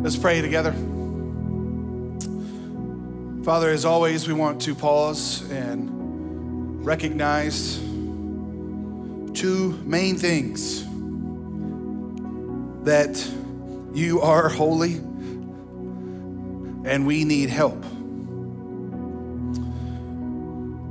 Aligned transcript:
Let's 0.00 0.16
pray 0.16 0.40
together. 0.40 0.72
Father, 3.44 3.68
as 3.70 3.84
always, 3.84 4.28
we 4.28 4.32
want 4.32 4.62
to 4.62 4.76
pause 4.76 5.42
and 5.50 6.86
recognize 6.86 7.78
two 9.34 9.76
main 9.84 10.16
things 10.16 10.84
that 12.84 13.28
you 13.92 14.20
are 14.20 14.48
holy 14.48 14.94
and 16.84 17.04
we 17.04 17.24
need 17.24 17.50
help. 17.50 17.82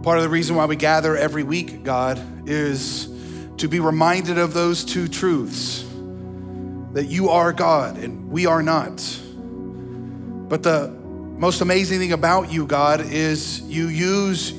Part 0.03 0.17
of 0.17 0.23
the 0.23 0.29
reason 0.29 0.57
why 0.57 0.65
we 0.65 0.75
gather 0.75 1.15
every 1.15 1.43
week, 1.43 1.83
God, 1.83 2.21
is 2.45 3.07
to 3.55 3.69
be 3.69 3.79
reminded 3.79 4.37
of 4.37 4.53
those 4.53 4.83
two 4.83 5.07
truths 5.07 5.86
that 6.97 7.05
you 7.05 7.29
are 7.29 7.53
God 7.53 7.95
and 7.99 8.27
we 8.31 8.47
are 8.47 8.63
not. 8.63 8.95
But 10.49 10.63
the 10.63 10.87
most 11.37 11.61
amazing 11.61 11.99
thing 11.99 12.11
about 12.11 12.51
you, 12.51 12.65
God, 12.65 13.01
is 13.01 13.61
you 13.61 13.87
use 13.87 14.51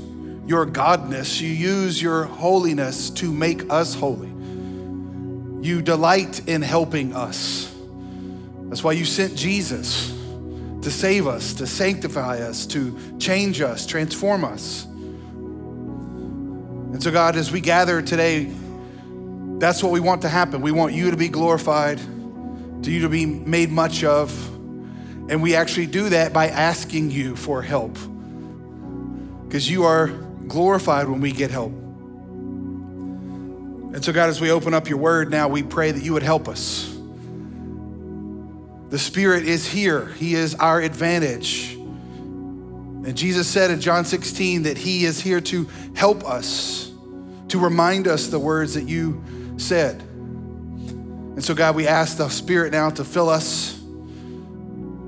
your 0.46 0.64
godness, 0.64 1.40
you 1.40 1.48
use 1.48 2.00
your 2.00 2.26
holiness 2.26 3.10
to 3.10 3.32
make 3.32 3.68
us 3.72 3.96
holy. 3.96 4.28
You 5.66 5.82
delight 5.82 6.46
in 6.46 6.62
helping 6.62 7.12
us. 7.12 7.74
That's 8.68 8.84
why 8.84 8.92
you 8.92 9.04
sent 9.04 9.34
Jesus 9.34 10.10
to 10.82 10.92
save 10.92 11.26
us, 11.26 11.54
to 11.54 11.66
sanctify 11.66 12.38
us, 12.38 12.66
to 12.66 12.96
change 13.18 13.60
us, 13.60 13.84
transform 13.84 14.44
us. 14.44 14.84
And 16.92 17.02
so, 17.02 17.10
God, 17.10 17.34
as 17.34 17.50
we 17.50 17.60
gather 17.60 18.00
today, 18.00 18.48
that's 19.58 19.82
what 19.82 19.90
we 19.90 19.98
want 19.98 20.22
to 20.22 20.28
happen. 20.28 20.60
We 20.60 20.70
want 20.70 20.92
you 20.92 21.10
to 21.10 21.16
be 21.16 21.28
glorified, 21.28 21.98
to 22.82 22.90
you 22.90 23.00
to 23.02 23.08
be 23.08 23.26
made 23.26 23.70
much 23.70 24.04
of. 24.04 24.30
And 25.30 25.42
we 25.42 25.54
actually 25.54 25.86
do 25.86 26.08
that 26.10 26.32
by 26.32 26.48
asking 26.48 27.10
you 27.10 27.36
for 27.36 27.62
help. 27.62 27.98
Because 29.46 29.70
you 29.70 29.84
are 29.84 30.08
glorified 30.46 31.08
when 31.08 31.20
we 31.20 31.32
get 31.32 31.50
help. 31.50 31.72
And 33.92 34.04
so, 34.04 34.12
God, 34.12 34.28
as 34.28 34.40
we 34.40 34.50
open 34.50 34.74
up 34.74 34.88
your 34.88 34.98
word 34.98 35.30
now, 35.30 35.48
we 35.48 35.62
pray 35.62 35.90
that 35.90 36.02
you 36.02 36.12
would 36.12 36.22
help 36.22 36.48
us. 36.48 36.94
The 38.90 38.98
Spirit 38.98 39.44
is 39.44 39.66
here, 39.66 40.06
He 40.06 40.34
is 40.34 40.54
our 40.54 40.80
advantage. 40.80 41.74
And 41.74 43.16
Jesus 43.16 43.46
said 43.48 43.70
in 43.70 43.80
John 43.80 44.04
16 44.04 44.64
that 44.64 44.78
He 44.78 45.04
is 45.04 45.20
here 45.20 45.40
to 45.42 45.68
help 45.94 46.24
us, 46.24 46.90
to 47.48 47.58
remind 47.58 48.08
us 48.08 48.28
the 48.28 48.38
words 48.38 48.74
that 48.74 48.84
you 48.84 49.22
said. 49.56 50.02
And 51.38 51.44
so, 51.44 51.54
God, 51.54 51.76
we 51.76 51.86
ask 51.86 52.16
the 52.16 52.28
Spirit 52.28 52.72
now 52.72 52.90
to 52.90 53.04
fill 53.04 53.28
us, 53.28 53.80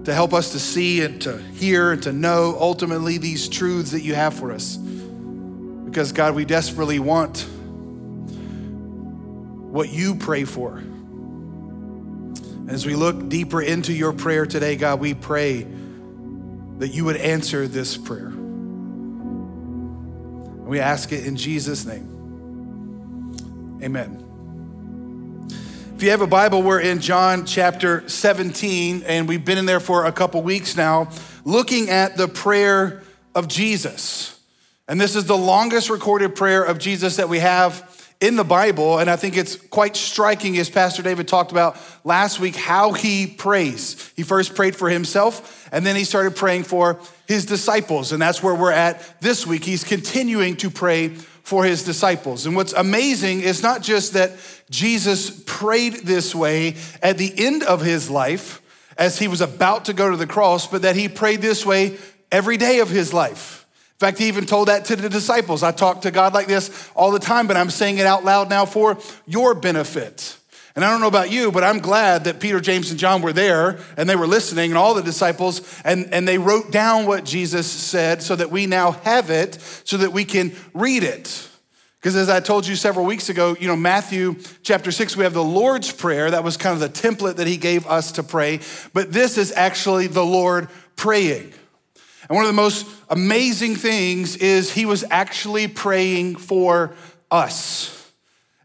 to 0.05 0.14
help 0.14 0.33
us 0.33 0.53
to 0.53 0.61
see 0.61 1.03
and 1.03 1.20
to 1.23 1.36
hear 1.39 1.91
and 1.91 2.00
to 2.05 2.12
know 2.12 2.56
ultimately 2.56 3.19
these 3.19 3.48
truths 3.48 3.91
that 3.91 4.03
you 4.03 4.14
have 4.14 4.33
for 4.34 4.53
us. 4.53 4.77
Because, 4.77 6.12
God, 6.12 6.36
we 6.36 6.45
desperately 6.45 7.01
want 7.01 7.45
what 9.73 9.89
you 9.89 10.14
pray 10.14 10.45
for. 10.45 10.81
As 12.69 12.86
we 12.86 12.95
look 12.95 13.28
deeper 13.28 13.61
into 13.61 13.92
your 13.92 14.12
prayer 14.12 14.47
today, 14.47 14.77
God, 14.77 15.01
we 15.01 15.14
pray 15.14 15.67
that 16.78 16.91
you 16.92 17.06
would 17.06 17.17
answer 17.17 17.67
this 17.67 17.97
prayer. 17.97 18.28
And 18.28 18.39
we 20.69 20.78
ask 20.78 21.11
it 21.11 21.27
in 21.27 21.34
Jesus' 21.34 21.84
name. 21.84 22.06
Amen. 23.83 24.30
If 26.00 26.04
you 26.04 26.12
have 26.12 26.22
a 26.22 26.26
Bible, 26.26 26.62
we're 26.62 26.80
in 26.80 27.02
John 27.02 27.44
chapter 27.44 28.08
17, 28.08 29.02
and 29.02 29.28
we've 29.28 29.44
been 29.44 29.58
in 29.58 29.66
there 29.66 29.80
for 29.80 30.06
a 30.06 30.12
couple 30.12 30.40
weeks 30.40 30.74
now, 30.74 31.10
looking 31.44 31.90
at 31.90 32.16
the 32.16 32.26
prayer 32.26 33.02
of 33.34 33.48
Jesus. 33.48 34.40
And 34.88 34.98
this 34.98 35.14
is 35.14 35.26
the 35.26 35.36
longest 35.36 35.90
recorded 35.90 36.34
prayer 36.34 36.64
of 36.64 36.78
Jesus 36.78 37.16
that 37.16 37.28
we 37.28 37.39
have 37.40 37.86
in 38.18 38.36
the 38.36 38.44
Bible, 38.44 38.98
and 38.98 39.10
I 39.10 39.16
think 39.16 39.36
it's 39.36 39.56
quite 39.56 39.94
striking, 39.94 40.56
as 40.56 40.70
Pastor 40.70 41.02
David 41.02 41.28
talked 41.28 41.52
about 41.52 41.77
last 42.02 42.40
week, 42.40 42.56
how 42.56 42.92
he 42.92 43.27
prays. 43.27 44.10
He 44.16 44.22
first 44.22 44.55
prayed 44.55 44.74
for 44.74 44.89
himself, 44.89 45.68
and 45.70 45.84
then 45.84 45.96
he 45.96 46.05
started 46.05 46.34
praying 46.34 46.62
for 46.62 46.98
his 47.28 47.44
disciples, 47.44 48.12
and 48.12 48.22
that's 48.22 48.42
where 48.42 48.55
we're 48.55 48.72
at 48.72 49.20
this 49.20 49.46
week. 49.46 49.64
He's 49.64 49.84
continuing 49.84 50.56
to 50.56 50.70
pray 50.70 51.08
for 51.50 51.64
his 51.64 51.83
disciples. 51.83 52.46
And 52.46 52.55
what's 52.55 52.72
amazing 52.72 53.40
is 53.40 53.61
not 53.61 53.83
just 53.83 54.12
that 54.12 54.30
Jesus 54.70 55.42
prayed 55.46 55.94
this 56.05 56.33
way 56.33 56.77
at 57.02 57.18
the 57.18 57.33
end 57.36 57.64
of 57.64 57.80
his 57.80 58.08
life 58.08 58.62
as 58.96 59.18
he 59.18 59.27
was 59.27 59.40
about 59.40 59.86
to 59.86 59.92
go 59.92 60.12
to 60.12 60.16
the 60.16 60.28
cross, 60.28 60.68
but 60.68 60.83
that 60.83 60.94
he 60.94 61.08
prayed 61.08 61.42
this 61.42 61.66
way 61.66 61.98
every 62.30 62.56
day 62.56 62.78
of 62.78 62.89
his 62.89 63.12
life. 63.12 63.66
In 63.94 63.98
fact, 63.98 64.18
he 64.18 64.28
even 64.28 64.46
told 64.46 64.68
that 64.68 64.84
to 64.84 64.94
the 64.94 65.08
disciples. 65.08 65.64
I 65.64 65.72
talk 65.72 66.02
to 66.02 66.12
God 66.12 66.34
like 66.34 66.46
this 66.46 66.89
all 66.94 67.10
the 67.10 67.18
time, 67.18 67.48
but 67.48 67.56
I'm 67.56 67.70
saying 67.70 67.98
it 67.98 68.06
out 68.06 68.24
loud 68.24 68.48
now 68.48 68.64
for 68.64 68.96
your 69.27 69.56
benefit. 69.56 70.36
And 70.77 70.85
I 70.85 70.91
don't 70.91 71.01
know 71.01 71.08
about 71.08 71.31
you, 71.31 71.51
but 71.51 71.64
I'm 71.64 71.81
glad 71.81 72.25
that 72.25 72.39
Peter, 72.39 72.61
James, 72.61 72.91
and 72.91 72.98
John 72.98 73.23
were 73.23 73.33
there 73.33 73.79
and 73.97 74.08
they 74.08 74.17
were 74.17 74.27
listening, 74.27 74.70
and 74.70 74.79
all 74.79 74.95
the 74.95 75.03
disciples, 75.03 75.63
and, 75.85 76.13
and 76.14 76.29
they 76.29 76.39
wrote 76.39 76.70
down 76.70 77.07
what 77.07 77.25
Jesus 77.25 77.67
said 77.67 78.23
so 78.23 78.36
that 78.36 78.51
we 78.51 78.67
now 78.67 78.92
have 78.92 79.31
it, 79.31 79.58
so 79.85 79.97
that 79.97 80.13
we 80.13 80.25
can 80.25 80.53
read 80.73 81.03
it. 81.03 81.48
Because 82.01 82.17
as 82.17 82.31
I 82.31 82.41
told 82.41 82.67
you 82.67 82.77
several 82.77 83.05
weeks 83.05 83.29
ago, 83.29 83.55
you 83.61 83.67
know, 83.67 83.77
Matthew 83.77 84.36
chapter 84.63 84.91
six, 84.91 85.17
we 85.17 85.25
have 85.25 85.35
the 85.35 85.45
Lord's 85.45 85.92
Prayer. 85.92 86.31
That 86.31 86.45
was 86.45 86.57
kind 86.57 86.73
of 86.73 86.81
the 86.81 86.89
template 86.89 87.37
that 87.37 87.47
he 87.47 87.58
gave 87.58 87.87
us 87.87 88.13
to 88.13 88.23
pray. 88.23 88.61
But 88.95 89.13
this 89.13 89.37
is 89.37 89.52
actually 89.52 90.07
the 90.07 90.25
Lord 90.25 90.69
praying. 90.97 91.52
And 92.29 92.37
one 92.37 92.45
of 92.45 92.48
the 92.48 92.55
most 92.55 92.87
amazing 93.11 93.75
things 93.75 94.37
is 94.37 94.73
he 94.73 94.87
was 94.87 95.05
actually 95.11 95.69
praying 95.69 96.37
for 96.37 96.95
us. 97.31 97.99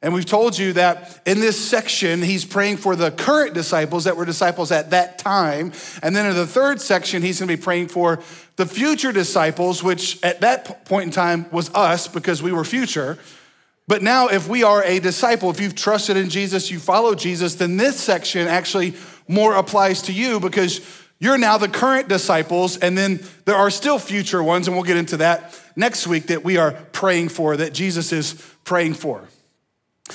And 0.05 0.13
we've 0.13 0.23
told 0.23 0.55
you 0.55 0.73
that 0.73 1.19
in 1.25 1.39
this 1.39 1.59
section, 1.59 2.21
he's 2.21 2.45
praying 2.45 2.77
for 2.77 2.95
the 2.95 3.09
current 3.09 3.55
disciples 3.55 4.03
that 4.03 4.15
were 4.15 4.23
disciples 4.23 4.71
at 4.71 4.91
that 4.91 5.17
time. 5.17 5.71
And 6.03 6.15
then 6.15 6.27
in 6.27 6.35
the 6.35 6.45
third 6.45 6.79
section, 6.79 7.23
he's 7.23 7.39
going 7.39 7.49
to 7.49 7.57
be 7.57 7.61
praying 7.61 7.87
for 7.87 8.21
the 8.55 8.67
future 8.67 9.11
disciples, 9.11 9.81
which 9.81 10.23
at 10.23 10.41
that 10.41 10.85
point 10.85 11.05
in 11.05 11.11
time 11.11 11.47
was 11.49 11.73
us 11.73 12.07
because 12.07 12.43
we 12.43 12.51
were 12.51 12.63
future. 12.63 13.17
But 13.87 14.03
now, 14.03 14.27
if 14.27 14.47
we 14.47 14.61
are 14.61 14.83
a 14.83 14.99
disciple, 14.99 15.49
if 15.49 15.59
you've 15.59 15.73
trusted 15.73 16.17
in 16.17 16.29
Jesus, 16.29 16.69
you 16.69 16.77
follow 16.77 17.15
Jesus, 17.15 17.55
then 17.55 17.77
this 17.77 17.99
section 17.99 18.47
actually 18.47 18.93
more 19.27 19.55
applies 19.55 20.03
to 20.03 20.13
you 20.13 20.39
because 20.39 20.81
you're 21.17 21.39
now 21.39 21.57
the 21.57 21.67
current 21.67 22.09
disciples, 22.09 22.77
and 22.77 22.95
then 22.95 23.21
there 23.45 23.55
are 23.55 23.71
still 23.71 23.97
future 23.97 24.43
ones, 24.43 24.67
and 24.67 24.77
we'll 24.77 24.85
get 24.85 24.97
into 24.97 25.17
that 25.17 25.59
next 25.75 26.05
week 26.05 26.27
that 26.27 26.43
we 26.43 26.57
are 26.57 26.73
praying 26.91 27.29
for, 27.29 27.57
that 27.57 27.73
Jesus 27.73 28.11
is 28.11 28.35
praying 28.65 28.93
for. 28.93 29.27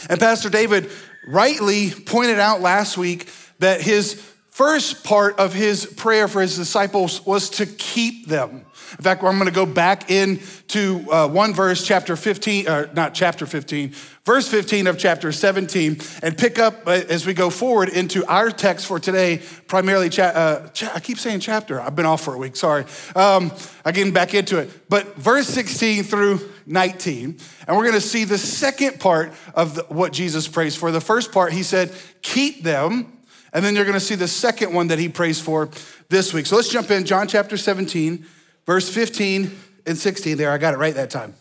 And 0.08 0.20
Pastor 0.20 0.50
David 0.50 0.90
rightly 1.26 1.90
pointed 1.90 2.38
out 2.38 2.60
last 2.60 2.96
week 2.96 3.28
that 3.58 3.80
his 3.80 4.14
first 4.50 5.04
part 5.04 5.38
of 5.38 5.54
his 5.54 5.86
prayer 5.86 6.28
for 6.28 6.42
his 6.42 6.56
disciples 6.56 7.24
was 7.24 7.50
to 7.50 7.66
keep 7.66 8.26
them. 8.26 8.66
In 8.98 9.04
fact, 9.04 9.22
I'm 9.22 9.38
going 9.38 9.46
to 9.46 9.54
go 9.54 9.66
back 9.66 10.10
into 10.10 11.10
uh, 11.10 11.28
one 11.28 11.54
verse, 11.54 11.86
chapter 11.86 12.16
15, 12.16 12.68
or 12.68 12.90
not 12.92 13.14
chapter 13.14 13.46
15, 13.46 13.94
verse 14.24 14.48
15 14.48 14.88
of 14.88 14.98
chapter 14.98 15.30
17, 15.30 15.98
and 16.22 16.36
pick 16.36 16.58
up 16.58 16.86
uh, 16.86 16.90
as 17.08 17.24
we 17.24 17.32
go 17.32 17.50
forward 17.50 17.88
into 17.88 18.26
our 18.26 18.50
text 18.50 18.86
for 18.86 18.98
today, 18.98 19.40
primarily, 19.68 20.08
cha- 20.08 20.24
uh, 20.24 20.68
cha- 20.68 20.92
I 20.94 21.00
keep 21.00 21.18
saying 21.18 21.40
chapter, 21.40 21.80
I've 21.80 21.94
been 21.94 22.06
off 22.06 22.22
for 22.22 22.34
a 22.34 22.38
week, 22.38 22.56
sorry. 22.56 22.84
Um, 23.14 23.52
I'm 23.84 23.94
getting 23.94 24.12
back 24.12 24.34
into 24.34 24.58
it. 24.58 24.88
But 24.88 25.16
verse 25.16 25.46
16 25.46 26.02
through 26.02 26.40
19, 26.70 27.38
and 27.66 27.76
we're 27.76 27.84
going 27.84 27.94
to 27.94 28.00
see 28.00 28.24
the 28.24 28.38
second 28.38 29.00
part 29.00 29.32
of 29.54 29.74
the, 29.74 29.82
what 29.84 30.12
Jesus 30.12 30.48
prays 30.48 30.76
for. 30.76 30.90
The 30.90 31.00
first 31.00 31.32
part, 31.32 31.52
he 31.52 31.62
said, 31.62 31.92
keep 32.22 32.62
them. 32.62 33.18
And 33.52 33.64
then 33.64 33.74
you're 33.74 33.84
going 33.84 33.94
to 33.94 34.00
see 34.00 34.14
the 34.14 34.28
second 34.28 34.72
one 34.72 34.86
that 34.88 34.98
he 34.98 35.08
prays 35.08 35.40
for 35.40 35.68
this 36.08 36.32
week. 36.32 36.46
So 36.46 36.56
let's 36.56 36.68
jump 36.68 36.90
in, 36.90 37.04
John 37.04 37.26
chapter 37.26 37.56
17 37.56 38.24
verse 38.70 38.88
15 38.88 39.50
and 39.86 39.98
16 39.98 40.36
there. 40.36 40.52
I 40.52 40.58
got 40.58 40.74
it 40.74 40.76
right 40.76 40.94
that 40.94 41.10
time. 41.10 41.34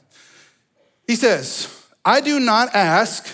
He 1.05 1.15
says, 1.15 1.71
I 2.03 2.21
do 2.21 2.39
not 2.39 2.73
ask 2.73 3.27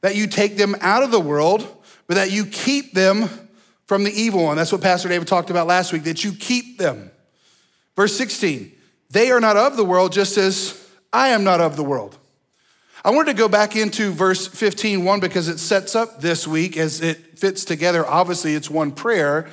that 0.00 0.16
you 0.16 0.26
take 0.26 0.56
them 0.56 0.74
out 0.80 1.04
of 1.04 1.12
the 1.12 1.20
world, 1.20 1.64
but 2.08 2.14
that 2.14 2.32
you 2.32 2.46
keep 2.46 2.92
them 2.92 3.28
from 3.86 4.02
the 4.02 4.10
evil 4.10 4.44
one. 4.44 4.56
That's 4.56 4.72
what 4.72 4.80
Pastor 4.80 5.08
David 5.08 5.28
talked 5.28 5.50
about 5.50 5.68
last 5.68 5.92
week, 5.92 6.04
that 6.04 6.24
you 6.24 6.32
keep 6.32 6.78
them. 6.78 7.12
Verse 7.94 8.16
16, 8.16 8.72
they 9.10 9.30
are 9.30 9.40
not 9.40 9.56
of 9.56 9.76
the 9.76 9.84
world, 9.84 10.12
just 10.12 10.36
as 10.36 10.72
I 11.16 11.28
am 11.28 11.44
not 11.44 11.62
of 11.62 11.76
the 11.76 11.82
world. 11.82 12.18
I 13.02 13.08
wanted 13.08 13.32
to 13.32 13.38
go 13.38 13.48
back 13.48 13.74
into 13.74 14.10
verse 14.10 14.46
15, 14.46 15.02
one, 15.02 15.18
because 15.18 15.48
it 15.48 15.56
sets 15.56 15.94
up 15.94 16.20
this 16.20 16.46
week 16.46 16.76
as 16.76 17.00
it 17.00 17.38
fits 17.38 17.64
together. 17.64 18.06
Obviously, 18.06 18.54
it's 18.54 18.68
one 18.68 18.92
prayer, 18.92 19.48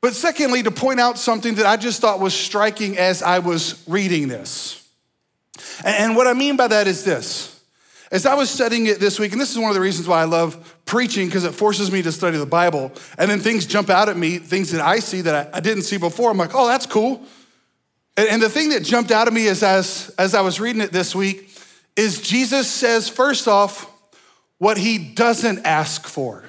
but 0.00 0.14
secondly, 0.14 0.62
to 0.62 0.70
point 0.70 1.00
out 1.00 1.18
something 1.18 1.56
that 1.56 1.66
I 1.66 1.76
just 1.76 2.00
thought 2.00 2.18
was 2.18 2.32
striking 2.32 2.96
as 2.96 3.22
I 3.22 3.40
was 3.40 3.84
reading 3.86 4.28
this. 4.28 4.88
And 5.84 6.16
what 6.16 6.26
I 6.26 6.32
mean 6.32 6.56
by 6.56 6.68
that 6.68 6.86
is 6.86 7.04
this. 7.04 7.62
As 8.10 8.24
I 8.24 8.32
was 8.32 8.48
studying 8.48 8.86
it 8.86 9.00
this 9.00 9.18
week, 9.18 9.32
and 9.32 9.40
this 9.40 9.50
is 9.50 9.58
one 9.58 9.68
of 9.68 9.74
the 9.74 9.82
reasons 9.82 10.08
why 10.08 10.22
I 10.22 10.24
love 10.24 10.80
preaching 10.86 11.26
because 11.26 11.44
it 11.44 11.52
forces 11.52 11.92
me 11.92 12.00
to 12.00 12.12
study 12.12 12.38
the 12.38 12.46
Bible. 12.46 12.90
And 13.18 13.30
then 13.30 13.40
things 13.40 13.66
jump 13.66 13.90
out 13.90 14.08
at 14.08 14.16
me, 14.16 14.38
things 14.38 14.70
that 14.70 14.80
I 14.80 15.00
see 15.00 15.20
that 15.20 15.54
I, 15.54 15.58
I 15.58 15.60
didn't 15.60 15.82
see 15.82 15.98
before. 15.98 16.30
I'm 16.30 16.38
like, 16.38 16.54
oh, 16.54 16.66
that's 16.68 16.86
cool. 16.86 17.22
And, 18.16 18.28
and 18.28 18.42
the 18.42 18.48
thing 18.48 18.70
that 18.70 18.82
jumped 18.82 19.10
out 19.10 19.26
at 19.26 19.32
me 19.32 19.46
is 19.46 19.62
as, 19.62 20.14
as 20.18 20.34
I 20.34 20.40
was 20.40 20.60
reading 20.60 20.82
it 20.82 20.92
this 20.92 21.14
week 21.14 21.50
is 21.96 22.20
Jesus 22.20 22.70
says, 22.70 23.08
first 23.08 23.48
off, 23.48 23.90
what 24.58 24.78
he 24.78 24.98
doesn't 24.98 25.66
ask 25.66 26.06
for. 26.06 26.44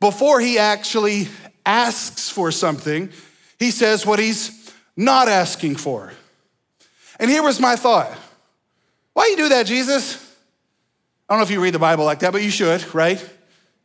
Before 0.00 0.40
he 0.40 0.58
actually 0.58 1.28
asks 1.66 2.30
for 2.30 2.50
something, 2.50 3.10
he 3.58 3.70
says 3.70 4.06
what 4.06 4.18
he's 4.18 4.72
not 4.96 5.28
asking 5.28 5.76
for. 5.76 6.12
And 7.20 7.30
here 7.30 7.42
was 7.42 7.60
my 7.60 7.76
thought 7.76 8.16
why 9.18 9.26
you 9.26 9.36
do 9.36 9.48
that, 9.48 9.66
Jesus? 9.66 10.14
I 11.28 11.34
don't 11.34 11.40
know 11.40 11.44
if 11.44 11.50
you 11.50 11.60
read 11.60 11.74
the 11.74 11.80
Bible 11.80 12.04
like 12.04 12.20
that, 12.20 12.30
but 12.30 12.40
you 12.40 12.50
should, 12.50 12.94
right? 12.94 13.20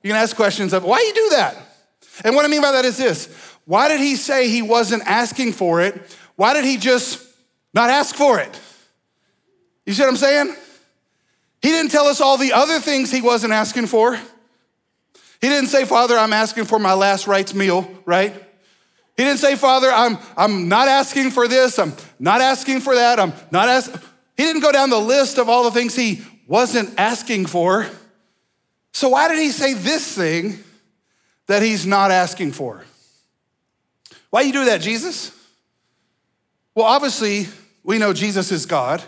You 0.03 0.11
can 0.11 0.15
ask 0.15 0.35
questions 0.35 0.73
of 0.73 0.83
why 0.83 0.99
you 0.99 1.11
do 1.11 1.29
that? 1.35 1.57
And 2.23 2.35
what 2.35 2.45
I 2.45 2.49
mean 2.49 2.61
by 2.61 2.71
that 2.73 2.85
is 2.85 2.97
this 2.97 3.33
why 3.65 3.87
did 3.87 3.99
he 3.99 4.15
say 4.15 4.47
he 4.47 4.61
wasn't 4.61 5.01
asking 5.07 5.53
for 5.53 5.81
it? 5.81 6.15
Why 6.35 6.53
did 6.53 6.65
he 6.65 6.77
just 6.77 7.21
not 7.73 7.89
ask 7.89 8.15
for 8.15 8.39
it? 8.39 8.59
You 9.85 9.93
see 9.93 10.01
what 10.01 10.09
I'm 10.09 10.17
saying? 10.17 10.55
He 11.61 11.69
didn't 11.69 11.91
tell 11.91 12.07
us 12.07 12.21
all 12.21 12.37
the 12.37 12.53
other 12.53 12.79
things 12.79 13.11
he 13.11 13.21
wasn't 13.21 13.53
asking 13.53 13.87
for. 13.87 14.15
He 14.15 15.49
didn't 15.49 15.67
say, 15.67 15.85
Father, 15.85 16.17
I'm 16.17 16.33
asking 16.33 16.65
for 16.65 16.79
my 16.79 16.93
last 16.93 17.27
rites 17.27 17.53
meal, 17.53 17.89
right? 18.05 18.33
He 19.17 19.23
didn't 19.23 19.39
say, 19.39 19.55
Father, 19.55 19.91
I'm, 19.91 20.17
I'm 20.35 20.69
not 20.69 20.87
asking 20.87 21.31
for 21.31 21.47
this, 21.47 21.77
I'm 21.77 21.93
not 22.19 22.41
asking 22.41 22.79
for 22.79 22.95
that, 22.95 23.19
I'm 23.19 23.33
not 23.51 23.69
asking. 23.69 23.99
He 24.37 24.43
didn't 24.43 24.61
go 24.61 24.71
down 24.71 24.89
the 24.89 24.99
list 24.99 25.37
of 25.37 25.49
all 25.49 25.63
the 25.63 25.71
things 25.71 25.95
he 25.95 26.23
wasn't 26.47 26.97
asking 26.97 27.45
for. 27.45 27.87
So, 28.91 29.09
why 29.09 29.27
did 29.27 29.37
he 29.37 29.49
say 29.51 29.73
this 29.73 30.15
thing 30.15 30.63
that 31.47 31.61
he's 31.61 31.85
not 31.85 32.09
asking 32.09 32.53
for? 32.53 32.83
Why 34.29 34.41
you 34.41 34.53
do 34.53 34.65
that, 34.65 34.81
Jesus? 34.81 35.31
Well, 36.75 36.85
obviously, 36.85 37.47
we 37.83 37.97
know 37.97 38.13
Jesus 38.13 38.51
is 38.51 38.65
God. 38.65 39.03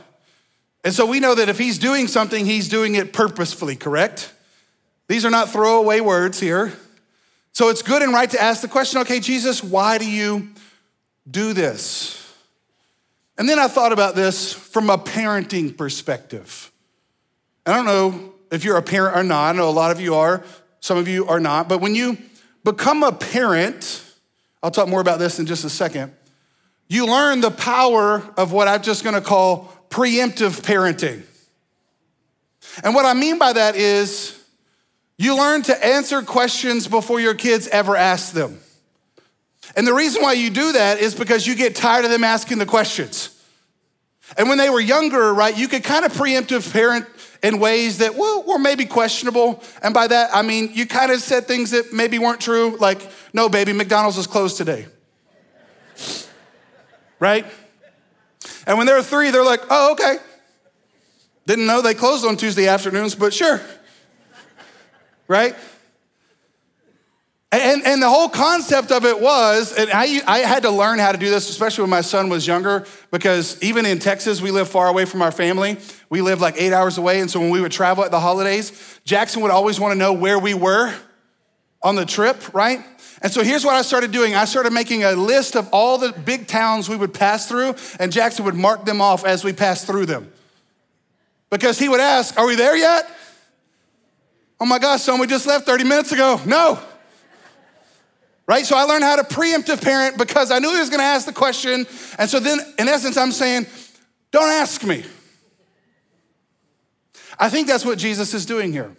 And 0.83 0.94
so 0.94 1.06
we 1.06 1.19
know 1.19 1.33
that 1.33 1.50
if 1.50 1.57
he's 1.57 1.79
doing 1.79 2.07
something, 2.07 2.45
he's 2.45 2.69
doing 2.69 2.95
it 2.95 3.12
purposefully, 3.12 3.75
correct? 3.75 4.31
These 5.07 5.25
are 5.25 5.31
not 5.31 5.50
throwaway 5.50 6.00
words 6.00 6.39
here. 6.39 6.73
So 7.53 7.69
it's 7.69 7.81
good 7.81 8.01
and 8.01 8.13
right 8.13 8.29
to 8.29 8.41
ask 8.41 8.62
the 8.62 8.67
question 8.67 9.01
okay, 9.01 9.19
Jesus, 9.19 9.63
why 9.63 9.97
do 9.97 10.09
you 10.09 10.50
do 11.29 11.53
this? 11.53 12.21
And 13.38 13.50
then 13.50 13.59
I 13.59 13.67
thought 13.67 13.91
about 13.91 14.15
this 14.15 14.53
from 14.53 14.89
a 14.89 14.97
parenting 14.97 15.75
perspective. 15.75 16.71
I 17.65 17.73
don't 17.75 17.85
know 17.85 18.33
if 18.51 18.63
you're 18.63 18.77
a 18.77 18.81
parent 18.83 19.17
or 19.17 19.23
not. 19.23 19.56
I 19.56 19.57
know 19.57 19.67
a 19.67 19.71
lot 19.71 19.91
of 19.91 20.00
you 20.00 20.15
are, 20.15 20.44
some 20.79 20.97
of 20.97 21.07
you 21.07 21.27
are 21.27 21.39
not. 21.39 21.67
But 21.67 21.81
when 21.81 21.95
you 21.95 22.17
become 22.63 23.03
a 23.03 23.12
parent, 23.12 24.03
I'll 24.62 24.71
talk 24.71 24.88
more 24.88 25.01
about 25.01 25.19
this 25.19 25.39
in 25.39 25.45
just 25.45 25.65
a 25.65 25.69
second, 25.69 26.13
you 26.87 27.07
learn 27.07 27.41
the 27.41 27.51
power 27.51 28.23
of 28.37 28.51
what 28.51 28.67
I'm 28.67 28.81
just 28.81 29.03
gonna 29.03 29.21
call 29.21 29.71
preemptive 29.89 30.61
parenting. 30.61 31.23
And 32.83 32.93
what 32.93 33.05
I 33.05 33.13
mean 33.13 33.37
by 33.39 33.53
that 33.53 33.75
is 33.75 34.39
you 35.17 35.37
learn 35.37 35.61
to 35.63 35.85
answer 35.85 36.21
questions 36.21 36.87
before 36.87 37.19
your 37.19 37.33
kids 37.33 37.67
ever 37.69 37.95
ask 37.95 38.33
them. 38.33 38.59
And 39.75 39.87
the 39.87 39.93
reason 39.93 40.21
why 40.21 40.33
you 40.33 40.49
do 40.49 40.73
that 40.73 40.99
is 40.99 41.15
because 41.15 41.47
you 41.47 41.55
get 41.55 41.75
tired 41.75 42.05
of 42.05 42.11
them 42.11 42.23
asking 42.23 42.59
the 42.59 42.65
questions. 42.65 43.31
And 44.38 44.49
when 44.49 44.57
they 44.57 44.69
were 44.69 44.79
younger, 44.79 45.33
right, 45.33 45.55
you 45.55 45.67
could 45.67 45.83
kind 45.83 46.05
of 46.05 46.13
preemptive 46.13 46.71
parent 46.71 47.05
in 47.43 47.59
ways 47.59 47.99
that 47.99 48.15
well, 48.15 48.43
were 48.43 48.59
maybe 48.59 48.85
questionable. 48.85 49.63
And 49.81 49.93
by 49.93 50.07
that, 50.07 50.31
I 50.33 50.41
mean 50.41 50.71
you 50.73 50.85
kind 50.85 51.11
of 51.11 51.19
said 51.21 51.45
things 51.45 51.71
that 51.71 51.93
maybe 51.93 52.19
weren't 52.19 52.41
true, 52.41 52.77
like, 52.79 53.01
no, 53.33 53.49
baby, 53.49 53.71
McDonald's 53.71 54.17
is 54.17 54.27
closed 54.27 54.57
today. 54.57 54.88
Right? 57.25 57.45
And 58.68 58.77
when 58.77 58.86
they're 58.86 59.01
three, 59.01 59.31
they're 59.31 59.44
like, 59.44 59.62
oh, 59.72 59.94
okay. 59.94 60.18
Didn't 61.48 61.66
know 61.66 61.81
they 61.81 61.95
closed 61.95 62.24
on 62.24 62.38
Tuesday 62.38 62.68
afternoons, 62.68 63.16
but 63.16 63.33
sure. 63.33 63.60
right? 65.27 65.56
And, 67.51 67.83
and 67.83 68.00
the 68.00 68.10
whole 68.10 68.30
concept 68.30 68.92
of 68.92 69.06
it 69.06 69.19
was, 69.19 69.74
and 69.75 69.89
I, 69.92 70.22
I 70.27 70.39
had 70.39 70.63
to 70.63 70.69
learn 70.69 71.00
how 71.00 71.13
to 71.13 71.18
do 71.18 71.31
this, 71.31 71.50
especially 71.50 71.81
when 71.83 71.89
my 71.89 72.01
son 72.01 72.30
was 72.30 72.45
younger, 72.45 72.86
because 73.10 73.60
even 73.63 73.88
in 73.88 73.98
Texas, 73.98 74.39
we 74.39 74.51
live 74.51 74.69
far 74.69 74.88
away 74.88 75.06
from 75.06 75.24
our 75.24 75.31
family. 75.31 75.77
We 76.10 76.22
live 76.22 76.42
like 76.42 76.56
eight 76.60 76.74
hours 76.74 77.00
away. 77.00 77.22
And 77.22 77.31
so 77.31 77.39
when 77.39 77.50
we 77.50 77.60
would 77.60 77.72
travel 77.72 78.04
at 78.04 78.12
the 78.12 78.19
holidays, 78.19 79.00
Jackson 79.04 79.42
would 79.42 79.51
always 79.51 79.80
want 79.80 79.94
to 79.94 79.98
know 79.98 80.13
where 80.13 80.38
we 80.38 80.54
were 80.54 80.94
on 81.81 81.95
the 81.95 82.06
trip, 82.06 82.54
right? 82.54 82.86
And 83.21 83.31
so 83.31 83.44
here's 83.44 83.65
what 83.65 83.75
I 83.75 83.81
started 83.81 84.12
doing 84.12 84.35
I 84.35 84.45
started 84.45 84.73
making 84.73 85.03
a 85.03 85.13
list 85.13 85.56
of 85.56 85.69
all 85.71 85.97
the 85.97 86.12
big 86.12 86.47
towns 86.47 86.89
we 86.89 86.95
would 86.95 87.13
pass 87.13 87.47
through, 87.47 87.75
and 88.00 88.12
Jackson 88.12 88.45
would 88.45 88.56
mark 88.56 88.85
them 88.85 89.01
off 89.01 89.25
as 89.25 89.44
we 89.44 89.53
passed 89.53 89.88
through 89.88 90.06
them. 90.06 90.31
Because 91.50 91.79
he 91.79 91.88
would 91.88 92.00
ask, 92.00 92.38
Are 92.38 92.45
we 92.45 92.56
there 92.56 92.75
yet? 92.75 93.09
Oh 94.59 94.65
my 94.65 94.79
gosh, 94.79 95.01
son, 95.01 95.19
we 95.19 95.27
just 95.27 95.47
left 95.47 95.65
30 95.65 95.83
minutes 95.83 96.12
ago. 96.12 96.39
No. 96.45 96.79
Right? 98.47 98.65
So 98.65 98.77
I 98.77 98.83
learned 98.83 99.03
how 99.03 99.15
to 99.15 99.23
preemptive 99.23 99.81
parent 99.81 100.17
because 100.17 100.51
I 100.51 100.59
knew 100.59 100.71
he 100.71 100.79
was 100.79 100.89
gonna 100.89 101.03
ask 101.03 101.25
the 101.25 101.33
question. 101.33 101.85
And 102.17 102.29
so 102.29 102.39
then, 102.39 102.59
in 102.77 102.88
essence, 102.88 103.17
I'm 103.17 103.31
saying, 103.31 103.67
Don't 104.31 104.50
ask 104.50 104.83
me. 104.83 105.06
I 107.38 107.50
think 107.50 107.67
that's 107.67 107.85
what 107.85 107.97
Jesus 107.97 108.33
is 108.33 108.45
doing 108.45 108.71
here. 108.71 108.95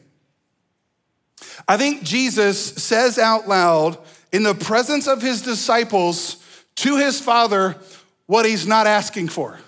I 1.69 1.77
think 1.77 2.03
Jesus 2.03 2.75
says 2.83 3.19
out 3.19 3.49
loud 3.49 3.99
in 4.33 4.43
the 4.43 4.55
presence 4.55 5.09
of 5.09 5.21
his 5.21 5.43
disciples 5.43 6.37
to 6.77 6.97
his 6.97 7.21
Father 7.21 7.77
what 8.27 8.47
he's 8.47 8.67
not 8.67 8.87
asking 8.87 9.29
for. 9.29 9.59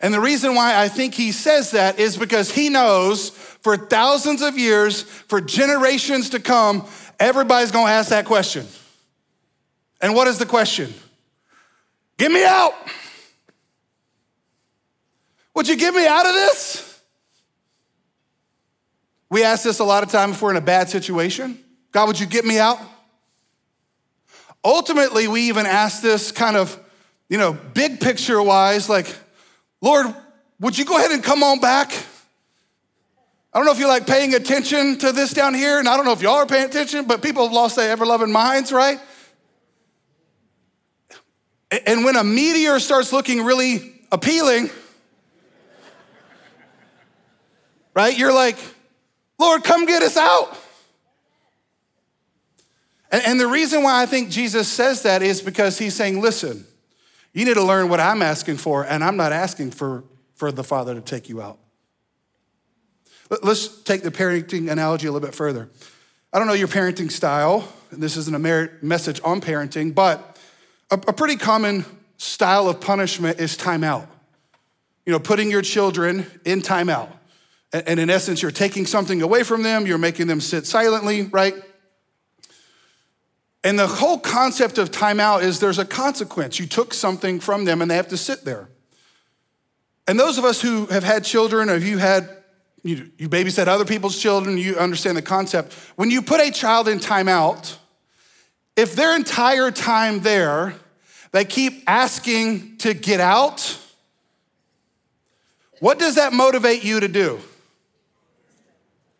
And 0.00 0.14
the 0.14 0.20
reason 0.20 0.54
why 0.54 0.80
I 0.80 0.88
think 0.88 1.14
he 1.14 1.32
says 1.32 1.72
that 1.72 1.98
is 1.98 2.16
because 2.16 2.52
he 2.52 2.68
knows 2.68 3.30
for 3.30 3.76
thousands 3.76 4.42
of 4.42 4.56
years, 4.56 5.02
for 5.02 5.40
generations 5.40 6.30
to 6.30 6.40
come, 6.40 6.86
everybody's 7.18 7.72
gonna 7.72 7.90
ask 7.90 8.10
that 8.10 8.24
question. 8.24 8.66
And 10.00 10.14
what 10.14 10.28
is 10.28 10.38
the 10.38 10.46
question? 10.46 10.94
Get 12.16 12.30
me 12.30 12.44
out. 12.44 12.74
Would 15.54 15.66
you 15.66 15.76
get 15.76 15.92
me 15.92 16.06
out 16.06 16.26
of 16.26 16.34
this? 16.34 16.87
We 19.30 19.44
ask 19.44 19.64
this 19.64 19.78
a 19.78 19.84
lot 19.84 20.02
of 20.02 20.10
time 20.10 20.30
if 20.30 20.40
we're 20.40 20.50
in 20.50 20.56
a 20.56 20.60
bad 20.60 20.88
situation 20.88 21.58
God, 21.90 22.06
would 22.06 22.20
you 22.20 22.26
get 22.26 22.44
me 22.44 22.58
out? 22.58 22.78
Ultimately, 24.64 25.26
we 25.26 25.48
even 25.48 25.66
ask 25.66 26.02
this 26.02 26.30
kind 26.32 26.56
of, 26.56 26.78
you 27.28 27.38
know, 27.38 27.52
big 27.52 28.00
picture 28.00 28.42
wise, 28.42 28.88
like, 28.88 29.14
Lord, 29.80 30.06
would 30.60 30.76
you 30.76 30.84
go 30.84 30.98
ahead 30.98 31.12
and 31.12 31.22
come 31.22 31.42
on 31.42 31.60
back? 31.60 31.90
I 33.52 33.58
don't 33.58 33.64
know 33.64 33.72
if 33.72 33.78
you're 33.78 33.88
like 33.88 34.06
paying 34.06 34.34
attention 34.34 34.98
to 34.98 35.12
this 35.12 35.32
down 35.32 35.54
here, 35.54 35.78
and 35.78 35.88
I 35.88 35.96
don't 35.96 36.04
know 36.04 36.12
if 36.12 36.20
y'all 36.20 36.34
are 36.34 36.46
paying 36.46 36.66
attention, 36.66 37.06
but 37.06 37.22
people 37.22 37.44
have 37.44 37.52
lost 37.52 37.76
their 37.76 37.90
ever 37.90 38.04
loving 38.04 38.30
minds, 38.30 38.70
right? 38.72 39.00
And 41.86 42.04
when 42.04 42.16
a 42.16 42.24
meteor 42.24 42.78
starts 42.80 43.12
looking 43.12 43.44
really 43.44 44.00
appealing, 44.12 44.70
right, 47.94 48.16
you're 48.16 48.32
like, 48.32 48.56
Lord, 49.38 49.64
come 49.64 49.86
get 49.86 50.02
us 50.02 50.16
out. 50.16 50.58
And, 53.10 53.22
and 53.24 53.40
the 53.40 53.46
reason 53.46 53.82
why 53.82 54.02
I 54.02 54.06
think 54.06 54.30
Jesus 54.30 54.68
says 54.68 55.02
that 55.02 55.22
is 55.22 55.40
because 55.40 55.78
he's 55.78 55.94
saying, 55.94 56.20
listen, 56.20 56.66
you 57.32 57.44
need 57.44 57.54
to 57.54 57.64
learn 57.64 57.88
what 57.88 58.00
I'm 58.00 58.22
asking 58.22 58.56
for, 58.56 58.84
and 58.84 59.04
I'm 59.04 59.16
not 59.16 59.32
asking 59.32 59.70
for, 59.72 60.04
for 60.34 60.50
the 60.50 60.64
Father 60.64 60.94
to 60.94 61.00
take 61.00 61.28
you 61.28 61.40
out. 61.40 61.58
Let's 63.42 63.82
take 63.82 64.02
the 64.02 64.10
parenting 64.10 64.70
analogy 64.70 65.06
a 65.06 65.12
little 65.12 65.26
bit 65.26 65.34
further. 65.34 65.68
I 66.32 66.38
don't 66.38 66.48
know 66.48 66.54
your 66.54 66.68
parenting 66.68 67.10
style, 67.12 67.70
and 67.90 68.02
this 68.02 68.16
isn't 68.16 68.34
a 68.34 68.68
message 68.82 69.20
on 69.22 69.40
parenting, 69.40 69.94
but 69.94 70.38
a, 70.90 70.94
a 70.94 71.12
pretty 71.12 71.36
common 71.36 71.84
style 72.16 72.68
of 72.68 72.80
punishment 72.80 73.38
is 73.38 73.56
timeout. 73.56 74.08
You 75.06 75.12
know, 75.12 75.18
putting 75.18 75.50
your 75.50 75.62
children 75.62 76.26
in 76.44 76.60
timeout. 76.60 77.10
And 77.72 78.00
in 78.00 78.08
essence, 78.08 78.40
you're 78.40 78.50
taking 78.50 78.86
something 78.86 79.20
away 79.20 79.42
from 79.42 79.62
them, 79.62 79.86
you're 79.86 79.98
making 79.98 80.26
them 80.26 80.40
sit 80.40 80.66
silently, 80.66 81.22
right? 81.22 81.54
And 83.62 83.78
the 83.78 83.86
whole 83.86 84.18
concept 84.18 84.78
of 84.78 84.90
timeout 84.90 85.42
is 85.42 85.60
there's 85.60 85.78
a 85.78 85.84
consequence. 85.84 86.58
You 86.58 86.66
took 86.66 86.94
something 86.94 87.40
from 87.40 87.64
them 87.64 87.82
and 87.82 87.90
they 87.90 87.96
have 87.96 88.08
to 88.08 88.16
sit 88.16 88.44
there. 88.44 88.68
And 90.06 90.18
those 90.18 90.38
of 90.38 90.44
us 90.44 90.62
who 90.62 90.86
have 90.86 91.04
had 91.04 91.24
children, 91.24 91.68
or 91.68 91.76
you 91.76 91.98
had, 91.98 92.30
you, 92.82 93.10
you 93.18 93.28
babysat 93.28 93.66
other 93.66 93.84
people's 93.84 94.18
children, 94.18 94.56
you 94.56 94.76
understand 94.78 95.18
the 95.18 95.22
concept. 95.22 95.74
When 95.96 96.10
you 96.10 96.22
put 96.22 96.40
a 96.40 96.50
child 96.50 96.88
in 96.88 96.98
timeout, 96.98 97.76
if 98.74 98.94
their 98.94 99.14
entire 99.14 99.70
time 99.70 100.20
there, 100.20 100.74
they 101.32 101.44
keep 101.44 101.82
asking 101.86 102.78
to 102.78 102.94
get 102.94 103.20
out, 103.20 103.78
what 105.80 105.98
does 105.98 106.14
that 106.14 106.32
motivate 106.32 106.84
you 106.84 107.00
to 107.00 107.08
do? 107.08 107.40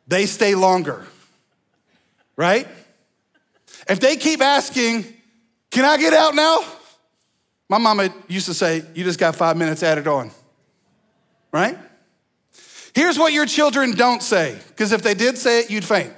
They 0.09 0.27
stay 0.27 0.55
longer, 0.55 1.07
right? 2.37 2.67
If 3.89 4.01
they 4.01 4.17
keep 4.17 4.41
asking, 4.41 5.05
Can 5.71 5.85
I 5.85 5.99
get 5.99 6.15
out 6.15 6.35
now? 6.35 6.61
My 7.69 7.79
mama 7.79 8.13
used 8.27 8.47
to 8.47 8.55
say, 8.55 8.83
You 8.95 9.05
just 9.05 9.21
got 9.21 9.37
five 9.37 9.57
minutes 9.57 9.83
added 9.83 10.09
on, 10.09 10.31
right? 11.53 11.79
Here's 12.95 13.19
what 13.19 13.33
your 13.33 13.47
children 13.47 13.93
don't 13.95 14.23
say, 14.23 14.59
because 14.69 14.93
if 14.93 15.03
they 15.03 15.15
did 15.15 15.39
say 15.39 15.61
it, 15.61 15.71
you'd 15.71 15.85
faint. 15.85 16.13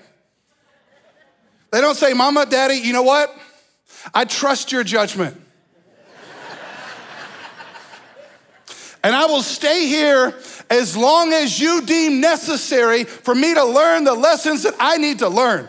They 1.72 1.80
don't 1.80 1.96
say, 1.96 2.14
Mama, 2.14 2.46
Daddy, 2.46 2.76
you 2.76 2.92
know 2.92 3.02
what? 3.02 3.36
I 4.14 4.24
trust 4.24 4.72
your 4.72 4.82
judgment. 4.82 5.40
and 9.02 9.14
I 9.14 9.26
will 9.26 9.42
stay 9.42 9.86
here 9.86 10.34
as 10.70 10.96
long 10.96 11.32
as 11.32 11.58
you 11.58 11.82
deem 11.82 12.20
necessary 12.20 13.02
for 13.02 13.34
me 13.34 13.52
to 13.54 13.64
learn 13.64 14.04
the 14.04 14.14
lessons 14.14 14.62
that 14.62 14.74
I 14.78 14.96
need 14.96 15.18
to 15.18 15.28
learn. 15.28 15.68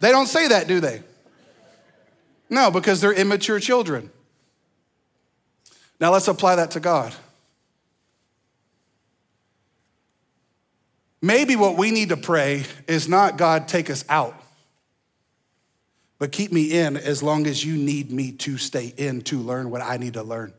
they 0.00 0.10
don't 0.10 0.26
say 0.26 0.48
that, 0.48 0.66
do 0.66 0.80
they? 0.80 1.02
No, 2.50 2.72
because 2.72 3.00
they're 3.00 3.12
immature 3.12 3.60
children. 3.60 4.10
Now 6.00 6.12
let's 6.12 6.26
apply 6.26 6.56
that 6.56 6.72
to 6.72 6.80
God. 6.80 7.14
Maybe 11.22 11.54
what 11.54 11.76
we 11.76 11.90
need 11.90 12.08
to 12.08 12.16
pray 12.16 12.64
is 12.88 13.08
not 13.08 13.36
God, 13.36 13.68
take 13.68 13.90
us 13.90 14.04
out, 14.08 14.34
but 16.18 16.32
keep 16.32 16.50
me 16.50 16.72
in 16.72 16.96
as 16.96 17.22
long 17.22 17.46
as 17.46 17.64
you 17.64 17.76
need 17.76 18.10
me 18.10 18.32
to 18.32 18.56
stay 18.56 18.92
in 18.96 19.20
to 19.22 19.38
learn 19.38 19.70
what 19.70 19.82
I 19.82 19.98
need 19.98 20.14
to 20.14 20.22
learn. 20.22 20.54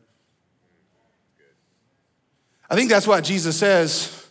I 2.72 2.75
think 2.75 2.90
that's 2.90 3.06
what 3.06 3.25
Jesus 3.25 3.58
says. 3.58 4.30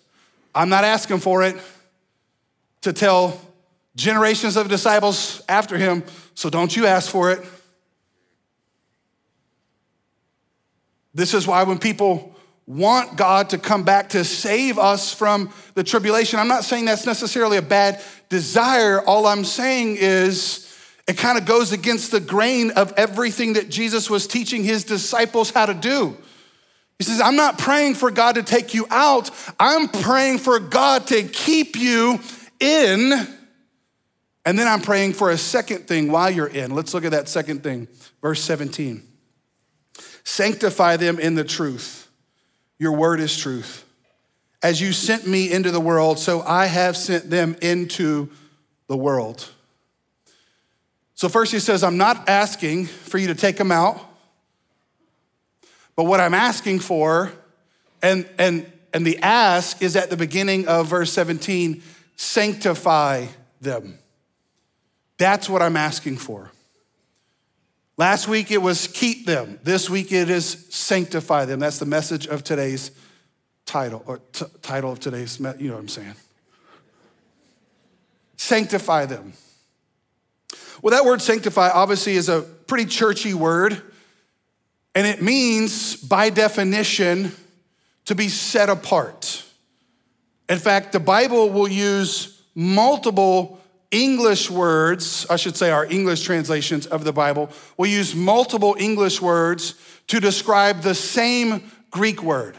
I'm 0.54 0.70
not 0.70 0.82
asking 0.82 1.18
for 1.18 1.42
it 1.42 1.56
to 2.80 2.94
tell 2.94 3.38
generations 3.94 4.56
of 4.56 4.70
disciples 4.70 5.42
after 5.46 5.76
him, 5.76 6.04
so 6.34 6.48
don't 6.48 6.74
you 6.74 6.86
ask 6.86 7.10
for 7.10 7.30
it. 7.30 7.44
This 11.12 11.34
is 11.34 11.46
why 11.46 11.64
when 11.64 11.78
people 11.78 12.34
want 12.66 13.18
God 13.18 13.50
to 13.50 13.58
come 13.58 13.82
back 13.82 14.10
to 14.10 14.24
save 14.24 14.78
us 14.78 15.12
from 15.12 15.52
the 15.74 15.84
tribulation. 15.84 16.38
I'm 16.38 16.48
not 16.48 16.64
saying 16.64 16.86
that's 16.86 17.04
necessarily 17.04 17.58
a 17.58 17.62
bad 17.62 18.02
desire. 18.30 19.02
All 19.02 19.26
I'm 19.26 19.44
saying 19.44 19.96
is 19.98 20.66
it 21.06 21.18
kind 21.18 21.36
of 21.36 21.44
goes 21.44 21.72
against 21.72 22.10
the 22.10 22.20
grain 22.20 22.70
of 22.70 22.94
everything 22.96 23.52
that 23.54 23.68
Jesus 23.68 24.08
was 24.08 24.26
teaching 24.26 24.64
his 24.64 24.84
disciples 24.84 25.50
how 25.50 25.66
to 25.66 25.74
do. 25.74 26.16
He 27.00 27.04
says, 27.04 27.18
I'm 27.18 27.34
not 27.34 27.56
praying 27.56 27.94
for 27.94 28.10
God 28.10 28.34
to 28.34 28.42
take 28.42 28.74
you 28.74 28.86
out, 28.90 29.30
I'm 29.58 29.88
praying 29.88 30.36
for 30.36 30.60
God 30.60 31.06
to 31.06 31.22
keep 31.22 31.74
you 31.76 32.20
in. 32.60 33.26
And 34.44 34.58
then 34.58 34.68
I'm 34.68 34.82
praying 34.82 35.14
for 35.14 35.30
a 35.30 35.38
second 35.38 35.88
thing 35.88 36.12
while 36.12 36.28
you're 36.28 36.46
in. 36.46 36.74
Let's 36.74 36.92
look 36.92 37.06
at 37.06 37.12
that 37.12 37.26
second 37.26 37.62
thing, 37.62 37.88
verse 38.20 38.42
17. 38.42 39.02
Sanctify 40.24 40.98
them 40.98 41.18
in 41.18 41.36
the 41.36 41.44
truth. 41.44 42.10
Your 42.78 42.92
word 42.92 43.20
is 43.20 43.34
truth. 43.34 43.86
As 44.62 44.82
you 44.82 44.92
sent 44.92 45.26
me 45.26 45.50
into 45.50 45.70
the 45.70 45.80
world, 45.80 46.18
so 46.18 46.42
I 46.42 46.66
have 46.66 46.98
sent 46.98 47.30
them 47.30 47.56
into 47.62 48.28
the 48.88 48.96
world. 48.96 49.48
So, 51.14 51.30
first, 51.30 51.50
he 51.50 51.60
says, 51.60 51.82
I'm 51.82 51.96
not 51.96 52.28
asking 52.28 52.86
for 52.86 53.16
you 53.16 53.28
to 53.28 53.34
take 53.34 53.56
them 53.56 53.72
out, 53.72 54.06
but 55.96 56.04
what 56.04 56.20
I'm 56.20 56.34
asking 56.34 56.80
for, 56.80 57.32
and, 58.02 58.28
and, 58.38 58.70
and 58.92 59.06
the 59.06 59.18
ask 59.18 59.82
is 59.82 59.96
at 59.96 60.10
the 60.10 60.16
beginning 60.16 60.66
of 60.68 60.88
verse 60.88 61.12
17 61.12 61.82
sanctify 62.16 63.26
them. 63.60 63.98
That's 65.18 65.48
what 65.48 65.62
I'm 65.62 65.76
asking 65.76 66.16
for. 66.16 66.50
Last 67.96 68.28
week 68.28 68.50
it 68.50 68.62
was 68.62 68.86
keep 68.86 69.26
them. 69.26 69.58
This 69.62 69.90
week 69.90 70.12
it 70.12 70.30
is 70.30 70.66
sanctify 70.70 71.44
them. 71.44 71.60
That's 71.60 71.78
the 71.78 71.86
message 71.86 72.26
of 72.26 72.42
today's 72.42 72.92
title, 73.66 74.02
or 74.06 74.18
t- 74.32 74.46
title 74.62 74.90
of 74.90 75.00
today's, 75.00 75.38
you 75.38 75.68
know 75.68 75.74
what 75.74 75.80
I'm 75.80 75.88
saying. 75.88 76.14
Sanctify 78.36 79.06
them. 79.06 79.34
Well, 80.82 80.92
that 80.92 81.04
word 81.04 81.20
sanctify 81.20 81.68
obviously 81.68 82.14
is 82.14 82.28
a 82.28 82.40
pretty 82.40 82.86
churchy 82.86 83.34
word, 83.34 83.82
and 84.94 85.06
it 85.06 85.22
means, 85.22 85.96
by 85.96 86.30
definition, 86.30 87.32
to 88.06 88.14
be 88.14 88.28
set 88.28 88.68
apart. 88.68 89.44
In 90.48 90.58
fact, 90.58 90.92
the 90.92 91.00
Bible 91.00 91.50
will 91.50 91.68
use 91.68 92.42
multiple 92.54 93.60
English 93.90 94.50
words, 94.50 95.26
I 95.28 95.36
should 95.36 95.56
say 95.56 95.70
our 95.70 95.84
English 95.86 96.22
translations 96.22 96.86
of 96.86 97.04
the 97.04 97.12
Bible, 97.12 97.50
will 97.76 97.86
use 97.86 98.14
multiple 98.14 98.76
English 98.78 99.20
words 99.20 99.74
to 100.08 100.20
describe 100.20 100.82
the 100.82 100.94
same 100.94 101.70
Greek 101.90 102.22
word. 102.22 102.56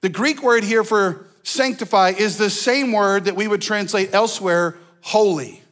The 0.00 0.08
Greek 0.08 0.42
word 0.42 0.64
here 0.64 0.84
for 0.84 1.26
sanctify 1.42 2.10
is 2.10 2.38
the 2.38 2.50
same 2.50 2.92
word 2.92 3.24
that 3.24 3.36
we 3.36 3.48
would 3.48 3.62
translate 3.62 4.12
elsewhere, 4.12 4.76
holy. 5.00 5.62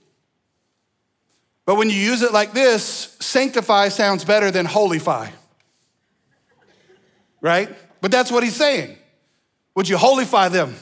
But 1.66 1.76
when 1.76 1.90
you 1.90 1.97
use 1.97 2.23
it 2.23 2.33
like 2.33 2.52
this, 2.52 3.16
sanctify 3.21 3.88
sounds 3.88 4.25
better 4.25 4.50
than 4.50 4.66
holify. 4.66 5.31
Right? 7.44 7.68
But 8.00 8.10
that's 8.10 8.32
what 8.32 8.42
he's 8.42 8.56
saying. 8.56 8.96
Would 9.74 9.86
you 9.86 9.98
holify 9.98 10.50
them? 10.50 10.74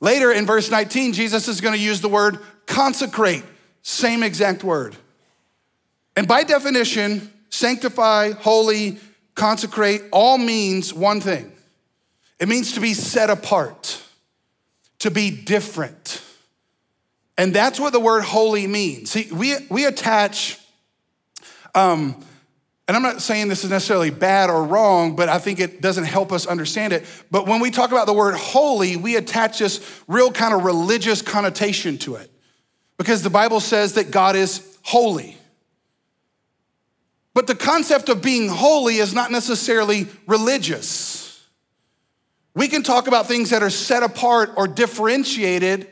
Later 0.00 0.32
in 0.32 0.46
verse 0.46 0.68
19, 0.68 1.12
Jesus 1.12 1.46
is 1.46 1.60
going 1.60 1.74
to 1.74 1.80
use 1.80 2.00
the 2.00 2.08
word 2.08 2.40
consecrate, 2.66 3.44
same 3.82 4.24
exact 4.24 4.64
word. 4.64 4.96
And 6.16 6.26
by 6.26 6.42
definition, 6.42 7.32
sanctify, 7.50 8.32
holy, 8.32 8.98
consecrate 9.36 10.02
all 10.10 10.38
means 10.38 10.92
one 10.92 11.20
thing 11.20 11.52
it 12.40 12.48
means 12.48 12.72
to 12.72 12.80
be 12.80 12.92
set 12.92 13.30
apart, 13.30 14.02
to 14.98 15.12
be 15.12 15.30
different. 15.30 16.20
And 17.38 17.54
that's 17.54 17.78
what 17.78 17.92
the 17.92 18.00
word 18.00 18.24
holy 18.24 18.66
means. 18.66 19.12
See, 19.12 19.28
we, 19.32 19.54
we 19.70 19.84
attach 19.84 20.58
um, 21.76 22.24
and 22.88 22.96
I'm 22.96 23.02
not 23.02 23.22
saying 23.22 23.48
this 23.48 23.64
is 23.64 23.70
necessarily 23.70 24.10
bad 24.10 24.50
or 24.50 24.64
wrong, 24.64 25.14
but 25.14 25.28
I 25.28 25.38
think 25.38 25.60
it 25.60 25.80
doesn't 25.80 26.04
help 26.04 26.32
us 26.32 26.46
understand 26.46 26.92
it. 26.92 27.04
But 27.30 27.46
when 27.46 27.60
we 27.60 27.70
talk 27.70 27.92
about 27.92 28.06
the 28.06 28.12
word 28.12 28.34
holy, 28.34 28.96
we 28.96 29.16
attach 29.16 29.60
this 29.60 30.02
real 30.08 30.32
kind 30.32 30.52
of 30.52 30.64
religious 30.64 31.22
connotation 31.22 31.96
to 31.98 32.16
it 32.16 32.30
because 32.98 33.22
the 33.22 33.30
Bible 33.30 33.60
says 33.60 33.94
that 33.94 34.10
God 34.10 34.34
is 34.34 34.76
holy. 34.82 35.36
But 37.34 37.46
the 37.46 37.54
concept 37.54 38.08
of 38.08 38.20
being 38.20 38.48
holy 38.48 38.96
is 38.96 39.14
not 39.14 39.30
necessarily 39.30 40.08
religious. 40.26 41.46
We 42.54 42.68
can 42.68 42.82
talk 42.82 43.06
about 43.06 43.26
things 43.26 43.50
that 43.50 43.62
are 43.62 43.70
set 43.70 44.02
apart 44.02 44.50
or 44.56 44.66
differentiated 44.66 45.88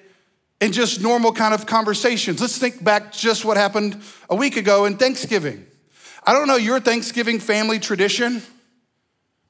in 0.61 0.73
just 0.73 1.01
normal 1.01 1.33
kind 1.33 1.55
of 1.55 1.67
conversations. 1.67 2.41
Let's 2.41 2.59
think 2.59 2.85
back 2.85 3.13
just 3.13 3.45
what 3.45 3.57
happened 3.57 4.03
a 4.29 4.37
week 4.37 4.57
ago 4.57 4.85
in 4.85 4.99
Thanksgiving. 4.99 5.67
I 6.25 6.33
don't 6.33 6.47
know 6.47 6.57
your 6.57 6.81
Thanksgiving 6.81 7.39
family 7.39 7.79
tradition, 7.79 8.43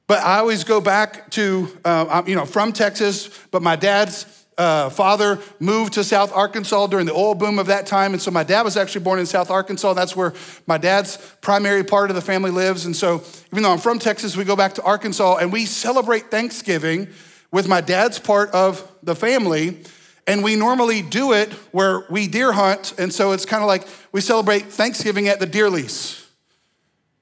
but 0.07 0.23
I 0.23 0.39
always 0.39 0.63
go 0.63 0.81
back 0.81 1.29
to, 1.31 1.67
uh, 1.83 2.23
you 2.25 2.35
know, 2.35 2.45
from 2.45 2.73
Texas, 2.73 3.29
but 3.51 3.61
my 3.61 3.75
dad's 3.75 4.25
uh, 4.57 4.89
father 4.89 5.39
moved 5.59 5.93
to 5.93 6.03
South 6.03 6.31
Arkansas 6.33 6.87
during 6.87 7.05
the 7.05 7.13
oil 7.13 7.35
boom 7.35 7.57
of 7.57 7.67
that 7.67 7.87
time. 7.87 8.13
And 8.13 8.21
so 8.21 8.31
my 8.31 8.43
dad 8.43 8.61
was 8.61 8.77
actually 8.77 9.03
born 9.03 9.19
in 9.19 9.25
South 9.25 9.49
Arkansas. 9.49 9.93
That's 9.93 10.15
where 10.15 10.33
my 10.67 10.77
dad's 10.77 11.17
primary 11.41 11.83
part 11.83 12.09
of 12.09 12.15
the 12.15 12.21
family 12.21 12.51
lives. 12.51 12.85
And 12.85 12.95
so 12.95 13.23
even 13.51 13.63
though 13.63 13.71
I'm 13.71 13.79
from 13.79 13.99
Texas, 13.99 14.37
we 14.37 14.43
go 14.43 14.55
back 14.55 14.73
to 14.75 14.83
Arkansas 14.83 15.37
and 15.37 15.51
we 15.51 15.65
celebrate 15.65 16.29
Thanksgiving 16.29 17.07
with 17.51 17.67
my 17.67 17.81
dad's 17.81 18.19
part 18.19 18.51
of 18.51 18.89
the 19.01 19.15
family. 19.15 19.83
And 20.27 20.43
we 20.43 20.55
normally 20.55 21.01
do 21.01 21.33
it 21.33 21.51
where 21.71 22.05
we 22.09 22.27
deer 22.27 22.51
hunt. 22.51 22.93
And 22.99 23.11
so 23.11 23.31
it's 23.31 23.45
kind 23.45 23.63
of 23.63 23.67
like 23.67 23.87
we 24.11 24.21
celebrate 24.21 24.65
Thanksgiving 24.65 25.27
at 25.27 25.39
the 25.39 25.47
deer 25.47 25.69
lease. 25.69 26.20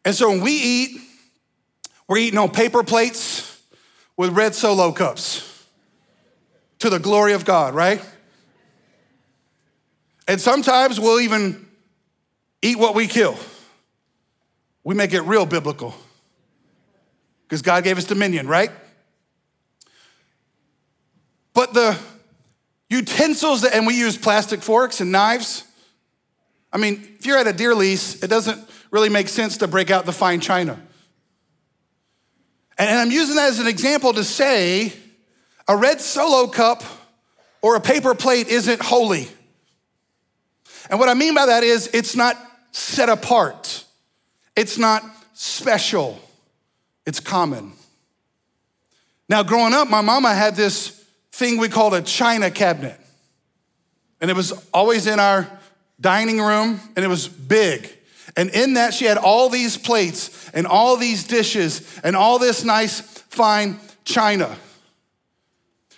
And 0.05 0.15
so 0.15 0.29
when 0.29 0.41
we 0.41 0.51
eat, 0.51 1.01
we're 2.07 2.17
eating 2.17 2.39
on 2.39 2.49
paper 2.49 2.83
plates 2.83 3.61
with 4.17 4.31
red 4.31 4.55
solo 4.55 4.91
cups 4.91 5.65
to 6.79 6.89
the 6.89 6.99
glory 6.99 7.33
of 7.33 7.45
God, 7.45 7.73
right? 7.73 8.01
And 10.27 10.39
sometimes 10.39 10.99
we'll 10.99 11.21
even 11.21 11.67
eat 12.61 12.77
what 12.77 12.95
we 12.95 13.07
kill. 13.07 13.37
We 14.83 14.95
make 14.95 15.13
it 15.13 15.21
real 15.21 15.45
biblical 15.45 15.93
because 17.43 17.61
God 17.61 17.83
gave 17.83 17.97
us 17.97 18.05
dominion, 18.05 18.47
right? 18.47 18.71
But 21.53 21.73
the 21.73 21.97
utensils, 22.89 23.61
that, 23.61 23.73
and 23.73 23.85
we 23.85 23.97
use 23.97 24.17
plastic 24.17 24.61
forks 24.61 25.01
and 25.01 25.11
knives. 25.11 25.63
I 26.71 26.77
mean, 26.77 27.15
if 27.19 27.25
you're 27.25 27.37
at 27.37 27.47
a 27.47 27.53
deer 27.53 27.75
lease, 27.75 28.23
it 28.23 28.27
doesn't 28.27 28.59
really 28.91 29.09
make 29.09 29.29
sense 29.29 29.57
to 29.57 29.67
break 29.67 29.91
out 29.91 30.05
the 30.05 30.11
fine 30.11 30.39
china. 30.39 30.79
And 32.77 32.89
I'm 32.89 33.11
using 33.11 33.35
that 33.35 33.49
as 33.49 33.59
an 33.59 33.67
example 33.67 34.13
to 34.13 34.23
say 34.23 34.93
a 35.67 35.75
red 35.75 35.99
solo 35.99 36.47
cup 36.47 36.83
or 37.61 37.75
a 37.75 37.81
paper 37.81 38.15
plate 38.15 38.47
isn't 38.47 38.81
holy. 38.81 39.27
And 40.89 40.99
what 40.99 41.09
I 41.09 41.13
mean 41.13 41.35
by 41.35 41.47
that 41.47 41.63
is 41.63 41.89
it's 41.93 42.15
not 42.15 42.37
set 42.71 43.09
apart, 43.09 43.83
it's 44.55 44.77
not 44.77 45.03
special, 45.33 46.19
it's 47.05 47.19
common. 47.19 47.73
Now, 49.27 49.43
growing 49.43 49.73
up, 49.73 49.89
my 49.89 50.01
mama 50.01 50.33
had 50.33 50.55
this 50.55 51.05
thing 51.31 51.57
we 51.57 51.69
called 51.69 51.93
a 51.93 52.01
china 52.01 52.49
cabinet. 52.49 52.99
And 54.19 54.31
it 54.31 54.35
was 54.35 54.51
always 54.73 55.05
in 55.05 55.19
our 55.19 55.47
dining 56.01 56.39
room, 56.39 56.79
and 56.95 57.05
it 57.05 57.07
was 57.07 57.27
big. 57.27 57.89
And 58.35 58.49
in 58.49 58.73
that, 58.73 58.93
she 58.93 59.05
had 59.05 59.17
all 59.17 59.49
these 59.49 59.77
plates 59.77 60.49
and 60.51 60.67
all 60.67 60.97
these 60.97 61.23
dishes 61.23 61.99
and 62.03 62.15
all 62.15 62.39
this 62.39 62.63
nice, 62.63 63.01
fine 63.01 63.79
china. 64.05 64.55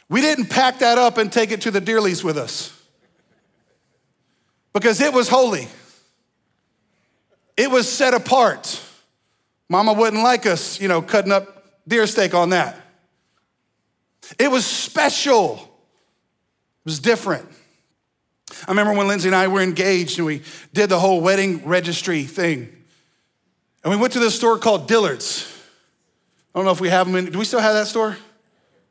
We 0.09 0.21
didn't 0.21 0.47
pack 0.47 0.79
that 0.79 0.97
up 0.97 1.17
and 1.17 1.31
take 1.31 1.51
it 1.51 1.61
to 1.61 1.71
the 1.71 1.81
deer 1.81 2.01
lease 2.01 2.23
with 2.23 2.37
us 2.37 2.77
because 4.73 5.01
it 5.01 5.13
was 5.13 5.29
holy. 5.29 5.67
It 7.57 7.69
was 7.69 7.89
set 7.89 8.13
apart. 8.13 8.81
Mama 9.69 9.93
wouldn't 9.93 10.21
like 10.21 10.45
us, 10.45 10.81
you 10.81 10.87
know, 10.87 11.01
cutting 11.01 11.31
up 11.31 11.65
deer 11.87 12.07
steak 12.07 12.33
on 12.33 12.49
that. 12.49 12.77
It 14.37 14.49
was 14.49 14.65
special, 14.65 15.55
it 15.55 16.85
was 16.85 16.99
different. 16.99 17.47
I 18.67 18.71
remember 18.71 18.93
when 18.93 19.07
Lindsay 19.07 19.29
and 19.29 19.35
I 19.35 19.47
were 19.47 19.61
engaged 19.61 20.17
and 20.17 20.25
we 20.25 20.41
did 20.73 20.89
the 20.89 20.99
whole 20.99 21.21
wedding 21.21 21.65
registry 21.65 22.23
thing. 22.23 22.69
And 23.83 23.91
we 23.91 23.97
went 23.97 24.13
to 24.13 24.19
this 24.19 24.35
store 24.35 24.57
called 24.57 24.87
Dillard's. 24.87 25.47
I 26.53 26.59
don't 26.59 26.65
know 26.65 26.71
if 26.71 26.81
we 26.81 26.89
have 26.89 27.07
them 27.07 27.15
in, 27.15 27.31
do 27.31 27.39
we 27.39 27.45
still 27.45 27.59
have 27.59 27.73
that 27.73 27.87
store? 27.87 28.17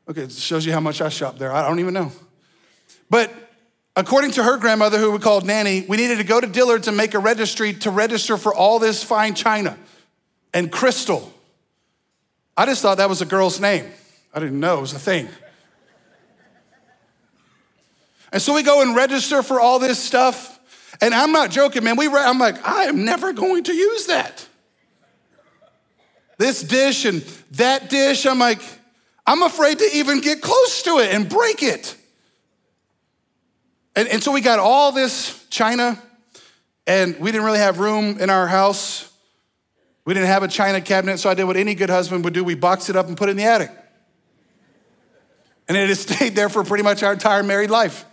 Okay, 0.09 0.23
it 0.23 0.31
shows 0.31 0.65
you 0.65 0.73
how 0.73 0.79
much 0.79 1.01
I 1.01 1.09
shop 1.09 1.37
there. 1.37 1.53
I 1.53 1.67
don't 1.67 1.79
even 1.79 1.93
know. 1.93 2.11
But 3.09 3.31
according 3.95 4.31
to 4.31 4.43
her 4.43 4.57
grandmother, 4.57 4.97
who 4.97 5.11
we 5.11 5.19
called 5.19 5.45
Nanny, 5.45 5.85
we 5.87 5.97
needed 5.97 6.17
to 6.17 6.23
go 6.23 6.41
to 6.41 6.47
Dillard's 6.47 6.87
and 6.87 6.97
make 6.97 7.13
a 7.13 7.19
registry 7.19 7.73
to 7.73 7.91
register 7.91 8.35
for 8.35 8.53
all 8.53 8.79
this 8.79 9.03
fine 9.03 9.35
china 9.35 9.77
and 10.53 10.71
crystal. 10.71 11.31
I 12.57 12.65
just 12.65 12.81
thought 12.81 12.97
that 12.97 13.09
was 13.09 13.21
a 13.21 13.25
girl's 13.25 13.59
name. 13.59 13.85
I 14.33 14.39
didn't 14.39 14.59
know 14.59 14.79
it 14.79 14.81
was 14.81 14.93
a 14.93 14.99
thing. 14.99 15.29
And 18.31 18.41
so 18.41 18.53
we 18.53 18.63
go 18.63 18.81
and 18.81 18.95
register 18.95 19.43
for 19.43 19.59
all 19.59 19.79
this 19.79 19.99
stuff. 19.99 20.59
And 21.01 21.13
I'm 21.13 21.31
not 21.31 21.51
joking, 21.51 21.83
man. 21.83 21.97
We 21.97 22.07
re- 22.07 22.23
I'm 22.23 22.39
like, 22.39 22.65
I 22.65 22.83
am 22.83 23.03
never 23.03 23.33
going 23.33 23.63
to 23.65 23.73
use 23.73 24.07
that. 24.07 24.47
This 26.37 26.61
dish 26.61 27.05
and 27.05 27.21
that 27.51 27.89
dish, 27.89 28.25
I'm 28.25 28.39
like, 28.39 28.61
I'm 29.27 29.43
afraid 29.43 29.79
to 29.79 29.89
even 29.93 30.21
get 30.21 30.41
close 30.41 30.81
to 30.83 30.99
it 30.99 31.13
and 31.13 31.29
break 31.29 31.61
it. 31.61 31.95
And, 33.95 34.07
and 34.07 34.23
so 34.23 34.31
we 34.31 34.41
got 34.41 34.59
all 34.59 34.91
this 34.91 35.45
china, 35.49 36.01
and 36.87 37.19
we 37.19 37.31
didn't 37.31 37.45
really 37.45 37.59
have 37.59 37.79
room 37.79 38.19
in 38.19 38.29
our 38.29 38.47
house. 38.47 39.11
We 40.05 40.13
didn't 40.13 40.27
have 40.27 40.43
a 40.43 40.47
china 40.47 40.81
cabinet, 40.81 41.19
so 41.19 41.29
I 41.29 41.33
did 41.33 41.43
what 41.43 41.57
any 41.57 41.75
good 41.75 41.89
husband 41.89 42.23
would 42.23 42.33
do 42.33 42.43
we 42.43 42.55
boxed 42.55 42.89
it 42.89 42.95
up 42.95 43.07
and 43.07 43.17
put 43.17 43.29
it 43.29 43.31
in 43.31 43.37
the 43.37 43.43
attic. 43.43 43.71
And 45.67 45.77
it 45.77 45.89
has 45.89 45.99
stayed 46.07 46.35
there 46.35 46.49
for 46.49 46.63
pretty 46.63 46.83
much 46.83 47.03
our 47.03 47.13
entire 47.13 47.43
married 47.43 47.69
life. 47.69 48.05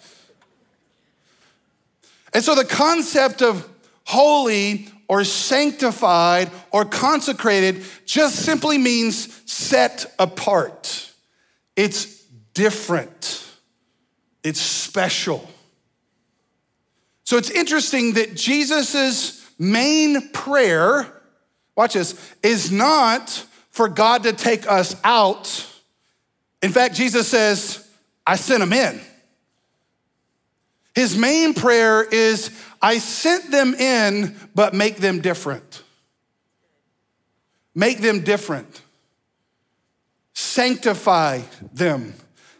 And 2.38 2.44
so 2.44 2.54
the 2.54 2.64
concept 2.64 3.42
of 3.42 3.68
holy 4.04 4.86
or 5.08 5.24
sanctified 5.24 6.52
or 6.70 6.84
consecrated 6.84 7.82
just 8.06 8.36
simply 8.36 8.78
means 8.78 9.42
set 9.50 10.06
apart. 10.20 11.12
It's 11.74 12.22
different, 12.54 13.44
it's 14.44 14.60
special. 14.60 15.50
So 17.24 17.38
it's 17.38 17.50
interesting 17.50 18.12
that 18.12 18.36
Jesus' 18.36 19.44
main 19.58 20.30
prayer, 20.30 21.12
watch 21.74 21.94
this, 21.94 22.14
is 22.44 22.70
not 22.70 23.30
for 23.70 23.88
God 23.88 24.22
to 24.22 24.32
take 24.32 24.64
us 24.70 24.94
out. 25.02 25.66
In 26.62 26.70
fact, 26.70 26.94
Jesus 26.94 27.26
says, 27.26 27.84
I 28.24 28.36
sent 28.36 28.62
him 28.62 28.72
in. 28.72 29.00
His 30.98 31.16
main 31.16 31.54
prayer 31.54 32.02
is, 32.02 32.50
I 32.82 32.98
sent 32.98 33.52
them 33.52 33.72
in, 33.74 34.34
but 34.52 34.74
make 34.74 34.96
them 34.96 35.20
different. 35.20 35.84
Make 37.72 38.00
them 38.00 38.24
different. 38.24 38.82
Sanctify 40.34 41.42
them. 41.72 42.14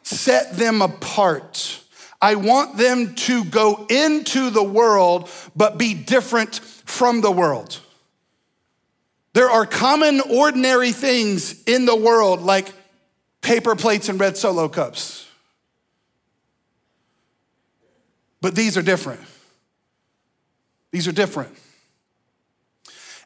Set 0.05 0.53
them 0.53 0.83
apart. 0.83 1.81
I 2.23 2.37
want 2.37 2.77
them 2.77 3.17
to 3.17 3.43
go 3.43 3.85
into 3.91 4.51
the 4.51 4.63
world, 4.63 5.29
but 5.57 5.77
be 5.77 5.95
different 5.95 6.61
from 6.61 7.23
the 7.23 7.33
world. 7.33 7.81
There 9.33 9.51
are 9.51 9.67
common, 9.67 10.21
ordinary 10.21 10.93
things 10.93 11.65
in 11.65 11.87
the 11.87 11.97
world 11.97 12.43
like 12.43 12.73
paper 13.41 13.75
plates 13.75 14.09
and 14.09 14.21
red 14.21 14.37
solo 14.37 14.69
cups. 14.69 15.28
But 18.41 18.55
these 18.55 18.77
are 18.77 18.83
different. 18.83 19.21
These 20.91 21.09
are 21.09 21.13
different. 21.13 21.57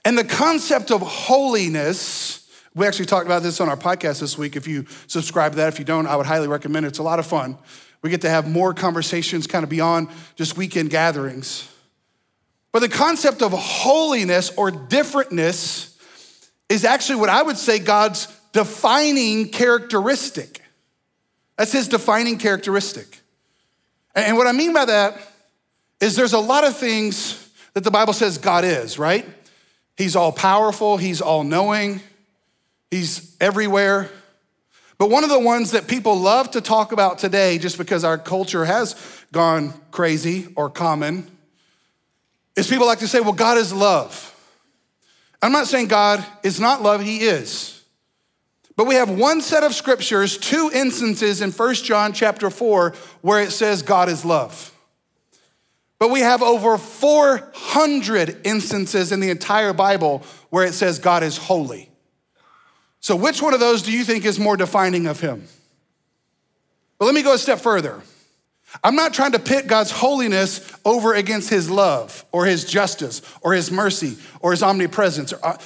And 0.05 0.19
the 0.19 0.25
concept 0.25 0.91
of 0.91 1.01
holiness, 1.01 2.51
we 2.75 2.87
actually 2.87 3.07
talked 3.07 3.27
about 3.27 3.43
this 3.43 3.61
on 3.61 3.69
our 3.69 3.77
podcast 3.77 4.21
this 4.21 4.37
week. 4.37 4.57
If 4.57 4.67
you 4.67 4.87
subscribe 5.07 5.53
to 5.53 5.57
that, 5.57 5.69
if 5.69 5.79
you 5.79 5.85
don't, 5.85 6.07
I 6.07 6.17
would 6.17 6.27
highly 6.27 6.49
recommend 6.49 6.87
it. 6.87 6.91
It's 6.91 6.99
a 6.99 7.05
lot 7.05 7.19
of 7.19 7.27
fun. 7.27 7.57
We 8.03 8.11
get 8.11 8.23
to 8.23 8.31
have 8.31 8.49
more 8.49 8.75
conversations 8.75 9.47
kind 9.47 9.63
of 9.63 9.71
beyond 9.71 10.09
just 10.35 10.57
weekend 10.57 10.91
gatherings. 10.91 11.69
But 12.73 12.81
the 12.81 12.89
concept 12.89 13.43
of 13.43 13.53
holiness 13.53 14.51
or 14.57 14.73
differentness 14.73 15.97
is 16.69 16.85
actually 16.85 17.17
what 17.17 17.29
I 17.29 17.43
would 17.43 17.59
say 17.59 17.79
God's 17.79 18.27
defining 18.53 19.51
characteristic. 19.51 20.63
That's 21.57 21.71
his 21.71 21.87
defining 21.87 22.39
characteristic. 22.39 23.22
And 24.15 24.37
what 24.37 24.47
I 24.47 24.53
mean 24.53 24.73
by 24.73 24.85
that 24.85 25.17
is 26.01 26.17
there's 26.17 26.33
a 26.33 26.39
lot 26.39 26.65
of 26.65 26.77
things 26.77 27.49
that 27.75 27.85
the 27.85 27.91
Bible 27.91 28.13
says 28.13 28.39
God 28.39 28.65
is, 28.65 28.99
right? 28.99 29.27
He's 29.97 30.17
all 30.17 30.33
powerful, 30.33 30.97
He's 30.97 31.21
all 31.21 31.45
knowing, 31.45 32.01
He's 32.91 33.37
everywhere. 33.41 34.11
But 34.99 35.11
one 35.11 35.25
of 35.25 35.31
the 35.31 35.39
ones 35.39 35.73
that 35.73 35.89
people 35.89 36.17
love 36.17 36.53
to 36.53 36.61
talk 36.61 36.93
about 36.93 37.19
today, 37.19 37.59
just 37.59 37.79
because 37.79 38.05
our 38.05 38.19
culture 38.19 38.65
has 38.65 38.95
gone 39.33 39.73
crazy 39.91 40.49
or 40.55 40.71
common, 40.71 41.27
is 42.57 42.69
people 42.69 42.87
like 42.87 43.01
to 43.01 43.09
say, 43.09 43.21
well, 43.21 43.33
God 43.33 43.59
is 43.59 43.73
love. 43.73 44.29
I'm 45.41 45.53
not 45.53 45.67
saying 45.67 45.89
God 45.89 46.25
is 46.43 46.61
not 46.61 46.83
love, 46.83 47.03
He 47.03 47.21
is. 47.21 47.72
But 48.77 48.87
we 48.87 48.95
have 48.95 49.11
one 49.11 49.41
set 49.41 49.65
of 49.65 49.75
scriptures, 49.75 50.39
two 50.39 50.71
instances 50.73 51.41
in 51.41 51.51
1 51.51 51.75
John 51.75 52.13
chapter 52.13 52.51
4 52.51 52.95
where 53.21 53.43
it 53.43 53.51
says 53.51 53.83
God 53.83 54.09
is 54.09 54.25
love. 54.25 54.71
But 55.99 56.11
we 56.11 56.21
have 56.21 56.43
over 56.43 56.79
400 56.79 58.41
instances 58.45 59.13
in 59.13 59.21
the 59.21 59.31
entire 59.31 59.73
Bible 59.73 60.25
where 60.51 60.65
it 60.65 60.75
says 60.75 60.99
God 60.99 61.23
is 61.23 61.37
holy. 61.37 61.91
So, 62.99 63.15
which 63.15 63.43
one 63.43 63.55
of 63.55 63.61
those 63.61 63.83
do 63.83 63.93
you 63.93 64.05
think 64.05 64.25
is 64.25 64.39
more 64.39 64.57
defining 64.57 65.07
of 65.07 65.21
him? 65.21 65.47
But 66.99 67.07
let 67.07 67.15
me 67.15 67.23
go 67.23 67.35
a 67.35 67.39
step 67.39 67.61
further. 67.61 68.03
I'm 68.83 68.97
not 68.97 69.13
trying 69.13 69.33
to 69.33 69.39
pit 69.39 69.67
God's 69.67 69.91
holiness 69.91 70.73
over 70.85 71.15
against 71.15 71.51
his 71.51 71.69
love 71.69 72.25
or 72.33 72.47
his 72.47 72.65
justice 72.65 73.21
or 73.43 73.53
his 73.53 73.71
mercy 73.71 74.17
or 74.41 74.53
his 74.53 74.63
omnipresence. 74.63 75.33
Uh, 75.33 75.59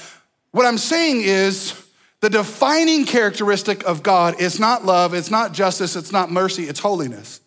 what 0.51 0.66
I'm 0.66 0.79
saying 0.79 1.21
is, 1.23 1.86
the 2.26 2.38
defining 2.38 3.04
characteristic 3.04 3.84
of 3.84 4.02
God 4.02 4.40
is 4.40 4.58
not 4.58 4.84
love, 4.84 5.14
it's 5.14 5.30
not 5.30 5.52
justice, 5.52 5.94
it's 5.94 6.10
not 6.10 6.28
mercy, 6.28 6.64
it's 6.64 6.80
holiness. 6.80 7.40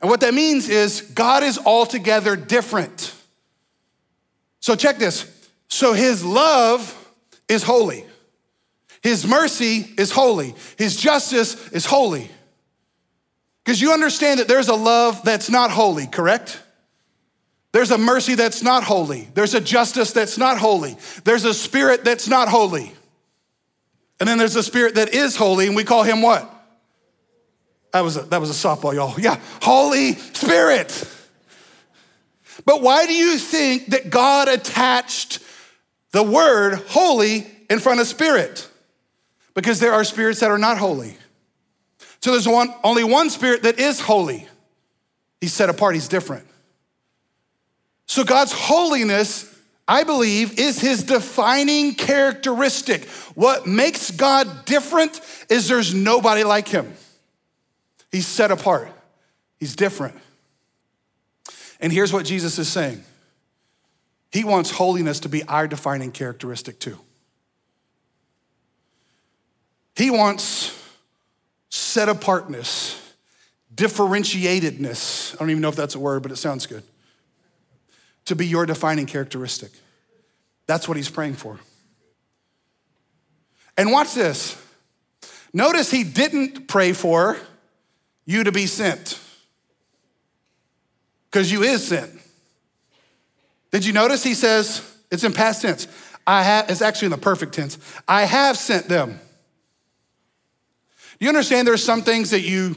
And 0.00 0.10
what 0.10 0.22
that 0.22 0.34
means 0.34 0.68
is 0.68 1.02
God 1.02 1.44
is 1.44 1.60
altogether 1.64 2.34
different. 2.34 3.14
So 4.58 4.74
check 4.74 4.98
this. 4.98 5.32
So 5.68 5.92
his 5.92 6.24
love 6.24 6.92
is 7.48 7.62
holy. 7.62 8.04
His 9.00 9.24
mercy 9.24 9.88
is 9.96 10.10
holy. 10.10 10.56
His 10.76 10.96
justice 10.96 11.68
is 11.68 11.86
holy. 11.86 12.32
Because 13.64 13.80
you 13.80 13.92
understand 13.92 14.40
that 14.40 14.48
there's 14.48 14.66
a 14.66 14.74
love 14.74 15.22
that's 15.22 15.48
not 15.48 15.70
holy, 15.70 16.08
correct? 16.08 16.60
There's 17.70 17.92
a 17.92 17.98
mercy 17.98 18.34
that's 18.34 18.60
not 18.60 18.82
holy. 18.82 19.28
There's 19.34 19.54
a 19.54 19.60
justice 19.60 20.10
that's 20.10 20.36
not 20.36 20.58
holy. 20.58 20.96
There's 21.22 21.44
a 21.44 21.54
spirit 21.54 22.04
that's 22.04 22.26
not 22.26 22.48
holy. 22.48 22.92
And 24.20 24.28
then 24.28 24.38
there's 24.38 24.56
a 24.56 24.62
spirit 24.62 24.96
that 24.96 25.14
is 25.14 25.36
holy, 25.36 25.66
and 25.66 25.76
we 25.76 25.84
call 25.84 26.02
him 26.02 26.22
what? 26.22 26.54
That 27.92 28.00
was 28.00 28.16
a, 28.16 28.22
that 28.22 28.40
was 28.40 28.50
a 28.50 28.68
softball, 28.68 28.94
y'all. 28.94 29.18
Yeah, 29.18 29.40
Holy 29.62 30.14
Spirit. 30.14 31.14
But 32.64 32.82
why 32.82 33.06
do 33.06 33.14
you 33.14 33.38
think 33.38 33.86
that 33.86 34.10
God 34.10 34.48
attached 34.48 35.38
the 36.10 36.22
word 36.22 36.74
holy 36.88 37.46
in 37.70 37.78
front 37.78 38.00
of 38.00 38.06
spirit? 38.06 38.68
Because 39.54 39.80
there 39.80 39.92
are 39.92 40.04
spirits 40.04 40.40
that 40.40 40.50
are 40.50 40.58
not 40.58 40.78
holy. 40.78 41.16
So 42.20 42.32
there's 42.32 42.48
one, 42.48 42.74
only 42.82 43.04
one 43.04 43.30
spirit 43.30 43.62
that 43.62 43.78
is 43.78 44.00
holy. 44.00 44.46
He's 45.40 45.52
set 45.52 45.70
apart, 45.70 45.94
he's 45.94 46.08
different. 46.08 46.46
So 48.06 48.24
God's 48.24 48.52
holiness, 48.52 49.54
I 49.88 50.04
believe, 50.04 50.58
is 50.58 50.78
his 50.78 51.02
defining 51.02 51.94
characteristic. 51.94 53.06
What 53.34 53.66
makes 53.66 54.10
God 54.10 54.66
different 54.66 55.18
is 55.48 55.66
there's 55.66 55.94
nobody 55.94 56.44
like 56.44 56.68
him. 56.68 56.92
He's 58.12 58.26
set 58.26 58.50
apart, 58.50 58.92
he's 59.58 59.74
different. 59.74 60.14
And 61.80 61.92
here's 61.92 62.12
what 62.12 62.26
Jesus 62.26 62.58
is 62.58 62.68
saying 62.68 63.02
He 64.30 64.44
wants 64.44 64.70
holiness 64.70 65.20
to 65.20 65.28
be 65.28 65.42
our 65.44 65.66
defining 65.66 66.12
characteristic 66.12 66.78
too. 66.78 66.98
He 69.96 70.10
wants 70.10 70.78
set 71.70 72.08
apartness, 72.08 73.00
differentiatedness. 73.74 75.34
I 75.34 75.38
don't 75.38 75.50
even 75.50 75.62
know 75.62 75.68
if 75.70 75.76
that's 75.76 75.94
a 75.94 75.98
word, 75.98 76.22
but 76.22 76.30
it 76.30 76.36
sounds 76.36 76.66
good. 76.66 76.82
To 78.28 78.36
be 78.36 78.46
your 78.46 78.66
defining 78.66 79.06
characteristic. 79.06 79.70
That's 80.66 80.86
what 80.86 80.98
he's 80.98 81.08
praying 81.08 81.36
for. 81.36 81.58
And 83.78 83.90
watch 83.90 84.12
this. 84.12 84.62
Notice 85.54 85.90
he 85.90 86.04
didn't 86.04 86.68
pray 86.68 86.92
for 86.92 87.38
you 88.26 88.44
to 88.44 88.52
be 88.52 88.66
sent 88.66 89.18
because 91.30 91.50
you 91.50 91.62
is 91.62 91.88
sent. 91.88 92.12
Did 93.70 93.86
you 93.86 93.94
notice 93.94 94.22
he 94.22 94.34
says, 94.34 94.82
it's 95.10 95.24
in 95.24 95.32
past 95.32 95.62
tense. 95.62 95.88
I 96.26 96.42
have, 96.42 96.68
it's 96.68 96.82
actually 96.82 97.06
in 97.06 97.12
the 97.12 97.18
perfect 97.18 97.54
tense. 97.54 97.78
I 98.06 98.24
have 98.24 98.58
sent 98.58 98.90
them. 98.90 99.20
You 101.18 101.28
understand 101.28 101.66
there's 101.66 101.82
some 101.82 102.02
things 102.02 102.28
that 102.32 102.42
you 102.42 102.76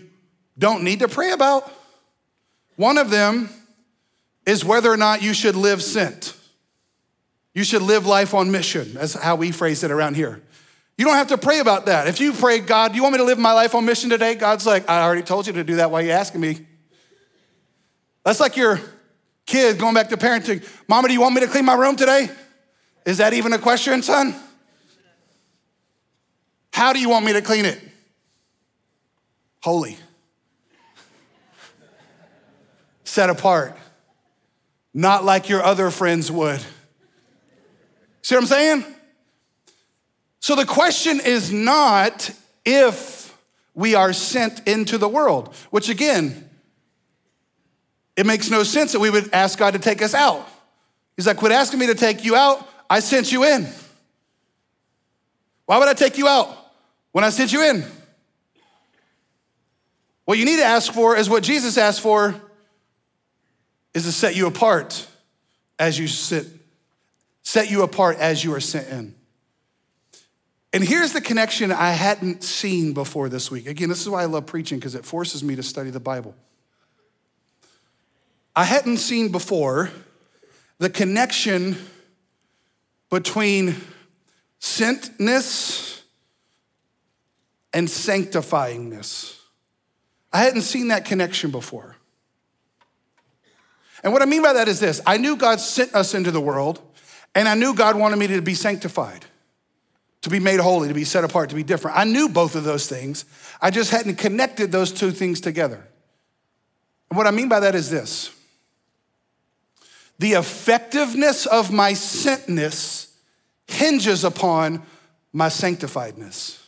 don't 0.57 0.83
need 0.83 0.99
to 0.99 1.09
pray 1.09 1.31
about? 1.31 1.69
One 2.77 2.97
of 2.97 3.09
them 3.09 3.49
is 4.45 4.65
whether 4.65 4.91
or 4.91 4.97
not 4.97 5.21
you 5.21 5.34
should 5.34 5.56
live 5.56 5.82
sent. 5.82 6.36
You 7.54 7.63
should 7.63 7.82
live 7.82 8.06
life 8.06 8.34
on 8.34 8.51
mission. 8.51 8.93
That's 8.93 9.13
how 9.13 9.36
we 9.36 9.51
phrase 9.51 9.84
it 9.84 9.91
around 9.91 10.15
here. 10.15 10.41
You 10.97 11.06
don't 11.06 11.15
have 11.15 11.27
to 11.27 11.38
pray 11.38 11.60
about 11.60 11.88
that. 11.88 12.08
If 12.08 12.19
you 12.19 12.32
pray, 12.32 12.60
God, 12.60 12.91
do 12.91 12.95
you 12.95 13.04
want 13.04 13.13
me 13.13 13.17
to 13.17 13.23
live 13.23 13.39
my 13.39 13.54
life 13.54 13.75
on 13.75 13.86
mission 13.86 14.10
today? 14.10 14.36
God's 14.36 14.65
like, 14.65 14.89
I 14.89 15.04
already 15.04 15.23
told 15.23 15.47
you 15.47 15.54
to 15.54 15.63
do 15.63 15.75
that. 15.77 15.91
Why 15.91 16.01
are 16.01 16.06
you 16.06 16.12
asking 16.12 16.41
me? 16.41 16.65
That's 18.23 18.39
like 18.39 18.56
your 18.56 18.80
kid 19.45 19.80
going 19.80 19.95
back 19.95 20.10
to 20.10 20.17
parenting. 20.17 20.67
Mama, 20.88 21.08
do 21.08 21.13
you 21.13 21.21
want 21.21 21.36
me 21.36 21.41
to 21.41 21.47
clean 21.47 21.65
my 21.65 21.73
room 21.73 21.95
today? 21.95 22.30
Is 23.06 23.17
that 23.17 23.34
even 23.34 23.51
a 23.54 23.58
question, 23.58 24.04
son? 24.04 24.36
How 26.71 26.93
do 26.93 26.99
you 26.99 27.10
want 27.10 27.25
me 27.25 27.34
to 27.34 27.41
clean 27.41 27.65
it? 27.65 27.82
Holy. 29.62 29.97
Set 33.04 33.30
apart. 33.30 33.77
Not 34.93 35.23
like 35.23 35.49
your 35.49 35.63
other 35.63 35.89
friends 35.89 36.32
would. 36.32 36.60
See 38.21 38.36
what 38.36 38.41
I'm 38.41 38.47
saying? 38.47 38.86
So 40.39 40.56
the 40.56 40.65
question 40.65 41.19
is 41.23 41.51
not 41.51 42.32
if 42.65 43.36
we 43.73 43.95
are 43.95 44.12
sent 44.13 44.67
into 44.67 44.97
the 44.97 45.08
world, 45.08 45.56
which 45.69 45.88
again, 45.89 46.49
it 48.15 48.25
makes 48.25 48.49
no 48.49 48.63
sense 48.63 48.91
that 48.91 48.99
we 48.99 49.10
would 49.10 49.34
ask 49.34 49.58
God 49.58 49.73
to 49.73 49.80
take 49.80 50.01
us 50.01 50.13
out. 50.13 50.47
He's 51.15 51.27
like, 51.27 51.38
quit 51.38 51.51
asking 51.51 51.80
me 51.80 51.88
to 51.88 51.95
take 51.95 52.25
you 52.25 52.36
out. 52.36 52.67
I 52.89 52.99
sent 52.99 53.32
you 53.32 53.43
in. 53.43 53.67
Why 55.65 55.77
would 55.77 55.88
I 55.88 55.93
take 55.93 56.17
you 56.17 56.27
out 56.27 56.56
when 57.12 57.23
I 57.23 57.30
sent 57.30 57.54
you 57.54 57.63
in? 57.63 57.86
What 60.25 60.38
you 60.38 60.45
need 60.45 60.58
to 60.58 60.65
ask 60.65 60.91
for 60.91 61.15
is 61.15 61.30
what 61.30 61.43
Jesus 61.43 61.77
asked 61.77 62.01
for 62.01 62.36
is 63.93 64.04
to 64.06 64.12
set 64.12 64.36
you 64.36 64.47
apart 64.47 65.08
as 65.80 65.97
you 65.99 66.08
sit, 66.08 66.47
set 67.43 67.69
you 67.69 67.84
apart 67.84 68.17
as 68.17 68.43
you 68.43 68.54
are 68.54 68.60
sent 68.60 68.88
in. 68.89 69.15
And 70.73 70.84
here's 70.84 71.12
the 71.12 71.21
connection 71.21 71.71
I 71.71 71.91
hadn't 71.91 72.43
seen 72.43 72.93
before 72.93 73.27
this 73.27 73.51
week. 73.51 73.67
Again, 73.67 73.89
this 73.89 74.01
is 74.01 74.10
why 74.10 74.21
I 74.21 74.25
love 74.25 74.45
preaching 74.45 74.80
because 74.80 74.95
it 74.95 75.06
forces 75.06 75.43
me 75.43 75.56
to 75.56 75.63
study 75.63 75.89
the 75.89 75.99
Bible. 75.99 76.34
I 78.56 78.63
hadn't 78.63 78.97
seen 78.97 79.32
before 79.32 79.91
the 80.77 80.89
connection 80.89 81.77
between 83.10 83.75
sentness 84.60 86.01
and 87.73 87.88
sanctifyingness. 87.88 89.38
I 90.32 90.39
hadn't 90.43 90.62
seen 90.62 90.88
that 90.89 91.06
connection 91.06 91.51
before. 91.51 91.97
And 94.03 94.13
what 94.13 94.21
I 94.21 94.25
mean 94.25 94.41
by 94.41 94.53
that 94.53 94.67
is 94.67 94.79
this 94.79 95.01
I 95.05 95.17
knew 95.17 95.35
God 95.35 95.59
sent 95.59 95.93
us 95.93 96.13
into 96.13 96.31
the 96.31 96.41
world, 96.41 96.81
and 97.35 97.47
I 97.47 97.55
knew 97.55 97.73
God 97.73 97.97
wanted 97.97 98.17
me 98.17 98.27
to 98.27 98.41
be 98.41 98.53
sanctified, 98.53 99.25
to 100.21 100.29
be 100.29 100.39
made 100.39 100.59
holy, 100.59 100.87
to 100.87 100.93
be 100.93 101.03
set 101.03 101.23
apart, 101.23 101.49
to 101.49 101.55
be 101.55 101.63
different. 101.63 101.97
I 101.97 102.03
knew 102.03 102.29
both 102.29 102.55
of 102.55 102.63
those 102.63 102.87
things. 102.87 103.25
I 103.61 103.71
just 103.71 103.91
hadn't 103.91 104.15
connected 104.15 104.71
those 104.71 104.91
two 104.91 105.11
things 105.11 105.39
together. 105.41 105.87
And 107.09 107.17
what 107.17 107.27
I 107.27 107.31
mean 107.31 107.49
by 107.49 107.59
that 107.59 107.75
is 107.75 107.89
this 107.89 108.35
the 110.19 110.33
effectiveness 110.33 111.47
of 111.47 111.71
my 111.71 111.93
sentness 111.93 113.11
hinges 113.67 114.23
upon 114.23 114.83
my 115.33 115.47
sanctifiedness. 115.47 116.59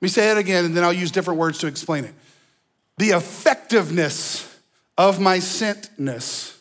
Let 0.00 0.02
me 0.02 0.08
say 0.08 0.30
it 0.30 0.38
again, 0.38 0.64
and 0.64 0.76
then 0.76 0.84
I'll 0.84 0.92
use 0.92 1.10
different 1.10 1.40
words 1.40 1.58
to 1.58 1.66
explain 1.66 2.04
it. 2.04 2.14
The 2.98 3.10
effectiveness 3.10 4.55
of 4.98 5.20
my 5.20 5.38
sentness 5.38 6.56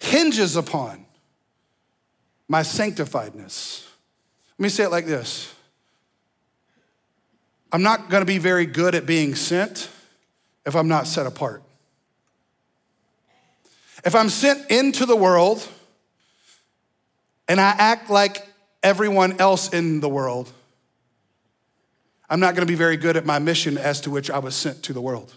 hinges 0.00 0.56
upon 0.56 1.06
my 2.48 2.62
sanctifiedness. 2.62 3.86
Let 4.58 4.62
me 4.62 4.68
say 4.68 4.84
it 4.84 4.90
like 4.90 5.06
this 5.06 5.54
I'm 7.72 7.82
not 7.82 8.10
gonna 8.10 8.24
be 8.24 8.38
very 8.38 8.66
good 8.66 8.94
at 8.94 9.06
being 9.06 9.34
sent 9.34 9.88
if 10.66 10.74
I'm 10.74 10.88
not 10.88 11.06
set 11.06 11.26
apart. 11.26 11.62
If 14.04 14.14
I'm 14.14 14.28
sent 14.28 14.70
into 14.70 15.06
the 15.06 15.16
world 15.16 15.66
and 17.48 17.60
I 17.60 17.70
act 17.70 18.10
like 18.10 18.46
everyone 18.82 19.40
else 19.40 19.72
in 19.72 20.00
the 20.00 20.08
world, 20.08 20.52
I'm 22.30 22.40
not 22.40 22.54
going 22.54 22.66
to 22.66 22.70
be 22.70 22.76
very 22.76 22.96
good 22.96 23.16
at 23.16 23.24
my 23.24 23.38
mission 23.38 23.78
as 23.78 24.00
to 24.02 24.10
which 24.10 24.30
I 24.30 24.38
was 24.38 24.54
sent 24.54 24.82
to 24.84 24.92
the 24.92 25.00
world. 25.00 25.34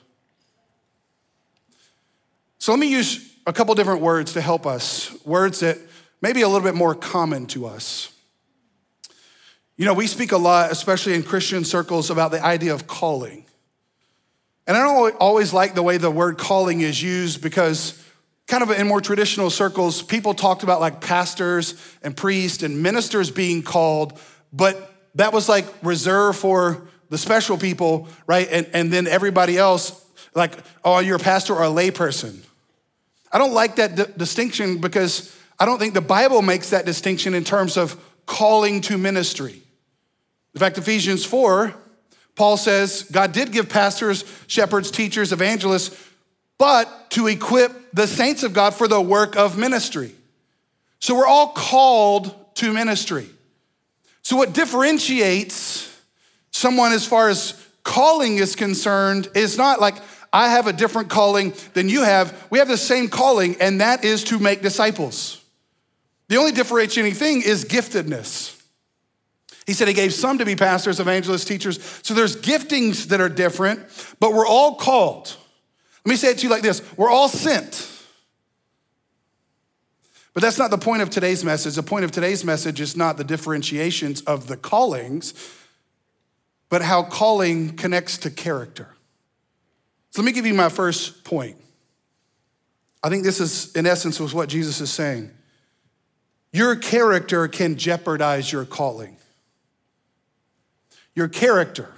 So 2.62 2.72
let 2.72 2.78
me 2.78 2.92
use 2.92 3.34
a 3.48 3.54
couple 3.54 3.74
different 3.74 4.02
words 4.02 4.34
to 4.34 4.42
help 4.42 4.68
us, 4.68 5.18
words 5.26 5.62
that 5.62 5.80
may 6.22 6.32
be 6.32 6.44
a 6.44 6.48
little 6.48 6.62
bit 6.62 6.76
more 6.76 6.94
common 6.94 7.48
to 7.48 7.66
us. 7.66 8.14
You 9.78 9.86
know, 9.86 9.96
we 9.96 10.06
speak 10.06 10.32
a 10.32 10.38
lot, 10.38 10.72
especially 10.72 11.16
in 11.16 11.24
Christian 11.24 11.64
circles, 11.64 12.12
about 12.12 12.30
the 12.30 12.40
idea 12.40 12.72
of 12.72 12.86
calling. 12.86 13.46
And 14.68 14.78
I 14.78 14.84
don't 14.84 15.16
always 15.16 15.54
like 15.54 15.74
the 15.74 15.82
way 15.82 15.98
the 15.98 16.12
word 16.12 16.38
calling 16.38 16.82
is 16.82 17.02
used 17.02 17.42
because 17.42 18.00
kind 18.46 18.62
of 18.62 18.70
in 18.70 18.88
more 18.88 19.02
traditional 19.02 19.50
circles, 19.50 20.04
people 20.04 20.36
talked 20.36 20.62
about 20.62 20.80
like 20.80 21.02
pastors 21.02 21.74
and 22.04 22.16
priests 22.16 22.62
and 22.62 22.84
ministers 22.84 23.32
being 23.32 23.64
called, 23.64 24.20
but 24.54 24.94
that 25.16 25.34
was 25.34 25.50
like 25.50 25.66
reserved 25.82 26.38
for 26.38 26.88
the 27.10 27.18
special 27.18 27.58
people, 27.58 28.08
right? 28.28 28.48
And, 28.52 28.70
and 28.72 28.94
then 28.94 29.08
everybody 29.08 29.58
else, 29.58 30.00
like, 30.36 30.54
oh, 30.86 31.00
you're 31.00 31.16
a 31.16 31.20
pastor 31.20 31.56
or 31.56 31.64
a 31.64 31.70
layperson. 31.70 32.44
I 33.32 33.38
don't 33.38 33.54
like 33.54 33.78
that 33.78 33.96
d- 33.96 34.04
distinction 34.18 34.80
because 34.80 35.36
I 35.60 35.66
don't 35.66 35.80
think 35.80 35.94
the 35.94 36.02
Bible 36.02 36.42
makes 36.42 36.72
that 36.72 36.86
distinction 36.86 37.34
in 37.34 37.44
terms 37.44 37.78
of 37.78 38.00
calling 38.26 38.82
to 38.82 38.98
ministry. 38.98 39.62
In 40.54 40.60
fact, 40.60 40.78
Ephesians 40.78 41.24
4, 41.26 41.74
Paul 42.36 42.58
says 42.58 43.04
God 43.12 43.32
did 43.32 43.52
give 43.52 43.70
pastors, 43.70 44.26
shepherds, 44.48 44.92
teachers, 44.92 45.32
evangelists 45.32 45.96
but 46.62 47.10
to 47.10 47.26
equip 47.26 47.72
the 47.92 48.06
saints 48.06 48.44
of 48.44 48.54
God 48.54 48.76
for 48.76 48.88
the 48.88 49.02
work 49.02 49.36
of 49.36 49.58
ministry. 49.58 50.14
So 51.00 51.16
we're 51.16 51.26
all 51.26 51.48
called 51.54 52.36
to 52.58 52.72
ministry. 52.72 53.28
So, 54.22 54.36
what 54.36 54.54
differentiates 54.54 55.92
someone 56.52 56.92
as 56.92 57.04
far 57.04 57.30
as 57.30 57.60
calling 57.82 58.38
is 58.38 58.56
concerned 58.56 59.28
is 59.34 59.58
not 59.58 59.82
like 59.82 59.96
I 60.34 60.50
have 60.50 60.68
a 60.68 60.74
different 60.74 61.10
calling 61.10 61.54
than 61.74 61.90
you 61.90 62.04
have. 62.04 62.48
We 62.50 62.60
have 62.60 62.68
the 62.68 62.78
same 62.78 63.10
calling, 63.10 63.58
and 63.60 63.82
that 63.82 64.06
is 64.06 64.24
to 64.26 64.40
make 64.40 64.62
disciples. 64.62 65.44
The 66.30 66.38
only 66.38 66.54
differentiating 66.54 67.16
thing 67.16 67.42
is 67.42 67.66
giftedness. 67.66 68.58
He 69.66 69.74
said 69.74 69.88
he 69.88 69.94
gave 69.94 70.14
some 70.14 70.38
to 70.38 70.46
be 70.46 70.56
pastors, 70.56 71.00
evangelists, 71.00 71.46
teachers. 71.46 71.82
So 72.04 72.14
there's 72.14 72.36
giftings 72.36 73.08
that 73.10 73.22
are 73.22 73.30
different, 73.30 73.82
but 74.20 74.34
we're 74.34 74.48
all 74.48 74.76
called. 74.76 75.36
Let 76.06 76.10
me 76.10 76.16
say 76.16 76.32
it 76.32 76.40
to 76.40 76.44
you 76.44 76.50
like 76.50 76.64
this 76.64 76.82
we're 76.98 77.12
all 77.12 77.28
sent. 77.30 77.90
But 80.34 80.42
that's 80.42 80.58
not 80.58 80.72
the 80.72 80.78
point 80.78 81.02
of 81.02 81.10
today's 81.10 81.44
message. 81.44 81.76
The 81.76 81.84
point 81.84 82.06
of 82.06 82.12
today's 82.12 82.46
message 82.46 82.80
is 82.80 82.96
not 82.96 83.18
the 83.18 83.26
differentiations 83.26 84.22
of 84.22 84.48
the 84.48 84.56
callings. 84.56 85.34
but 86.70 86.82
how 86.82 87.04
calling 87.04 87.76
connects 87.76 88.18
to 88.20 88.32
character. 88.32 88.96
So 90.12 90.22
let 90.22 90.26
me 90.26 90.34
give 90.34 90.46
you 90.46 90.54
my 90.54 90.70
first 90.70 91.24
point. 91.24 91.58
I 93.02 93.10
think 93.10 93.24
this 93.24 93.40
is, 93.40 93.74
in 93.76 93.88
essence, 93.88 94.20
was 94.20 94.34
what 94.34 94.50
Jesus 94.50 94.80
is 94.82 94.92
saying. 94.92 95.32
Your 96.54 96.76
character 96.76 97.48
can 97.48 97.78
jeopardize 97.78 98.52
your 98.52 98.66
calling. 98.66 99.16
Your 101.16 101.30
character 101.30 101.94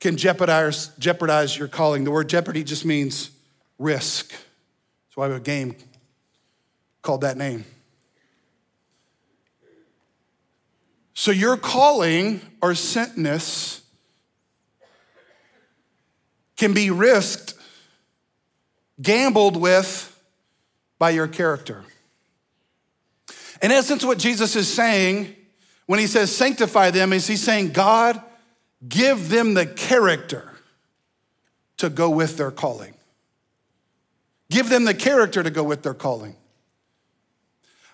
can 0.00 0.16
jeopardize, 0.16 0.88
jeopardize 0.98 1.56
your 1.56 1.68
calling. 1.68 2.04
The 2.04 2.10
word 2.10 2.28
jeopardy 2.28 2.64
just 2.64 2.84
means 2.84 3.30
risk. 3.78 4.30
That's 4.30 5.16
why 5.16 5.28
we 5.28 5.32
have 5.34 5.40
a 5.40 5.44
game 5.44 5.76
called 7.00 7.20
that 7.20 7.36
name. 7.36 7.64
So 11.14 11.30
your 11.30 11.56
calling 11.56 12.40
or 12.60 12.72
sentness 12.72 13.83
can 16.56 16.72
be 16.72 16.90
risked, 16.90 17.54
gambled 19.00 19.56
with 19.56 20.10
by 20.98 21.10
your 21.10 21.28
character. 21.28 21.84
In 23.62 23.70
essence, 23.70 24.04
what 24.04 24.18
Jesus 24.18 24.56
is 24.56 24.72
saying 24.72 25.34
when 25.86 25.98
he 25.98 26.06
says 26.06 26.34
sanctify 26.34 26.90
them 26.90 27.12
is 27.12 27.26
he's 27.26 27.42
saying, 27.42 27.70
God, 27.70 28.20
give 28.86 29.28
them 29.28 29.54
the 29.54 29.66
character 29.66 30.52
to 31.78 31.90
go 31.90 32.10
with 32.10 32.36
their 32.36 32.50
calling. 32.50 32.94
Give 34.50 34.68
them 34.68 34.84
the 34.84 34.94
character 34.94 35.42
to 35.42 35.50
go 35.50 35.64
with 35.64 35.82
their 35.82 35.94
calling. 35.94 36.36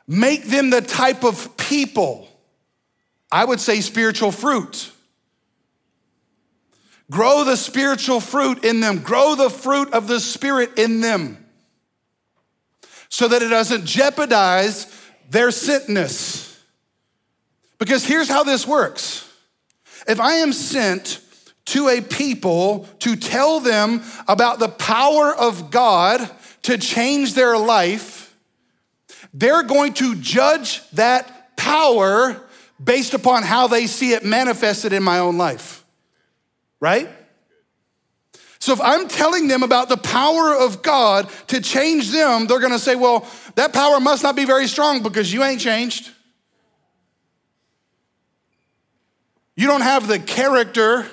Make 0.06 0.44
them 0.44 0.70
the 0.70 0.82
type 0.82 1.24
of 1.24 1.56
people, 1.56 2.28
I 3.30 3.44
would 3.44 3.60
say 3.60 3.80
spiritual 3.80 4.32
fruit. 4.32 4.90
Grow 7.10 7.42
the 7.44 7.56
spiritual 7.56 8.20
fruit 8.20 8.64
in 8.64 8.80
them, 8.80 9.00
grow 9.00 9.34
the 9.34 9.50
fruit 9.50 9.92
of 9.92 10.06
the 10.06 10.20
Spirit 10.20 10.78
in 10.78 11.00
them 11.00 11.44
so 13.08 13.26
that 13.26 13.42
it 13.42 13.48
doesn't 13.48 13.84
jeopardize 13.84 14.86
their 15.28 15.48
sentness. 15.48 16.56
Because 17.78 18.04
here's 18.04 18.28
how 18.28 18.44
this 18.44 18.66
works 18.66 19.28
if 20.08 20.20
I 20.20 20.34
am 20.34 20.52
sent 20.52 21.20
to 21.66 21.88
a 21.88 22.00
people 22.00 22.88
to 23.00 23.16
tell 23.16 23.60
them 23.60 24.02
about 24.26 24.58
the 24.58 24.68
power 24.68 25.34
of 25.34 25.70
God 25.70 26.28
to 26.62 26.78
change 26.78 27.34
their 27.34 27.58
life, 27.58 28.36
they're 29.34 29.62
going 29.62 29.94
to 29.94 30.14
judge 30.14 30.88
that 30.90 31.56
power 31.56 32.40
based 32.82 33.14
upon 33.14 33.42
how 33.42 33.66
they 33.66 33.86
see 33.86 34.12
it 34.12 34.24
manifested 34.24 34.92
in 34.92 35.02
my 35.02 35.18
own 35.18 35.36
life. 35.36 35.79
Right? 36.80 37.08
So 38.58 38.74
if 38.74 38.80
I'm 38.80 39.08
telling 39.08 39.48
them 39.48 39.62
about 39.62 39.88
the 39.88 39.96
power 39.96 40.54
of 40.54 40.82
God 40.82 41.30
to 41.48 41.60
change 41.60 42.10
them, 42.10 42.46
they're 42.46 42.60
gonna 42.60 42.78
say, 42.78 42.94
well, 42.94 43.26
that 43.54 43.72
power 43.72 44.00
must 44.00 44.22
not 44.22 44.36
be 44.36 44.44
very 44.44 44.66
strong 44.66 45.02
because 45.02 45.32
you 45.32 45.42
ain't 45.42 45.60
changed. 45.60 46.10
You 49.56 49.66
don't 49.66 49.80
have 49.80 50.08
the 50.08 50.18
character 50.18 51.06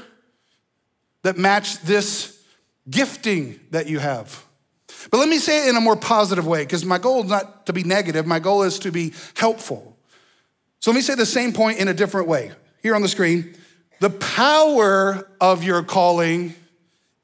that 1.24 1.38
matched 1.38 1.86
this 1.86 2.42
gifting 2.90 3.60
that 3.72 3.88
you 3.88 4.00
have. 4.00 4.46
But 5.12 5.18
let 5.18 5.30
me 5.30 5.38
say 5.38 5.66
it 5.66 5.70
in 5.70 5.76
a 5.76 5.82
more 5.82 5.96
positive 5.96 6.48
way 6.48 6.64
because 6.64 6.86
my 6.86 6.98
goal 6.98 7.24
is 7.24 7.30
not 7.30 7.66
to 7.66 7.74
be 7.74 7.84
negative, 7.84 8.26
my 8.26 8.40
goal 8.40 8.64
is 8.64 8.80
to 8.80 8.92
be 8.92 9.14
helpful. 9.36 9.98
So 10.80 10.92
let 10.92 10.96
me 10.96 11.02
say 11.02 11.16
the 11.16 11.26
same 11.26 11.54
point 11.54 11.80
in 11.80 11.88
a 11.88 11.94
different 11.94 12.28
way. 12.28 12.52
Here 12.82 12.96
on 12.96 13.02
the 13.02 13.08
screen, 13.08 13.56
the 14.00 14.10
power 14.10 15.28
of 15.42 15.64
your 15.64 15.84
calling 15.84 16.54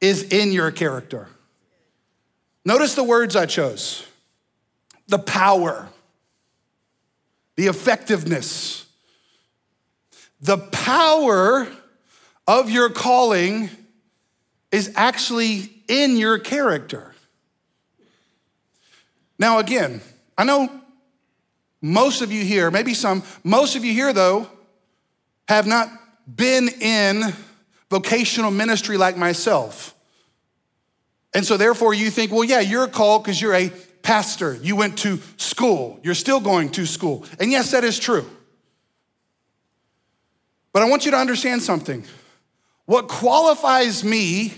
is 0.01 0.23
in 0.23 0.51
your 0.51 0.71
character. 0.71 1.27
Notice 2.65 2.95
the 2.95 3.03
words 3.03 3.35
I 3.35 3.45
chose 3.45 4.05
the 5.07 5.19
power, 5.19 5.89
the 7.55 7.67
effectiveness, 7.67 8.85
the 10.41 10.57
power 10.57 11.67
of 12.47 12.69
your 12.69 12.89
calling 12.89 13.69
is 14.71 14.91
actually 14.95 15.69
in 15.87 16.17
your 16.17 16.39
character. 16.39 17.13
Now, 19.37 19.59
again, 19.59 20.01
I 20.37 20.45
know 20.45 20.69
most 21.81 22.21
of 22.21 22.31
you 22.31 22.43
here, 22.43 22.71
maybe 22.71 22.93
some, 22.93 23.23
most 23.43 23.75
of 23.75 23.83
you 23.83 23.93
here, 23.93 24.13
though, 24.13 24.47
have 25.47 25.67
not 25.67 25.89
been 26.27 26.69
in 26.69 27.33
vocational 27.89 28.51
ministry 28.51 28.97
like 28.97 29.17
myself. 29.17 29.95
And 31.33 31.45
so, 31.45 31.57
therefore, 31.57 31.93
you 31.93 32.09
think, 32.09 32.31
well, 32.31 32.43
yeah, 32.43 32.59
you're 32.59 32.87
called 32.87 33.23
because 33.23 33.41
you're 33.41 33.55
a 33.55 33.71
pastor. 34.03 34.55
You 34.61 34.75
went 34.75 34.99
to 34.99 35.19
school. 35.37 35.99
You're 36.03 36.13
still 36.13 36.39
going 36.39 36.69
to 36.71 36.85
school. 36.85 37.25
And 37.39 37.51
yes, 37.51 37.71
that 37.71 37.83
is 37.83 37.97
true. 37.97 38.29
But 40.73 40.83
I 40.83 40.89
want 40.89 41.05
you 41.05 41.11
to 41.11 41.17
understand 41.17 41.61
something. 41.61 42.03
What 42.85 43.07
qualifies 43.07 44.03
me 44.03 44.53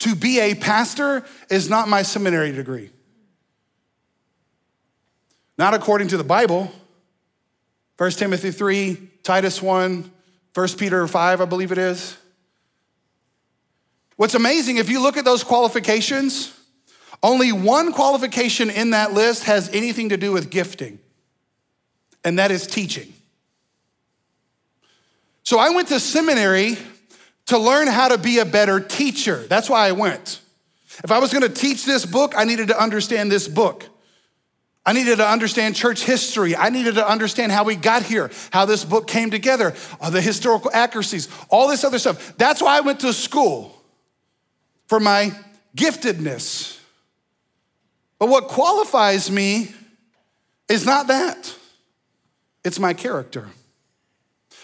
to 0.00 0.14
be 0.14 0.40
a 0.40 0.54
pastor 0.54 1.24
is 1.48 1.70
not 1.70 1.88
my 1.88 2.02
seminary 2.02 2.52
degree. 2.52 2.90
Not 5.56 5.74
according 5.74 6.08
to 6.08 6.16
the 6.16 6.24
Bible. 6.24 6.72
1 7.98 8.10
Timothy 8.12 8.50
3, 8.50 9.10
Titus 9.22 9.60
1, 9.60 10.10
1 10.54 10.68
Peter 10.78 11.06
5, 11.06 11.40
I 11.40 11.44
believe 11.44 11.72
it 11.72 11.78
is. 11.78 12.16
What's 14.16 14.34
amazing, 14.34 14.76
if 14.76 14.90
you 14.90 15.02
look 15.02 15.16
at 15.16 15.24
those 15.24 15.42
qualifications, 15.44 16.54
only 17.22 17.52
one 17.52 17.92
qualification 17.92 18.70
in 18.70 18.90
that 18.90 19.12
list 19.12 19.44
has 19.44 19.68
anything 19.70 20.10
to 20.10 20.16
do 20.16 20.32
with 20.32 20.50
gifting, 20.50 20.98
and 22.24 22.38
that 22.38 22.50
is 22.50 22.66
teaching. 22.66 23.12
So 25.42 25.58
I 25.58 25.70
went 25.70 25.88
to 25.88 26.00
seminary 26.00 26.76
to 27.46 27.58
learn 27.58 27.88
how 27.88 28.08
to 28.08 28.18
be 28.18 28.38
a 28.38 28.44
better 28.44 28.78
teacher. 28.78 29.44
That's 29.48 29.68
why 29.68 29.88
I 29.88 29.92
went. 29.92 30.40
If 31.02 31.10
I 31.10 31.18
was 31.18 31.32
gonna 31.32 31.48
teach 31.48 31.84
this 31.84 32.04
book, 32.04 32.34
I 32.36 32.44
needed 32.44 32.68
to 32.68 32.80
understand 32.80 33.32
this 33.32 33.48
book. 33.48 33.84
I 34.86 34.92
needed 34.92 35.16
to 35.16 35.28
understand 35.28 35.76
church 35.76 36.02
history. 36.02 36.56
I 36.56 36.70
needed 36.70 36.94
to 36.94 37.06
understand 37.06 37.52
how 37.52 37.64
we 37.64 37.76
got 37.76 38.02
here, 38.02 38.30
how 38.50 38.64
this 38.64 38.84
book 38.84 39.06
came 39.06 39.30
together, 39.30 39.74
uh, 40.00 40.10
the 40.10 40.22
historical 40.22 40.70
accuracies, 40.72 41.28
all 41.50 41.68
this 41.68 41.84
other 41.84 41.98
stuff. 41.98 42.36
That's 42.38 42.62
why 42.62 42.78
I 42.78 42.80
went 42.80 43.00
to 43.00 43.12
school 43.12 43.76
for 44.88 44.98
my 44.98 45.32
giftedness. 45.76 46.78
But 48.18 48.28
what 48.28 48.48
qualifies 48.48 49.30
me 49.30 49.72
is 50.68 50.86
not 50.86 51.08
that, 51.08 51.54
it's 52.64 52.78
my 52.78 52.94
character. 52.94 53.48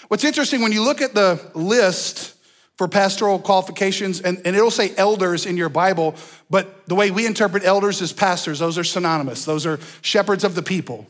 What's 0.08 0.24
interesting, 0.24 0.62
when 0.62 0.72
you 0.72 0.82
look 0.82 1.02
at 1.02 1.14
the 1.14 1.40
list 1.54 2.35
for 2.76 2.88
pastoral 2.88 3.38
qualifications, 3.38 4.20
and, 4.20 4.40
and 4.44 4.54
it'll 4.54 4.70
say 4.70 4.92
elders 4.96 5.46
in 5.46 5.56
your 5.56 5.70
Bible, 5.70 6.14
but 6.50 6.86
the 6.86 6.94
way 6.94 7.10
we 7.10 7.26
interpret 7.26 7.64
elders 7.64 8.02
is 8.02 8.12
pastors. 8.12 8.58
Those 8.58 8.76
are 8.76 8.84
synonymous, 8.84 9.44
those 9.44 9.64
are 9.64 9.78
shepherds 10.02 10.44
of 10.44 10.54
the 10.54 10.62
people. 10.62 11.06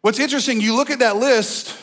What's 0.00 0.18
interesting, 0.18 0.60
you 0.60 0.76
look 0.76 0.90
at 0.90 1.00
that 1.00 1.16
list, 1.16 1.76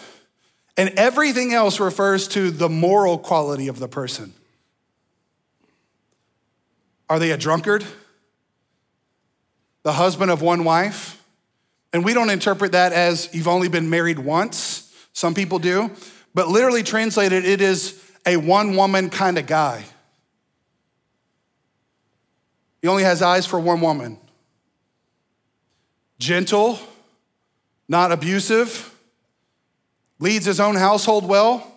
and 0.77 0.89
everything 0.97 1.53
else 1.53 1.79
refers 1.79 2.27
to 2.29 2.51
the 2.51 2.69
moral 2.69 3.17
quality 3.17 3.67
of 3.67 3.79
the 3.79 3.87
person. 3.87 4.33
Are 7.09 7.19
they 7.19 7.31
a 7.31 7.37
drunkard? 7.37 7.85
The 9.83 9.93
husband 9.93 10.31
of 10.31 10.41
one 10.41 10.63
wife? 10.63 11.21
And 11.91 12.03
we 12.03 12.13
don't 12.13 12.29
interpret 12.29 12.71
that 12.71 12.91
as 12.91 13.29
you've 13.33 13.47
only 13.47 13.67
been 13.67 13.89
married 13.89 14.17
once. 14.17 14.91
Some 15.13 15.35
people 15.35 15.59
do. 15.59 15.91
But 16.33 16.47
literally 16.47 16.83
translated, 16.83 17.45
it 17.45 17.61
is 17.61 17.99
a 18.25 18.37
one 18.37 18.75
woman 18.75 19.09
kind 19.09 19.37
of 19.37 19.45
guy. 19.45 19.83
He 22.81 22.87
only 22.87 23.03
has 23.03 23.21
eyes 23.21 23.45
for 23.45 23.59
one 23.59 23.81
woman. 23.81 24.17
Gentle, 26.19 26.79
not 27.87 28.11
abusive, 28.11 28.93
leads 30.19 30.45
his 30.45 30.59
own 30.59 30.75
household 30.75 31.25
well. 31.25 31.69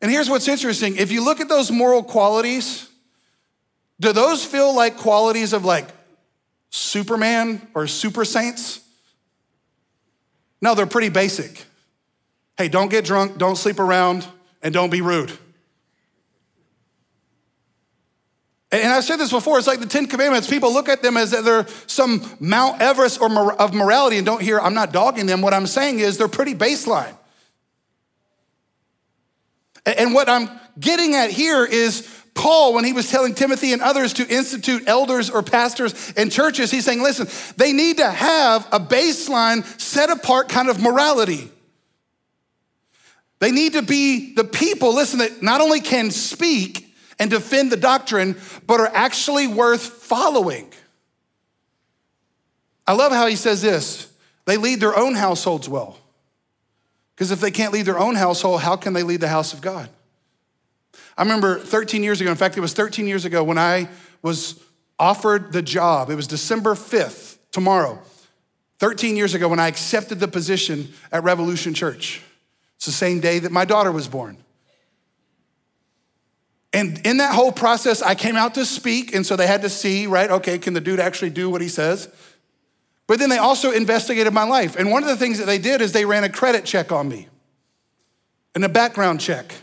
And 0.00 0.10
here's 0.10 0.30
what's 0.30 0.48
interesting 0.48 0.96
if 0.96 1.10
you 1.10 1.24
look 1.24 1.40
at 1.40 1.48
those 1.48 1.70
moral 1.70 2.02
qualities, 2.02 2.88
do 3.98 4.12
those 4.12 4.44
feel 4.44 4.74
like 4.74 4.96
qualities 4.98 5.52
of 5.52 5.64
like 5.64 5.88
Superman 6.70 7.66
or 7.74 7.86
super 7.86 8.24
saints? 8.24 8.80
No, 10.60 10.74
they're 10.74 10.86
pretty 10.86 11.08
basic. 11.08 11.65
Hey, 12.58 12.68
don't 12.68 12.88
get 12.88 13.04
drunk, 13.04 13.38
don't 13.38 13.56
sleep 13.56 13.78
around, 13.78 14.26
and 14.62 14.72
don't 14.72 14.90
be 14.90 15.00
rude. 15.00 15.32
And 18.72 18.92
I've 18.92 19.04
said 19.04 19.16
this 19.16 19.30
before, 19.30 19.58
it's 19.58 19.66
like 19.66 19.80
the 19.80 19.86
Ten 19.86 20.06
Commandments. 20.06 20.48
People 20.48 20.72
look 20.72 20.88
at 20.88 21.00
them 21.00 21.16
as 21.16 21.30
they're 21.30 21.66
some 21.86 22.36
Mount 22.40 22.82
Everest 22.82 23.20
or 23.20 23.52
of 23.52 23.72
morality 23.72 24.16
and 24.16 24.26
don't 24.26 24.42
hear, 24.42 24.58
I'm 24.58 24.74
not 24.74 24.92
dogging 24.92 25.26
them. 25.26 25.40
What 25.40 25.54
I'm 25.54 25.66
saying 25.66 26.00
is 26.00 26.18
they're 26.18 26.28
pretty 26.28 26.54
baseline. 26.54 27.14
And 29.84 30.12
what 30.12 30.28
I'm 30.28 30.50
getting 30.80 31.14
at 31.14 31.30
here 31.30 31.64
is 31.64 32.12
Paul, 32.34 32.74
when 32.74 32.84
he 32.84 32.92
was 32.92 33.08
telling 33.08 33.34
Timothy 33.34 33.72
and 33.72 33.80
others 33.80 34.14
to 34.14 34.26
institute 34.28 34.82
elders 34.88 35.30
or 35.30 35.42
pastors 35.42 36.12
in 36.12 36.28
churches, 36.28 36.70
he's 36.70 36.84
saying, 36.84 37.02
listen, 37.02 37.28
they 37.56 37.72
need 37.72 37.98
to 37.98 38.10
have 38.10 38.66
a 38.72 38.80
baseline 38.80 39.64
set 39.80 40.10
apart 40.10 40.48
kind 40.48 40.68
of 40.68 40.82
morality. 40.82 41.52
They 43.38 43.50
need 43.50 43.74
to 43.74 43.82
be 43.82 44.34
the 44.34 44.44
people, 44.44 44.94
listen, 44.94 45.18
that 45.18 45.42
not 45.42 45.60
only 45.60 45.80
can 45.80 46.10
speak 46.10 46.94
and 47.18 47.30
defend 47.30 47.70
the 47.70 47.76
doctrine, 47.76 48.36
but 48.66 48.80
are 48.80 48.90
actually 48.94 49.46
worth 49.46 49.82
following. 49.82 50.72
I 52.86 52.92
love 52.92 53.12
how 53.12 53.26
he 53.26 53.36
says 53.36 53.62
this 53.62 54.12
they 54.44 54.56
lead 54.56 54.80
their 54.80 54.96
own 54.96 55.14
households 55.14 55.68
well. 55.68 55.98
Because 57.14 57.30
if 57.30 57.40
they 57.40 57.50
can't 57.50 57.72
lead 57.72 57.86
their 57.86 57.98
own 57.98 58.14
household, 58.14 58.60
how 58.60 58.76
can 58.76 58.92
they 58.92 59.02
lead 59.02 59.20
the 59.20 59.28
house 59.28 59.52
of 59.52 59.60
God? 59.60 59.88
I 61.16 61.22
remember 61.22 61.58
13 61.58 62.02
years 62.02 62.20
ago, 62.20 62.30
in 62.30 62.36
fact, 62.36 62.56
it 62.56 62.60
was 62.60 62.74
13 62.74 63.06
years 63.06 63.24
ago 63.24 63.42
when 63.42 63.56
I 63.56 63.88
was 64.22 64.62
offered 64.98 65.52
the 65.52 65.62
job. 65.62 66.10
It 66.10 66.14
was 66.14 66.26
December 66.26 66.74
5th, 66.74 67.38
tomorrow. 67.52 67.98
13 68.78 69.16
years 69.16 69.32
ago 69.32 69.48
when 69.48 69.58
I 69.58 69.68
accepted 69.68 70.20
the 70.20 70.28
position 70.28 70.92
at 71.10 71.24
Revolution 71.24 71.72
Church. 71.72 72.22
It's 72.76 72.86
the 72.86 72.92
same 72.92 73.20
day 73.20 73.38
that 73.38 73.52
my 73.52 73.64
daughter 73.64 73.90
was 73.90 74.08
born. 74.08 74.36
And 76.72 77.00
in 77.06 77.16
that 77.18 77.34
whole 77.34 77.52
process, 77.52 78.02
I 78.02 78.14
came 78.14 78.36
out 78.36 78.54
to 78.54 78.66
speak, 78.66 79.14
and 79.14 79.24
so 79.24 79.34
they 79.34 79.46
had 79.46 79.62
to 79.62 79.70
see, 79.70 80.06
right? 80.06 80.30
Okay, 80.30 80.58
can 80.58 80.74
the 80.74 80.80
dude 80.80 81.00
actually 81.00 81.30
do 81.30 81.48
what 81.48 81.62
he 81.62 81.68
says? 81.68 82.08
But 83.06 83.18
then 83.18 83.30
they 83.30 83.38
also 83.38 83.70
investigated 83.70 84.32
my 84.34 84.42
life. 84.42 84.76
And 84.76 84.90
one 84.90 85.02
of 85.02 85.08
the 85.08 85.16
things 85.16 85.38
that 85.38 85.46
they 85.46 85.58
did 85.58 85.80
is 85.80 85.92
they 85.92 86.04
ran 86.04 86.24
a 86.24 86.28
credit 86.28 86.64
check 86.64 86.92
on 86.92 87.08
me 87.08 87.28
and 88.54 88.64
a 88.64 88.68
background 88.68 89.20
check. 89.20 89.54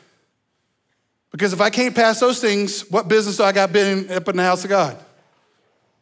Because 1.32 1.52
if 1.52 1.62
I 1.62 1.70
can't 1.70 1.96
pass 1.96 2.20
those 2.20 2.40
things, 2.40 2.90
what 2.90 3.08
business 3.08 3.38
do 3.38 3.44
I 3.44 3.52
got 3.52 3.74
being 3.74 4.10
up 4.12 4.28
in 4.30 4.38
the 4.38 4.44
house 4.44 4.64
of 4.64 4.70
God? 4.70 4.98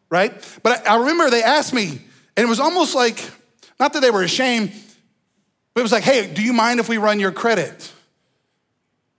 Right? 0.09 0.33
But 0.61 0.87
I 0.87 0.97
remember 0.97 1.29
they 1.29 1.43
asked 1.43 1.73
me, 1.73 1.87
and 1.87 2.45
it 2.45 2.47
was 2.47 2.59
almost 2.59 2.95
like, 2.95 3.17
not 3.79 3.93
that 3.93 4.01
they 4.01 4.11
were 4.11 4.23
ashamed, 4.23 4.71
but 5.73 5.81
it 5.81 5.83
was 5.83 5.91
like, 5.91 6.03
hey, 6.03 6.31
do 6.31 6.41
you 6.41 6.53
mind 6.53 6.79
if 6.79 6.89
we 6.89 6.97
run 6.97 7.19
your 7.19 7.31
credit? 7.31 7.91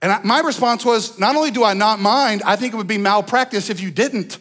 And 0.01 0.23
my 0.25 0.41
response 0.41 0.83
was, 0.83 1.17
not 1.17 1.35
only 1.35 1.51
do 1.51 1.63
I 1.63 1.73
not 1.73 1.99
mind, 1.99 2.43
I 2.45 2.57
think 2.57 2.73
it 2.73 2.77
would 2.77 2.87
be 2.87 2.97
malpractice 2.97 3.69
if 3.69 3.79
you 3.79 3.89
didn't. 3.89 4.37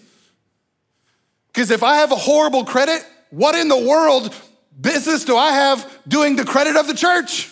Because 1.52 1.70
if 1.70 1.82
I 1.82 1.96
have 1.96 2.10
a 2.10 2.16
horrible 2.16 2.64
credit, 2.64 3.06
what 3.30 3.54
in 3.54 3.68
the 3.68 3.78
world 3.78 4.34
business 4.78 5.24
do 5.24 5.36
I 5.36 5.52
have 5.52 6.00
doing 6.08 6.36
the 6.36 6.44
credit 6.44 6.76
of 6.76 6.88
the 6.88 6.94
church? 6.94 7.48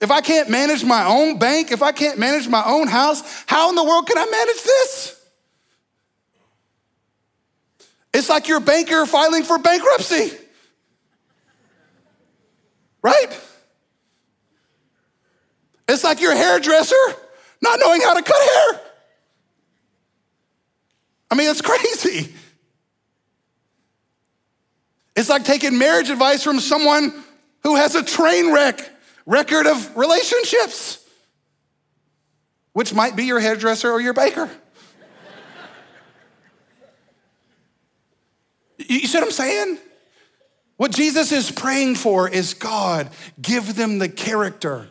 If 0.00 0.10
I 0.10 0.20
can't 0.20 0.50
manage 0.50 0.84
my 0.84 1.04
own 1.04 1.38
bank, 1.38 1.70
if 1.70 1.80
I 1.80 1.92
can't 1.92 2.18
manage 2.18 2.48
my 2.48 2.64
own 2.66 2.88
house, 2.88 3.22
how 3.46 3.68
in 3.68 3.76
the 3.76 3.84
world 3.84 4.08
can 4.08 4.18
I 4.18 4.26
manage 4.26 4.62
this? 4.64 5.20
It's 8.12 8.28
like 8.28 8.48
your 8.48 8.58
banker 8.60 9.06
filing 9.06 9.44
for 9.44 9.58
bankruptcy. 9.58 10.36
Right? 13.00 13.40
It's 15.88 16.04
like 16.04 16.20
your 16.20 16.34
hairdresser 16.34 16.96
not 17.62 17.78
knowing 17.78 18.02
how 18.02 18.14
to 18.14 18.22
cut 18.22 18.42
hair. 18.42 18.80
I 21.30 21.36
mean, 21.36 21.48
it's 21.48 21.62
crazy. 21.62 22.34
It's 25.14 25.28
like 25.28 25.44
taking 25.44 25.78
marriage 25.78 26.10
advice 26.10 26.42
from 26.42 26.58
someone 26.58 27.14
who 27.62 27.76
has 27.76 27.94
a 27.94 28.02
train 28.02 28.52
wreck 28.52 28.80
record 29.24 29.66
of 29.66 29.96
relationships, 29.96 30.98
which 32.72 32.92
might 32.92 33.14
be 33.14 33.24
your 33.24 33.38
hairdresser 33.38 33.90
or 33.90 34.00
your 34.00 34.14
baker. 34.14 34.50
you 38.78 39.06
see 39.06 39.18
what 39.18 39.24
I'm 39.24 39.30
saying? 39.30 39.78
What 40.78 40.90
Jesus 40.90 41.30
is 41.30 41.52
praying 41.52 41.94
for 41.94 42.28
is 42.28 42.54
God, 42.54 43.10
give 43.40 43.76
them 43.76 43.98
the 43.98 44.08
character 44.08 44.88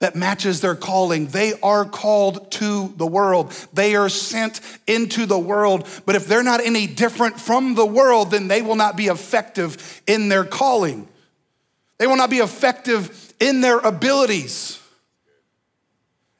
that 0.00 0.16
matches 0.16 0.62
their 0.62 0.74
calling. 0.74 1.26
They 1.26 1.52
are 1.60 1.84
called 1.84 2.50
to 2.52 2.92
the 2.96 3.06
world. 3.06 3.52
They 3.72 3.94
are 3.94 4.08
sent 4.08 4.60
into 4.86 5.26
the 5.26 5.38
world. 5.38 5.86
But 6.06 6.16
if 6.16 6.26
they're 6.26 6.42
not 6.42 6.60
any 6.60 6.86
different 6.86 7.38
from 7.38 7.74
the 7.74 7.86
world, 7.86 8.30
then 8.30 8.48
they 8.48 8.62
will 8.62 8.76
not 8.76 8.96
be 8.96 9.06
effective 9.06 10.02
in 10.06 10.28
their 10.28 10.44
calling. 10.44 11.06
They 11.98 12.06
will 12.06 12.16
not 12.16 12.30
be 12.30 12.38
effective 12.38 13.34
in 13.38 13.60
their 13.60 13.78
abilities. 13.78 14.80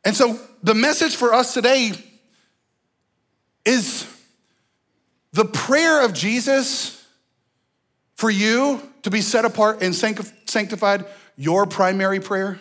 And 0.07 0.17
so 0.17 0.41
the 0.63 0.75
message 0.75 1.15
for 1.15 1.35
us 1.35 1.53
today 1.53 1.93
is 3.67 4.07
the 5.33 5.45
prayer 5.45 6.03
of 6.03 6.15
Jesus 6.15 7.07
for 8.17 8.31
you 8.31 8.81
to 9.03 9.11
be 9.11 9.21
set 9.21 9.45
apart 9.45 9.83
and 9.83 9.95
sanctified, 9.95 11.05
your 11.37 11.67
primary 11.67 12.21
prayer 12.21 12.59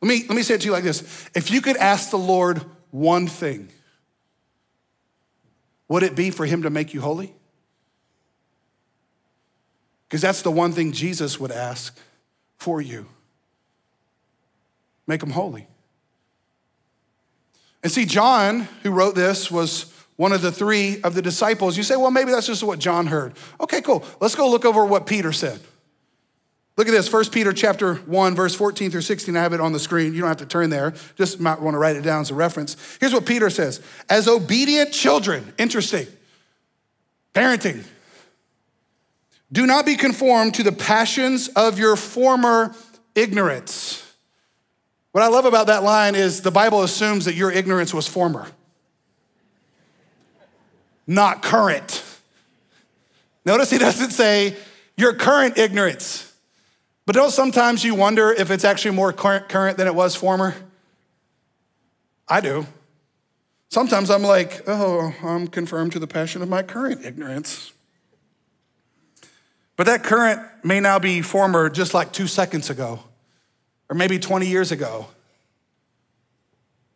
let 0.00 0.08
me, 0.08 0.24
let 0.28 0.36
me 0.36 0.42
say 0.42 0.54
it 0.54 0.62
to 0.62 0.66
you 0.66 0.72
like 0.72 0.84
this 0.84 1.28
if 1.34 1.50
you 1.50 1.60
could 1.60 1.76
ask 1.76 2.10
the 2.10 2.18
Lord 2.18 2.64
one 2.90 3.26
thing, 3.26 3.68
would 5.88 6.02
it 6.02 6.14
be 6.14 6.30
for 6.30 6.46
him 6.46 6.62
to 6.62 6.70
make 6.70 6.94
you 6.94 7.00
holy? 7.00 7.34
Because 10.08 10.22
that's 10.22 10.42
the 10.42 10.50
one 10.50 10.72
thing 10.72 10.92
Jesus 10.92 11.38
would 11.38 11.52
ask 11.52 11.96
for 12.56 12.80
you 12.80 13.06
make 15.10 15.22
him 15.22 15.30
holy. 15.30 15.66
And 17.82 17.90
see, 17.90 18.04
John, 18.04 18.68
who 18.82 18.92
wrote 18.92 19.14
this, 19.14 19.50
was 19.50 19.92
one 20.16 20.32
of 20.32 20.40
the 20.40 20.52
three 20.52 21.00
of 21.02 21.14
the 21.14 21.22
disciples. 21.22 21.76
You 21.76 21.82
say, 21.82 21.96
well, 21.96 22.10
maybe 22.10 22.30
that's 22.30 22.46
just 22.46 22.62
what 22.62 22.78
John 22.78 23.06
heard. 23.06 23.32
Okay, 23.60 23.80
cool. 23.80 24.04
Let's 24.20 24.34
go 24.34 24.48
look 24.48 24.64
over 24.64 24.84
what 24.84 25.06
Peter 25.06 25.32
said. 25.32 25.60
Look 26.80 26.88
at 26.88 26.92
this, 26.92 27.12
1 27.12 27.26
Peter 27.26 27.52
chapter 27.52 27.96
1, 27.96 28.34
verse 28.34 28.54
14 28.54 28.90
through 28.90 29.02
16. 29.02 29.36
I 29.36 29.42
have 29.42 29.52
it 29.52 29.60
on 29.60 29.72
the 29.72 29.78
screen. 29.78 30.14
You 30.14 30.20
don't 30.20 30.28
have 30.28 30.38
to 30.38 30.46
turn 30.46 30.70
there. 30.70 30.94
Just 31.14 31.38
might 31.38 31.60
want 31.60 31.74
to 31.74 31.78
write 31.78 31.94
it 31.94 32.00
down 32.00 32.22
as 32.22 32.30
a 32.30 32.34
reference. 32.34 32.74
Here's 33.00 33.12
what 33.12 33.26
Peter 33.26 33.50
says. 33.50 33.82
As 34.08 34.26
obedient 34.26 34.90
children, 34.90 35.52
interesting. 35.58 36.06
Parenting. 37.34 37.84
Do 39.52 39.66
not 39.66 39.84
be 39.84 39.94
conformed 39.94 40.54
to 40.54 40.62
the 40.62 40.72
passions 40.72 41.48
of 41.48 41.78
your 41.78 41.96
former 41.96 42.74
ignorance. 43.14 44.14
What 45.12 45.22
I 45.22 45.28
love 45.28 45.44
about 45.44 45.66
that 45.66 45.82
line 45.82 46.14
is 46.14 46.40
the 46.40 46.50
Bible 46.50 46.82
assumes 46.82 47.26
that 47.26 47.34
your 47.34 47.52
ignorance 47.52 47.92
was 47.92 48.08
former, 48.08 48.46
not 51.06 51.42
current. 51.42 52.02
Notice 53.44 53.68
he 53.68 53.76
doesn't 53.76 54.12
say 54.12 54.56
your 54.96 55.12
current 55.12 55.58
ignorance. 55.58 56.28
But 57.10 57.16
don't 57.16 57.32
sometimes 57.32 57.82
you 57.82 57.96
wonder 57.96 58.30
if 58.30 58.52
it's 58.52 58.62
actually 58.62 58.92
more 58.92 59.12
current 59.12 59.76
than 59.76 59.88
it 59.88 59.94
was 59.96 60.14
former? 60.14 60.54
I 62.28 62.40
do. 62.40 62.68
Sometimes 63.68 64.10
I'm 64.12 64.22
like, 64.22 64.62
oh, 64.68 65.12
I'm 65.24 65.48
confirmed 65.48 65.90
to 65.94 65.98
the 65.98 66.06
passion 66.06 66.40
of 66.40 66.48
my 66.48 66.62
current 66.62 67.04
ignorance. 67.04 67.72
But 69.74 69.86
that 69.86 70.04
current 70.04 70.40
may 70.62 70.78
now 70.78 71.00
be 71.00 71.20
former 71.20 71.68
just 71.68 71.94
like 71.94 72.12
two 72.12 72.28
seconds 72.28 72.70
ago, 72.70 73.00
or 73.88 73.96
maybe 73.96 74.20
20 74.20 74.46
years 74.46 74.70
ago. 74.70 75.08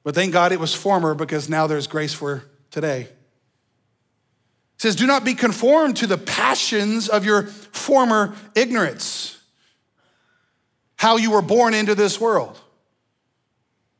But 0.05 0.15
thank 0.15 0.33
God 0.33 0.53
it 0.53 0.61
was 0.61 0.77
former 0.77 1.15
because 1.17 1.49
now 1.49 1.67
there's 1.67 1.89
grace 1.89 2.15
for 2.15 2.45
today. 2.71 3.01
It 3.01 3.11
says, 4.77 4.95
Do 4.95 5.09
not 5.09 5.25
be 5.25 5.35
conformed 5.35 5.97
to 5.97 6.07
the 6.07 6.19
passions 6.19 7.09
of 7.09 7.25
your 7.25 7.43
former 7.43 8.37
ignorance 8.55 9.41
how 11.05 11.19
you 11.19 11.31
were 11.31 11.43
born 11.43 11.75
into 11.75 11.95
this 11.95 12.19
world. 12.19 12.59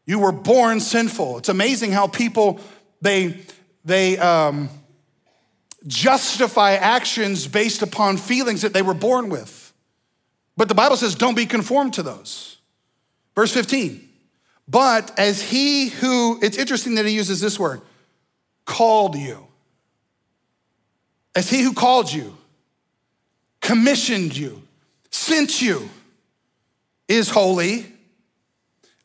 You 0.07 0.21
were 0.21 0.33
born 0.33 0.81
sinful. 0.81 1.37
It's 1.37 1.51
amazing 1.51 1.93
how 1.93 2.07
people 2.07 2.61
they 3.03 3.43
they 3.85 4.17
um, 4.17 4.71
justify 5.87 6.77
actions 6.77 7.47
based 7.47 7.83
upon 7.83 8.17
feelings 8.17 8.63
that 8.63 8.73
they 8.73 8.81
were 8.81 8.95
born 8.95 9.29
with. 9.29 9.75
But 10.57 10.69
the 10.69 10.75
Bible 10.75 10.97
says, 10.97 11.15
don't 11.15 11.35
be 11.35 11.45
conformed 11.45 11.93
to 11.95 12.03
those. 12.03 12.57
Verse 13.35 13.53
15. 13.53 14.09
But 14.67 15.19
as 15.19 15.43
he 15.43 15.89
who, 15.89 16.39
it's 16.41 16.57
interesting 16.57 16.95
that 16.95 17.05
he 17.05 17.13
uses 17.13 17.39
this 17.39 17.59
word, 17.59 17.83
called 18.65 19.15
you. 19.15 19.47
As 21.35 21.51
he 21.51 21.61
who 21.61 21.75
called 21.75 22.11
you, 22.11 22.35
commissioned 23.61 24.35
you, 24.35 24.63
sent 25.11 25.61
you 25.61 25.91
is 27.09 27.31
holy, 27.31 27.87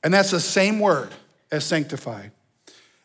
and 0.03 0.13
that's 0.13 0.31
the 0.31 0.39
same 0.39 0.79
word 0.79 1.09
as 1.51 1.65
sanctified. 1.65 2.31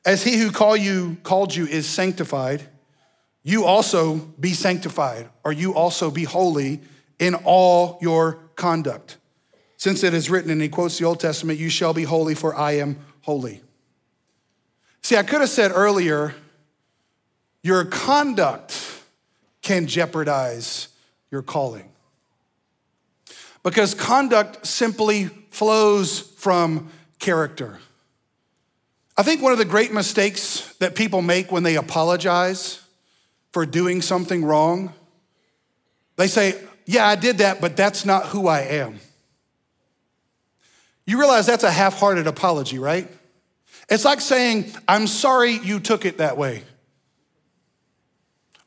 As 0.04 0.22
he 0.22 0.36
who 0.36 0.50
call 0.50 0.76
you, 0.76 1.16
called 1.22 1.54
you 1.54 1.66
is 1.66 1.86
sanctified, 1.86 2.62
you 3.42 3.64
also 3.64 4.16
be 4.16 4.52
sanctified, 4.52 5.28
or 5.44 5.52
you 5.52 5.74
also 5.74 6.10
be 6.10 6.24
holy 6.24 6.80
in 7.18 7.34
all 7.34 7.98
your 8.00 8.38
conduct. 8.56 9.18
Since 9.76 10.02
it 10.02 10.14
is 10.14 10.30
written, 10.30 10.50
and 10.50 10.62
he 10.62 10.68
quotes 10.68 10.98
the 10.98 11.04
Old 11.04 11.20
Testament, 11.20 11.58
you 11.58 11.68
shall 11.68 11.92
be 11.92 12.04
holy, 12.04 12.34
for 12.34 12.54
I 12.54 12.72
am 12.72 12.98
holy. 13.22 13.62
See, 15.02 15.16
I 15.16 15.22
could 15.22 15.40
have 15.40 15.50
said 15.50 15.72
earlier, 15.74 16.34
your 17.62 17.84
conduct 17.84 19.02
can 19.60 19.86
jeopardize 19.86 20.88
your 21.30 21.42
calling. 21.42 21.90
Because 23.64 23.94
conduct 23.94 24.64
simply 24.64 25.24
flows 25.50 26.20
from 26.20 26.90
character. 27.18 27.80
I 29.16 29.22
think 29.22 29.42
one 29.42 29.52
of 29.52 29.58
the 29.58 29.64
great 29.64 29.92
mistakes 29.92 30.72
that 30.78 30.94
people 30.94 31.22
make 31.22 31.50
when 31.50 31.62
they 31.62 31.76
apologize 31.76 32.80
for 33.52 33.64
doing 33.64 34.02
something 34.02 34.44
wrong, 34.44 34.92
they 36.16 36.26
say, 36.26 36.60
Yeah, 36.84 37.06
I 37.06 37.16
did 37.16 37.38
that, 37.38 37.60
but 37.60 37.76
that's 37.76 38.04
not 38.04 38.26
who 38.26 38.46
I 38.46 38.60
am. 38.60 39.00
You 41.06 41.18
realize 41.18 41.46
that's 41.46 41.64
a 41.64 41.70
half 41.70 41.98
hearted 41.98 42.26
apology, 42.26 42.78
right? 42.78 43.08
It's 43.88 44.04
like 44.04 44.20
saying, 44.20 44.72
I'm 44.88 45.06
sorry 45.06 45.52
you 45.52 45.80
took 45.80 46.04
it 46.04 46.18
that 46.18 46.36
way. 46.36 46.62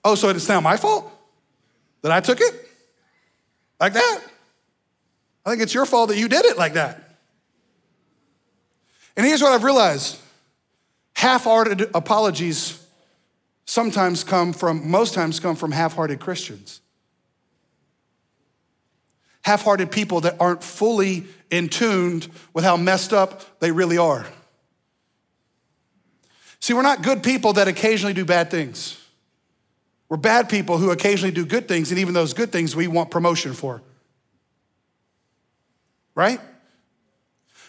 Oh, 0.03 0.15
so 0.15 0.29
it's 0.29 0.47
now 0.47 0.61
my 0.61 0.77
fault 0.77 1.11
that 2.01 2.11
I 2.11 2.21
took 2.21 2.39
it 2.39 2.53
like 3.79 3.93
that? 3.93 4.19
I 5.47 5.51
think 5.51 5.61
it's 5.61 5.73
your 5.73 5.85
fault 5.85 6.09
that 6.09 6.17
you 6.17 6.27
did 6.27 6.43
it 6.43 6.57
like 6.57 6.73
that. 6.73 7.01
And 9.15 9.25
here's 9.25 9.41
what 9.41 9.53
I've 9.53 9.63
realized 9.63 10.19
half 11.13 11.45
hearted 11.45 11.89
apologies 11.95 12.85
sometimes 13.63 14.25
come 14.25 14.51
from, 14.51 14.91
most 14.91 15.13
times 15.13 15.39
come 15.39 15.55
from 15.55 15.71
half 15.71 15.93
hearted 15.93 16.19
Christians. 16.19 16.81
Half 19.43 19.63
hearted 19.63 19.89
people 19.89 20.19
that 20.21 20.35
aren't 20.37 20.61
fully 20.65 21.27
in 21.49 21.69
tuned 21.69 22.27
with 22.53 22.65
how 22.65 22.75
messed 22.75 23.13
up 23.13 23.61
they 23.61 23.71
really 23.71 23.97
are. 23.97 24.25
See, 26.59 26.73
we're 26.73 26.81
not 26.81 27.03
good 27.03 27.23
people 27.23 27.53
that 27.53 27.69
occasionally 27.69 28.13
do 28.13 28.25
bad 28.25 28.51
things. 28.51 29.01
We're 30.09 30.17
bad 30.17 30.49
people 30.49 30.77
who 30.77 30.91
occasionally 30.91 31.33
do 31.33 31.45
good 31.45 31.69
things, 31.69 31.89
and 31.89 31.99
even 32.01 32.13
those 32.13 32.33
good 32.33 32.51
things 32.51 32.75
we 32.75 32.87
want 32.87 33.11
promotion 33.11 33.53
for. 33.53 33.81
Right? 36.17 36.41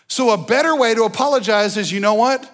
So, 0.08 0.30
a 0.30 0.38
better 0.38 0.74
way 0.74 0.94
to 0.94 1.04
apologize 1.04 1.76
is 1.76 1.92
you 1.92 2.00
know 2.00 2.14
what? 2.14 2.50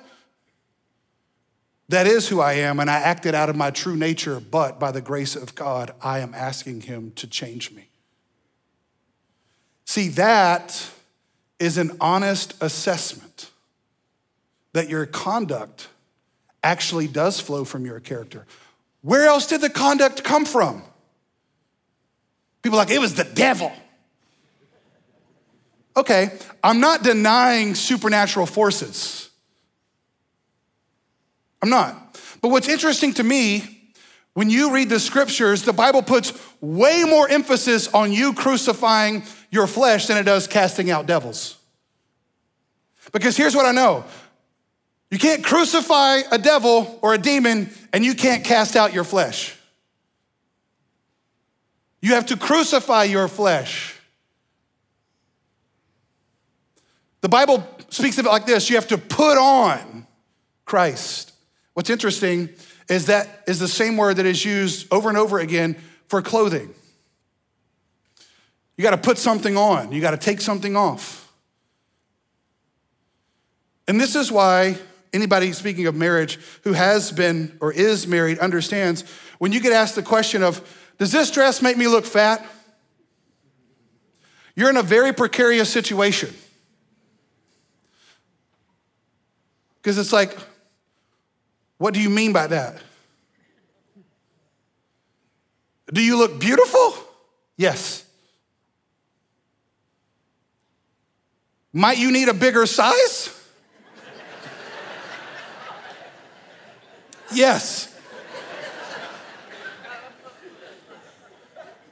That 1.88 2.09
is 2.09 2.28
who 2.28 2.40
I 2.40 2.55
am, 2.55 2.80
and 2.80 2.90
I 2.90 2.97
acted 2.97 3.32
out 3.32 3.49
of 3.49 3.55
my 3.55 3.70
true 3.70 3.95
nature, 3.95 4.40
but 4.40 4.80
by 4.80 4.90
the 4.90 5.01
grace 5.01 5.36
of 5.36 5.55
God, 5.55 5.95
I 6.03 6.18
am 6.18 6.34
asking 6.34 6.80
Him 6.80 7.12
to 7.14 7.28
change 7.28 7.70
me. 7.70 7.90
See, 9.84 10.09
that 10.09 10.90
is 11.61 11.78
an 11.78 11.97
honest 12.01 12.61
assessment 12.61 13.51
that 14.72 14.88
your 14.88 15.07
conduct 15.07 15.86
actually 16.64 17.07
does 17.07 17.38
flow 17.38 17.64
from 17.64 17.86
your 17.86 18.01
character. 18.01 18.47
Where 19.03 19.26
else 19.26 19.47
did 19.47 19.61
the 19.61 19.70
conduct 19.70 20.24
come 20.24 20.45
from? 20.45 20.82
People 22.62 22.78
like, 22.78 22.90
it 22.90 22.99
was 22.99 23.14
the 23.14 23.22
devil. 23.22 23.70
Okay, 25.97 26.30
I'm 26.62 26.80
not 26.80 27.03
denying 27.03 27.74
supernatural 27.74 28.47
forces. 28.47 29.30
I'm 31.62 31.70
not. 31.70 32.20
But 32.40 32.49
what's 32.49 32.68
interesting 32.68 33.14
to 33.14 33.22
me, 33.22 33.92
when 34.34 34.51
you 34.51 34.72
read 34.72 34.88
the 34.88 34.99
scriptures, 34.99 35.62
the 35.62 35.72
Bible 35.72 36.03
puts 36.03 36.32
way 36.61 37.05
more 37.05 37.28
emphasis 37.28 37.92
on 37.95 38.12
you 38.12 38.34
crucifying 38.34 39.22
your 39.51 39.66
flesh 39.66 40.09
than 40.09 40.18
it 40.18 40.24
does 40.24 40.47
casting 40.47 40.90
out 40.90 41.07
devils. 41.07 41.57
Because 43.12 43.36
here's 43.36 43.55
what 43.55 43.64
I 43.64 43.72
know 43.72 44.05
you 45.11 45.18
can't 45.18 45.45
crucify 45.45 46.22
a 46.32 46.38
devil 46.38 46.99
or 47.01 47.14
a 47.14 47.18
demon 47.18 47.70
and 47.92 48.05
you 48.05 48.14
can't 48.14 48.45
cast 48.45 48.74
out 48.74 48.92
your 48.92 49.05
flesh. 49.05 49.57
You 52.03 52.14
have 52.14 52.26
to 52.26 52.36
crucify 52.36 53.05
your 53.05 53.28
flesh. 53.28 53.93
The 57.25 57.31
Bible 57.31 57.66
speaks 57.89 58.18
of 58.18 58.27
it 58.27 58.29
like 58.29 58.45
this 58.45 58.68
you 58.68 58.77
have 58.77 58.89
to 58.89 58.99
put 58.99 59.39
on 59.39 60.07
Christ. 60.66 61.33
What's 61.72 61.89
interesting 61.89 62.51
is 62.87 63.07
that 63.07 63.45
is 63.49 63.59
the 63.59 63.66
same 63.66 63.97
word 63.97 64.18
that 64.18 64.27
is 64.27 64.45
used 64.45 64.93
over 64.93 65.09
and 65.09 65.16
over 65.16 65.39
again 65.39 65.77
for 66.07 66.20
clothing. 66.20 66.75
You 68.77 68.83
got 68.83 68.91
to 68.91 68.99
put 68.99 69.16
something 69.16 69.57
on, 69.57 69.91
you 69.91 70.03
got 70.03 70.11
to 70.11 70.18
take 70.18 70.43
something 70.43 70.77
off. 70.77 71.33
And 73.89 73.99
this 73.99 74.16
is 74.16 74.31
why 74.31 74.77
Anybody 75.14 75.53
speaking 75.53 75.87
of 75.87 75.95
marriage 75.95 76.41
who 76.64 76.72
has 76.72 77.11
been 77.12 77.57
or 77.61 77.72
is 77.72 78.07
married 78.07 78.41
understands 78.41 79.03
when 79.39 79.53
you 79.53 79.61
get 79.61 79.72
asked 79.72 79.95
the 79.95 80.03
question 80.03 80.43
of, 80.43 80.61
Does 80.99 81.12
this 81.12 81.31
dress 81.31 81.62
make 81.62 81.77
me 81.77 81.87
look 81.87 82.05
fat? 82.05 82.45
You're 84.57 84.70
in 84.70 84.77
a 84.77 84.83
very 84.83 85.12
precarious 85.12 85.72
situation. 85.72 86.35
Because 89.85 89.99
it's 89.99 90.14
like, 90.14 90.35
what 91.76 91.93
do 91.93 92.01
you 92.01 92.09
mean 92.09 92.32
by 92.32 92.47
that? 92.47 92.78
Do 95.93 96.01
you 96.01 96.16
look 96.16 96.41
beautiful? 96.41 96.95
Yes. 97.59 98.03
Might 101.70 101.99
you 101.99 102.11
need 102.11 102.30
a 102.30 102.32
bigger 102.32 102.64
size? 102.64 103.28
Yes. 107.30 107.95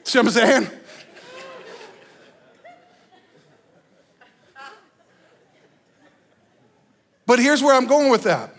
See 0.04 0.18
what 0.18 0.28
I'm 0.28 0.32
saying? 0.32 0.70
But 7.32 7.38
here's 7.38 7.62
where 7.62 7.74
I'm 7.74 7.86
going 7.86 8.10
with 8.10 8.24
that. 8.24 8.54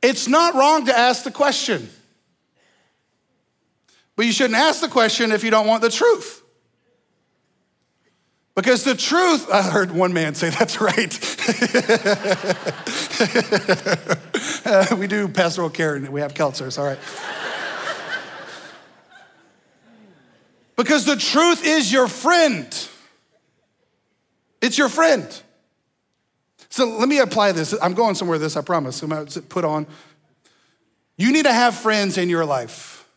It's 0.00 0.26
not 0.26 0.54
wrong 0.54 0.86
to 0.86 0.98
ask 0.98 1.24
the 1.24 1.30
question, 1.30 1.90
but 4.16 4.24
you 4.24 4.32
shouldn't 4.32 4.58
ask 4.58 4.80
the 4.80 4.88
question 4.88 5.30
if 5.30 5.44
you 5.44 5.50
don't 5.50 5.66
want 5.66 5.82
the 5.82 5.90
truth. 5.90 6.42
Because 8.54 8.84
the 8.84 8.94
truth, 8.94 9.50
I 9.52 9.60
heard 9.60 9.90
one 9.92 10.14
man 10.14 10.34
say, 10.34 10.48
that's 10.58 10.80
right. 10.80 11.12
uh, 14.64 14.96
we 14.98 15.06
do 15.06 15.28
pastoral 15.28 15.68
care 15.68 15.96
and 15.96 16.08
we 16.08 16.22
have 16.22 16.32
counselors, 16.32 16.78
all 16.78 16.86
right. 16.86 16.98
because 20.76 21.04
the 21.04 21.16
truth 21.16 21.62
is 21.62 21.92
your 21.92 22.08
friend. 22.08 22.88
It's 24.62 24.78
your 24.78 24.88
friend. 24.88 25.28
So 26.74 26.88
let 26.88 27.08
me 27.08 27.20
apply 27.20 27.52
this. 27.52 27.72
I'm 27.80 27.94
going 27.94 28.16
somewhere 28.16 28.34
with 28.34 28.42
this, 28.42 28.56
I 28.56 28.60
promise. 28.60 29.00
I'm 29.00 29.10
going 29.10 29.28
to 29.28 29.42
put 29.42 29.64
on. 29.64 29.86
You 31.16 31.30
need 31.30 31.44
to 31.44 31.52
have 31.52 31.76
friends 31.76 32.18
in 32.18 32.28
your 32.28 32.44
life 32.44 33.08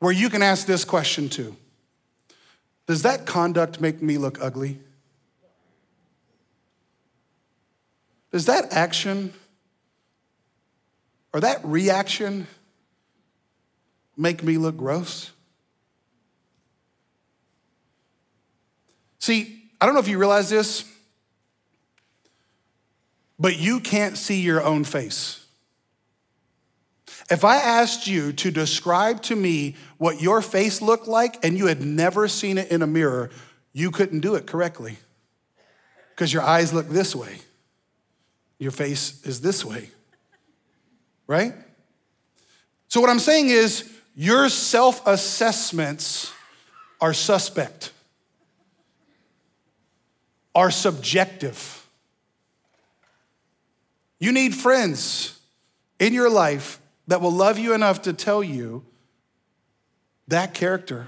where 0.00 0.12
you 0.12 0.28
can 0.28 0.42
ask 0.42 0.66
this 0.66 0.84
question 0.84 1.30
too 1.30 1.56
does 2.86 3.00
that 3.04 3.24
conduct 3.24 3.80
make 3.80 4.02
me 4.02 4.18
look 4.18 4.38
ugly? 4.42 4.80
Does 8.30 8.44
that 8.44 8.70
action 8.70 9.32
or 11.32 11.40
that 11.40 11.64
reaction 11.64 12.46
make 14.14 14.42
me 14.42 14.58
look 14.58 14.76
gross? 14.76 15.30
See, 19.20 19.61
I 19.82 19.84
don't 19.84 19.94
know 19.94 20.00
if 20.00 20.06
you 20.06 20.18
realize 20.18 20.48
this, 20.48 20.84
but 23.36 23.58
you 23.58 23.80
can't 23.80 24.16
see 24.16 24.40
your 24.40 24.62
own 24.62 24.84
face. 24.84 25.44
If 27.28 27.44
I 27.44 27.56
asked 27.56 28.06
you 28.06 28.32
to 28.34 28.52
describe 28.52 29.22
to 29.22 29.34
me 29.34 29.74
what 29.98 30.22
your 30.22 30.40
face 30.40 30.82
looked 30.82 31.08
like 31.08 31.44
and 31.44 31.58
you 31.58 31.66
had 31.66 31.82
never 31.82 32.28
seen 32.28 32.58
it 32.58 32.70
in 32.70 32.82
a 32.82 32.86
mirror, 32.86 33.30
you 33.72 33.90
couldn't 33.90 34.20
do 34.20 34.36
it 34.36 34.46
correctly 34.46 34.98
because 36.10 36.32
your 36.32 36.42
eyes 36.42 36.72
look 36.72 36.88
this 36.88 37.16
way, 37.16 37.38
your 38.60 38.70
face 38.70 39.20
is 39.26 39.40
this 39.40 39.64
way, 39.64 39.90
right? 41.26 41.54
So, 42.86 43.00
what 43.00 43.10
I'm 43.10 43.18
saying 43.18 43.48
is, 43.48 43.92
your 44.14 44.48
self 44.48 45.04
assessments 45.08 46.32
are 47.00 47.12
suspect, 47.12 47.90
are 50.54 50.70
subjective. 50.70 51.86
You 54.18 54.32
need 54.32 54.54
friends 54.54 55.38
in 55.98 56.14
your 56.14 56.30
life 56.30 56.78
that 57.08 57.20
will 57.20 57.32
love 57.32 57.58
you 57.58 57.74
enough 57.74 58.02
to 58.02 58.12
tell 58.12 58.42
you 58.42 58.84
that 60.28 60.54
character 60.54 61.06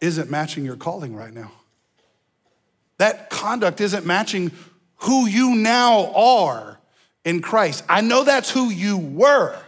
isn't 0.00 0.30
matching 0.30 0.64
your 0.64 0.76
calling 0.76 1.14
right 1.14 1.32
now. 1.32 1.52
That 2.98 3.30
conduct 3.30 3.80
isn't 3.80 4.06
matching 4.06 4.52
who 4.96 5.26
you 5.26 5.54
now 5.54 6.12
are 6.14 6.78
in 7.24 7.42
Christ. 7.42 7.84
I 7.88 8.00
know 8.00 8.24
that's 8.24 8.50
who 8.50 8.70
you 8.70 8.96
were, 8.96 9.58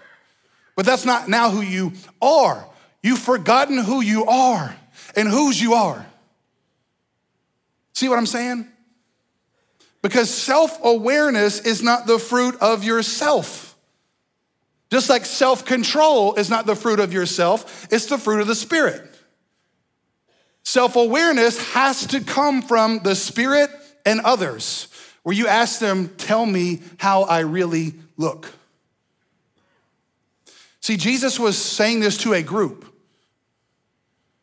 but 0.77 0.87
that's 0.87 1.05
not 1.05 1.29
now 1.29 1.51
who 1.51 1.61
you 1.61 1.93
are. 2.23 2.67
You've 3.03 3.19
forgotten 3.19 3.79
who 3.79 4.01
you 4.01 4.25
are 4.25 4.75
and 5.17 5.29
whose 5.29 5.61
you 5.61 5.75
are. 5.75 6.07
See 7.99 8.09
what 8.09 8.17
I'm 8.17 8.27
saying? 8.27 8.65
Because 10.03 10.33
self 10.33 10.79
awareness 10.85 11.59
is 11.63 11.83
not 11.83 12.07
the 12.07 12.21
fruit 12.21 12.55
of 12.61 12.85
yourself. 12.85 13.77
Just 14.89 15.11
like 15.11 15.27
self 15.27 15.65
control 15.65 16.35
is 16.35 16.49
not 16.49 16.65
the 16.65 16.77
fruit 16.77 17.01
of 17.01 17.13
yourself, 17.13 17.89
it's 17.91 18.07
the 18.07 18.17
fruit 18.17 18.41
of 18.41 18.47
the 18.47 18.55
Spirit. 18.55 19.03
Self 20.63 20.95
awareness 20.95 21.73
has 21.73 22.07
to 22.07 22.21
come 22.21 22.63
from 22.63 23.01
the 23.01 23.17
Spirit 23.17 23.69
and 24.07 24.21
others, 24.21 24.87
where 25.25 25.35
you 25.35 25.49
ask 25.49 25.81
them, 25.81 26.11
Tell 26.19 26.47
me 26.47 26.79
how 26.99 27.23
I 27.25 27.41
really 27.41 27.95
look. 28.17 28.53
See, 30.79 30.97
Jesus 30.97 31.41
was 31.41 31.59
saying 31.59 31.99
this 31.99 32.17
to 32.19 32.33
a 32.33 32.43
group 32.43 32.95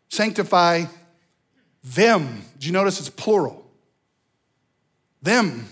sanctify 0.09 0.87
them. 1.85 2.43
Did 2.55 2.65
you 2.65 2.71
notice 2.73 2.99
it's 2.99 3.09
plural? 3.09 3.65
Them. 5.21 5.67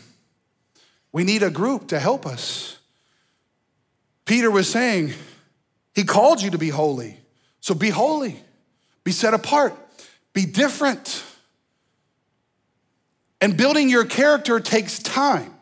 We 1.11 1.23
need 1.23 1.43
a 1.43 1.49
group 1.49 1.89
to 1.89 1.99
help 1.99 2.25
us. 2.25 2.77
Peter 4.25 4.49
was 4.49 4.69
saying, 4.69 5.13
He 5.93 6.03
called 6.03 6.41
you 6.41 6.51
to 6.51 6.57
be 6.57 6.69
holy. 6.69 7.17
So 7.59 7.73
be 7.73 7.89
holy, 7.89 8.37
be 9.05 9.13
set 9.13 9.33
apart, 9.33 9.73
be 10.33 10.45
different. 10.45 11.23
And 13.39 13.55
building 13.55 13.89
your 13.89 14.03
character 14.05 14.59
takes 14.59 14.99
time. 14.99 15.53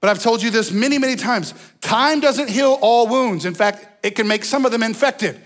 But 0.00 0.10
I've 0.10 0.22
told 0.22 0.42
you 0.42 0.50
this 0.50 0.70
many, 0.70 0.98
many 0.98 1.16
times 1.16 1.52
time 1.80 2.20
doesn't 2.20 2.48
heal 2.48 2.78
all 2.80 3.06
wounds. 3.08 3.44
In 3.44 3.54
fact, 3.54 4.04
it 4.04 4.12
can 4.12 4.26
make 4.28 4.44
some 4.44 4.64
of 4.64 4.72
them 4.72 4.82
infected. 4.82 5.40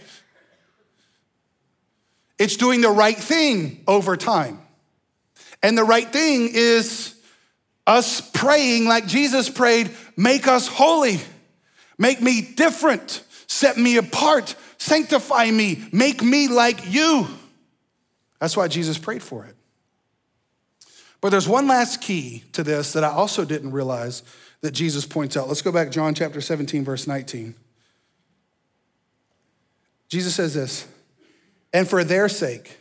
It's 2.44 2.58
doing 2.58 2.82
the 2.82 2.90
right 2.90 3.16
thing 3.16 3.82
over 3.88 4.18
time. 4.18 4.60
And 5.62 5.78
the 5.78 5.82
right 5.82 6.06
thing 6.06 6.50
is 6.52 7.18
us 7.86 8.20
praying 8.20 8.84
like 8.84 9.06
Jesus 9.06 9.48
prayed 9.48 9.90
make 10.14 10.46
us 10.46 10.68
holy, 10.68 11.20
make 11.96 12.20
me 12.20 12.42
different, 12.42 13.22
set 13.46 13.78
me 13.78 13.96
apart, 13.96 14.54
sanctify 14.76 15.50
me, 15.50 15.88
make 15.90 16.22
me 16.22 16.48
like 16.48 16.92
you. 16.92 17.26
That's 18.40 18.58
why 18.58 18.68
Jesus 18.68 18.98
prayed 18.98 19.22
for 19.22 19.46
it. 19.46 19.56
But 21.22 21.30
there's 21.30 21.48
one 21.48 21.66
last 21.66 22.02
key 22.02 22.44
to 22.52 22.62
this 22.62 22.92
that 22.92 23.04
I 23.04 23.08
also 23.08 23.46
didn't 23.46 23.70
realize 23.70 24.22
that 24.60 24.72
Jesus 24.72 25.06
points 25.06 25.34
out. 25.34 25.48
Let's 25.48 25.62
go 25.62 25.72
back, 25.72 25.90
John 25.90 26.12
chapter 26.12 26.42
17, 26.42 26.84
verse 26.84 27.06
19. 27.06 27.54
Jesus 30.10 30.34
says 30.34 30.52
this, 30.52 30.86
and 31.74 31.88
for 31.88 32.04
their 32.04 32.28
sake, 32.28 32.78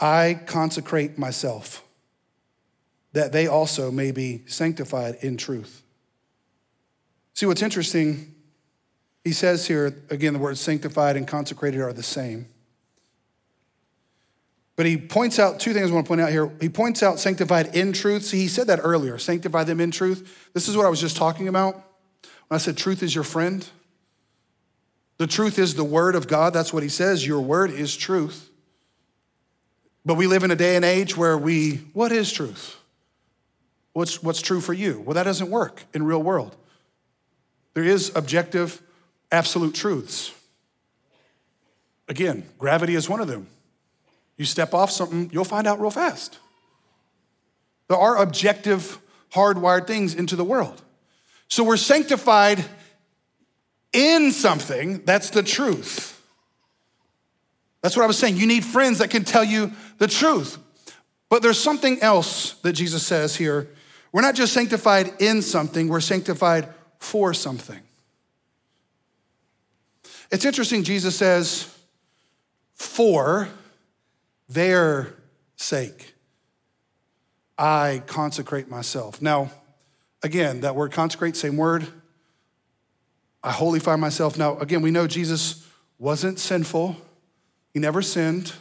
I 0.00 0.40
consecrate 0.46 1.16
myself, 1.16 1.84
that 3.12 3.32
they 3.32 3.46
also 3.46 3.92
may 3.92 4.10
be 4.10 4.42
sanctified 4.46 5.18
in 5.20 5.36
truth. 5.36 5.82
See 7.34 7.46
what's 7.46 7.62
interesting? 7.62 8.34
He 9.22 9.32
says 9.32 9.68
here, 9.68 10.02
again, 10.10 10.32
the 10.32 10.40
words 10.40 10.60
sanctified 10.60 11.16
and 11.16 11.28
consecrated 11.28 11.80
are 11.80 11.92
the 11.92 12.02
same. 12.02 12.46
But 14.74 14.86
he 14.86 14.96
points 14.96 15.38
out 15.38 15.60
two 15.60 15.72
things 15.72 15.90
I 15.90 15.94
want 15.94 16.06
to 16.06 16.08
point 16.08 16.22
out 16.22 16.30
here. 16.30 16.50
He 16.60 16.68
points 16.68 17.04
out 17.04 17.20
sanctified 17.20 17.76
in 17.76 17.92
truth. 17.92 18.24
See, 18.24 18.38
he 18.38 18.48
said 18.48 18.66
that 18.66 18.80
earlier 18.82 19.16
sanctify 19.16 19.62
them 19.62 19.80
in 19.80 19.92
truth. 19.92 20.50
This 20.54 20.66
is 20.66 20.76
what 20.76 20.86
I 20.86 20.88
was 20.88 21.00
just 21.00 21.16
talking 21.16 21.46
about 21.46 21.74
when 22.48 22.56
I 22.56 22.58
said 22.58 22.76
truth 22.76 23.02
is 23.02 23.14
your 23.14 23.22
friend. 23.22 23.64
The 25.22 25.28
truth 25.28 25.56
is 25.56 25.76
the 25.76 25.84
word 25.84 26.16
of 26.16 26.26
God. 26.26 26.52
That's 26.52 26.72
what 26.72 26.82
he 26.82 26.88
says. 26.88 27.24
Your 27.24 27.40
word 27.40 27.70
is 27.70 27.96
truth. 27.96 28.50
But 30.04 30.14
we 30.14 30.26
live 30.26 30.42
in 30.42 30.50
a 30.50 30.56
day 30.56 30.74
and 30.74 30.84
age 30.84 31.16
where 31.16 31.38
we, 31.38 31.76
what 31.92 32.10
is 32.10 32.32
truth? 32.32 32.76
What's, 33.92 34.20
what's 34.20 34.42
true 34.42 34.60
for 34.60 34.72
you? 34.72 34.98
Well, 34.98 35.14
that 35.14 35.22
doesn't 35.22 35.48
work 35.48 35.84
in 35.94 36.02
real 36.02 36.20
world. 36.20 36.56
There 37.74 37.84
is 37.84 38.10
objective, 38.16 38.82
absolute 39.30 39.76
truths. 39.76 40.32
Again, 42.08 42.42
gravity 42.58 42.96
is 42.96 43.08
one 43.08 43.20
of 43.20 43.28
them. 43.28 43.46
You 44.36 44.44
step 44.44 44.74
off 44.74 44.90
something, 44.90 45.30
you'll 45.32 45.44
find 45.44 45.68
out 45.68 45.80
real 45.80 45.92
fast. 45.92 46.40
There 47.86 47.96
are 47.96 48.16
objective, 48.16 48.98
hardwired 49.32 49.86
things 49.86 50.16
into 50.16 50.34
the 50.34 50.42
world. 50.42 50.82
So 51.46 51.62
we're 51.62 51.76
sanctified 51.76 52.64
in 53.92 54.32
something, 54.32 55.04
that's 55.04 55.30
the 55.30 55.42
truth. 55.42 56.20
That's 57.82 57.96
what 57.96 58.04
I 58.04 58.06
was 58.06 58.18
saying. 58.18 58.36
You 58.36 58.46
need 58.46 58.64
friends 58.64 58.98
that 58.98 59.10
can 59.10 59.24
tell 59.24 59.44
you 59.44 59.72
the 59.98 60.06
truth. 60.06 60.58
But 61.28 61.42
there's 61.42 61.58
something 61.58 62.00
else 62.00 62.52
that 62.62 62.74
Jesus 62.74 63.04
says 63.04 63.36
here. 63.36 63.68
We're 64.12 64.22
not 64.22 64.34
just 64.34 64.52
sanctified 64.52 65.20
in 65.20 65.42
something, 65.42 65.88
we're 65.88 66.00
sanctified 66.00 66.68
for 66.98 67.34
something. 67.34 67.80
It's 70.30 70.44
interesting, 70.44 70.82
Jesus 70.82 71.16
says, 71.16 71.74
for 72.74 73.48
their 74.48 75.14
sake, 75.56 76.14
I 77.58 78.02
consecrate 78.06 78.68
myself. 78.68 79.20
Now, 79.20 79.50
again, 80.22 80.60
that 80.60 80.74
word 80.74 80.92
consecrate, 80.92 81.36
same 81.36 81.56
word. 81.56 81.86
I 83.42 83.50
holify 83.50 83.98
myself. 83.98 84.38
Now, 84.38 84.58
again, 84.58 84.82
we 84.82 84.90
know 84.90 85.06
Jesus 85.06 85.66
wasn't 85.98 86.38
sinful, 86.38 86.96
he 87.72 87.80
never 87.80 88.02
sinned. 88.02 88.52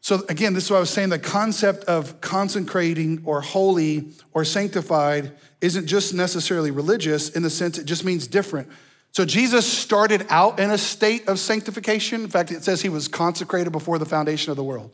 So, 0.00 0.24
again, 0.28 0.52
this 0.52 0.64
is 0.64 0.70
what 0.70 0.78
I 0.78 0.80
was 0.80 0.90
saying 0.90 1.10
the 1.10 1.18
concept 1.18 1.84
of 1.84 2.20
consecrating 2.20 3.22
or 3.24 3.40
holy 3.40 4.08
or 4.32 4.44
sanctified 4.44 5.30
isn't 5.60 5.86
just 5.86 6.12
necessarily 6.12 6.72
religious 6.72 7.28
in 7.30 7.44
the 7.44 7.50
sense 7.50 7.78
it 7.78 7.84
just 7.84 8.04
means 8.04 8.26
different. 8.26 8.68
So, 9.12 9.24
Jesus 9.24 9.64
started 9.64 10.26
out 10.28 10.58
in 10.58 10.70
a 10.72 10.78
state 10.78 11.28
of 11.28 11.38
sanctification. 11.38 12.22
In 12.22 12.30
fact, 12.30 12.50
it 12.50 12.64
says 12.64 12.82
he 12.82 12.88
was 12.88 13.06
consecrated 13.06 13.70
before 13.70 13.98
the 13.98 14.06
foundation 14.06 14.50
of 14.50 14.56
the 14.56 14.64
world. 14.64 14.90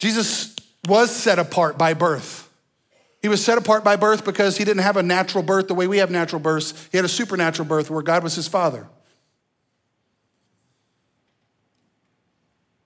Jesus 0.00 0.56
was 0.88 1.14
set 1.14 1.38
apart 1.38 1.78
by 1.78 1.94
birth. 1.94 2.43
He 3.24 3.28
was 3.28 3.42
set 3.42 3.56
apart 3.56 3.84
by 3.84 3.96
birth 3.96 4.22
because 4.22 4.58
he 4.58 4.66
didn't 4.66 4.82
have 4.82 4.98
a 4.98 5.02
natural 5.02 5.42
birth 5.42 5.66
the 5.66 5.74
way 5.74 5.86
we 5.86 5.96
have 5.96 6.10
natural 6.10 6.40
births. 6.40 6.74
He 6.92 6.98
had 6.98 7.06
a 7.06 7.08
supernatural 7.08 7.66
birth 7.66 7.88
where 7.88 8.02
God 8.02 8.22
was 8.22 8.34
his 8.34 8.48
father. 8.48 8.86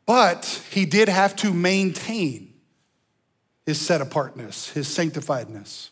But 0.07 0.62
he 0.70 0.86
did 0.86 1.09
have 1.09 1.34
to 1.39 1.53
maintain 1.53 2.55
his 3.66 3.80
set 3.80 4.01
apartness, 4.01 4.70
his 4.70 4.86
sanctifiedness. 4.86 5.91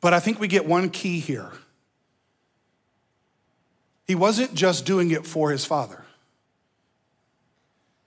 But 0.00 0.14
I 0.14 0.18
think 0.18 0.40
we 0.40 0.48
get 0.48 0.64
one 0.64 0.88
key 0.88 1.20
here. 1.20 1.50
He 4.06 4.14
wasn't 4.14 4.54
just 4.54 4.86
doing 4.86 5.10
it 5.10 5.26
for 5.26 5.50
his 5.50 5.66
father, 5.66 6.06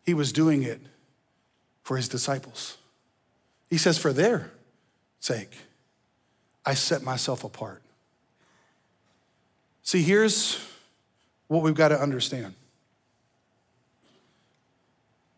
he 0.07 0.15
was 0.15 0.33
doing 0.33 0.63
it 0.63 0.81
for 1.83 1.97
his 1.97 2.09
disciples. 2.09 2.77
He 3.69 3.77
says, 3.77 3.97
For 3.97 4.13
their 4.13 4.51
sake, 5.19 5.55
I 6.65 6.73
set 6.73 7.01
myself 7.01 7.43
apart. 7.43 7.81
See, 9.83 10.01
here's 10.01 10.59
what 11.47 11.61
we've 11.61 11.75
got 11.75 11.89
to 11.89 11.99
understand 11.99 12.55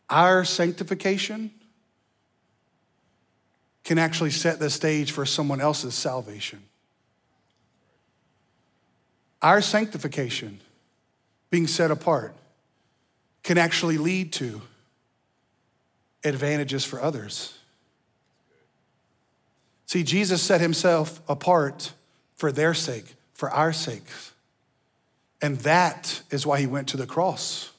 our 0.10 0.46
sanctification 0.46 1.52
can 3.84 3.98
actually 3.98 4.32
set 4.32 4.60
the 4.60 4.70
stage 4.70 5.12
for 5.12 5.26
someone 5.26 5.62
else's 5.62 5.94
salvation. 5.94 6.62
Our 9.42 9.62
sanctification, 9.62 10.60
being 11.50 11.68
set 11.68 11.92
apart, 11.92 12.36
can 13.44 13.58
actually 13.60 13.98
lead 13.98 14.34
to 14.34 14.62
advantages 16.24 16.84
for 16.84 17.00
others. 17.00 17.58
See, 19.86 20.04
Jesus 20.04 20.42
set 20.42 20.62
himself 20.62 21.22
apart 21.30 21.94
for 22.36 22.52
their 22.52 22.74
sake, 22.74 23.16
for 23.34 23.50
our 23.50 23.72
sake. 23.72 24.08
And 25.42 25.58
that 25.60 26.22
is 26.32 26.46
why 26.46 26.60
he 26.60 26.68
went 26.68 26.88
to 26.90 26.98
the 26.98 27.06
cross. 27.06 27.72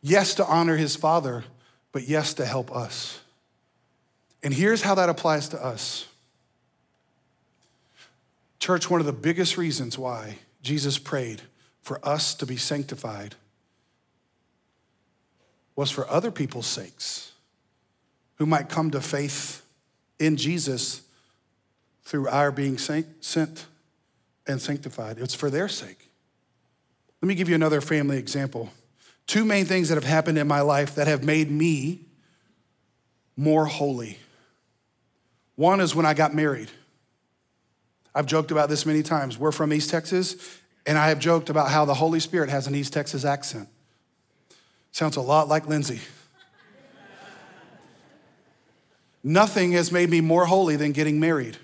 Yes, 0.00 0.34
to 0.36 0.46
honor 0.46 0.76
his 0.76 0.96
Father, 0.96 1.44
but 1.92 2.08
yes, 2.08 2.34
to 2.34 2.44
help 2.44 2.74
us. 2.74 3.20
And 4.42 4.52
here's 4.52 4.82
how 4.82 4.94
that 4.94 5.08
applies 5.08 5.48
to 5.50 5.64
us. 5.64 6.06
Church, 8.58 8.88
one 8.88 9.00
of 9.00 9.06
the 9.06 9.12
biggest 9.12 9.56
reasons 9.56 9.98
why 9.98 10.38
Jesus 10.62 10.98
prayed 10.98 11.42
for 11.82 12.00
us 12.06 12.34
to 12.34 12.46
be 12.46 12.56
sanctified 12.56 13.34
was 15.76 15.90
for 15.90 16.08
other 16.08 16.30
people's 16.30 16.66
sakes 16.66 17.32
who 18.36 18.46
might 18.46 18.68
come 18.68 18.90
to 18.90 19.00
faith 19.00 19.63
in 20.18 20.36
Jesus 20.36 21.02
through 22.04 22.28
our 22.28 22.50
being 22.50 22.78
sent 22.78 23.66
and 24.46 24.60
sanctified. 24.60 25.18
It's 25.18 25.34
for 25.34 25.50
their 25.50 25.68
sake. 25.68 26.10
Let 27.22 27.28
me 27.28 27.34
give 27.34 27.48
you 27.48 27.54
another 27.54 27.80
family 27.80 28.18
example. 28.18 28.70
Two 29.26 29.44
main 29.44 29.64
things 29.64 29.88
that 29.88 29.94
have 29.94 30.04
happened 30.04 30.36
in 30.36 30.46
my 30.46 30.60
life 30.60 30.94
that 30.96 31.06
have 31.06 31.24
made 31.24 31.50
me 31.50 32.00
more 33.36 33.64
holy. 33.64 34.18
One 35.56 35.80
is 35.80 35.94
when 35.94 36.04
I 36.04 36.14
got 36.14 36.34
married. 36.34 36.70
I've 38.14 38.26
joked 38.26 38.50
about 38.50 38.68
this 38.68 38.84
many 38.84 39.02
times. 39.02 39.38
We're 39.38 39.52
from 39.52 39.72
East 39.72 39.90
Texas, 39.90 40.60
and 40.86 40.98
I 40.98 41.08
have 41.08 41.18
joked 41.18 41.48
about 41.48 41.70
how 41.70 41.84
the 41.84 41.94
Holy 41.94 42.20
Spirit 42.20 42.50
has 42.50 42.66
an 42.66 42.74
East 42.74 42.92
Texas 42.92 43.24
accent. 43.24 43.68
Sounds 44.92 45.16
a 45.16 45.20
lot 45.20 45.48
like 45.48 45.66
Lindsay. 45.66 46.00
Nothing 49.26 49.72
has 49.72 49.90
made 49.90 50.10
me 50.10 50.20
more 50.20 50.44
holy 50.44 50.76
than 50.76 50.92
getting 50.92 51.18
married 51.18 51.56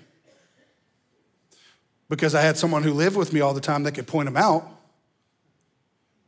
because 2.09 2.33
I 2.33 2.41
had 2.41 2.57
someone 2.57 2.81
who 2.81 2.91
lived 2.91 3.15
with 3.15 3.31
me 3.31 3.39
all 3.39 3.53
the 3.53 3.61
time 3.61 3.83
that 3.83 3.93
could 3.93 4.07
point 4.07 4.25
them 4.25 4.35
out. 4.35 4.67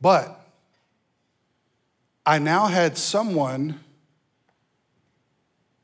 But 0.00 0.40
I 2.24 2.38
now 2.38 2.66
had 2.66 2.96
someone 2.96 3.80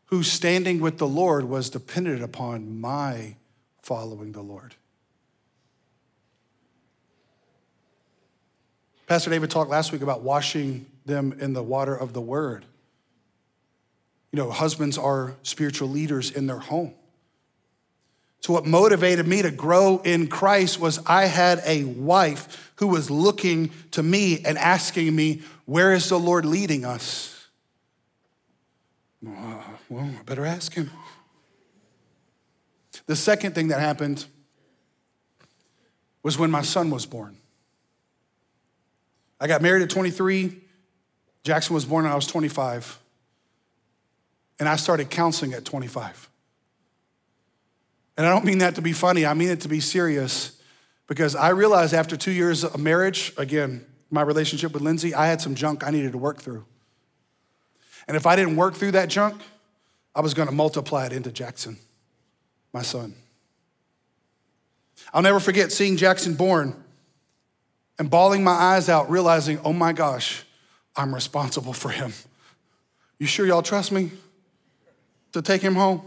whose 0.07 0.30
standing 0.30 0.80
with 0.80 0.98
the 0.98 1.07
Lord 1.07 1.44
was 1.44 1.68
dependent 1.68 2.22
upon 2.22 2.80
my 2.80 3.34
following 3.82 4.32
the 4.32 4.42
Lord. 4.42 4.74
Pastor 9.07 9.30
David 9.30 9.51
talked 9.51 9.70
last 9.70 9.90
week 9.90 10.03
about 10.03 10.22
washing 10.22 10.86
them 11.05 11.36
in 11.40 11.55
the 11.55 11.62
water 11.62 11.96
of 11.96 12.12
the 12.12 12.20
word. 12.20 12.64
You 14.32 14.38
know, 14.38 14.50
husbands 14.50 14.96
are 14.96 15.34
spiritual 15.42 15.88
leaders 15.88 16.30
in 16.30 16.46
their 16.46 16.58
home. 16.58 16.94
So, 18.40 18.54
what 18.54 18.64
motivated 18.64 19.26
me 19.26 19.42
to 19.42 19.50
grow 19.50 19.98
in 19.98 20.28
Christ 20.28 20.80
was 20.80 20.98
I 21.04 21.26
had 21.26 21.60
a 21.66 21.84
wife 21.84 22.72
who 22.76 22.86
was 22.86 23.10
looking 23.10 23.70
to 23.90 24.02
me 24.02 24.42
and 24.44 24.56
asking 24.56 25.14
me, 25.14 25.42
Where 25.66 25.92
is 25.92 26.08
the 26.08 26.18
Lord 26.18 26.46
leading 26.46 26.84
us? 26.84 27.48
Well, 29.22 30.10
I 30.18 30.22
better 30.24 30.46
ask 30.46 30.72
him. 30.72 30.90
The 33.06 33.16
second 33.16 33.54
thing 33.54 33.68
that 33.68 33.80
happened 33.80 34.24
was 36.22 36.38
when 36.38 36.50
my 36.50 36.62
son 36.62 36.90
was 36.90 37.06
born. 37.06 37.36
I 39.40 39.46
got 39.46 39.62
married 39.62 39.82
at 39.82 39.90
23. 39.90 40.60
Jackson 41.42 41.74
was 41.74 41.84
born 41.84 42.04
when 42.04 42.12
I 42.12 42.16
was 42.16 42.26
25. 42.26 42.98
And 44.61 44.68
I 44.68 44.76
started 44.76 45.08
counseling 45.08 45.54
at 45.54 45.64
25. 45.64 46.28
And 48.16 48.26
I 48.26 48.30
don't 48.30 48.44
mean 48.44 48.58
that 48.58 48.74
to 48.74 48.82
be 48.82 48.92
funny, 48.92 49.24
I 49.24 49.32
mean 49.32 49.48
it 49.48 49.62
to 49.62 49.68
be 49.68 49.80
serious 49.80 50.61
because 51.06 51.34
I 51.34 51.48
realized 51.48 51.94
after 51.94 52.16
two 52.16 52.30
years 52.30 52.62
of 52.62 52.78
marriage, 52.78 53.32
again, 53.38 53.84
my 54.11 54.20
relationship 54.20 54.72
with 54.72 54.82
Lindsay, 54.82 55.14
I 55.14 55.26
had 55.26 55.40
some 55.40 55.54
junk 55.54 55.82
I 55.84 55.90
needed 55.90 56.12
to 56.12 56.18
work 56.18 56.42
through. 56.42 56.66
And 58.06 58.16
if 58.16 58.26
I 58.26 58.36
didn't 58.36 58.56
work 58.56 58.74
through 58.74 58.90
that 58.92 59.08
junk, 59.08 59.40
I 60.14 60.20
was 60.20 60.34
gonna 60.34 60.52
multiply 60.52 61.06
it 61.06 61.12
into 61.12 61.32
Jackson, 61.32 61.78
my 62.74 62.82
son. 62.82 63.14
I'll 65.14 65.22
never 65.22 65.40
forget 65.40 65.72
seeing 65.72 65.96
Jackson 65.96 66.34
born 66.34 66.84
and 67.98 68.11
bawling 68.11 68.44
my 68.44 68.52
eyes 68.52 68.90
out, 68.90 69.11
realizing, 69.11 69.58
oh 69.64 69.72
my 69.72 69.94
gosh, 69.94 70.44
I'm 70.94 71.14
responsible 71.14 71.72
for 71.72 71.88
him. 71.88 72.12
You 73.18 73.26
sure 73.26 73.46
y'all 73.46 73.62
trust 73.62 73.92
me 73.92 74.11
to 75.32 75.42
take 75.42 75.62
him 75.62 75.74
home? 75.74 76.02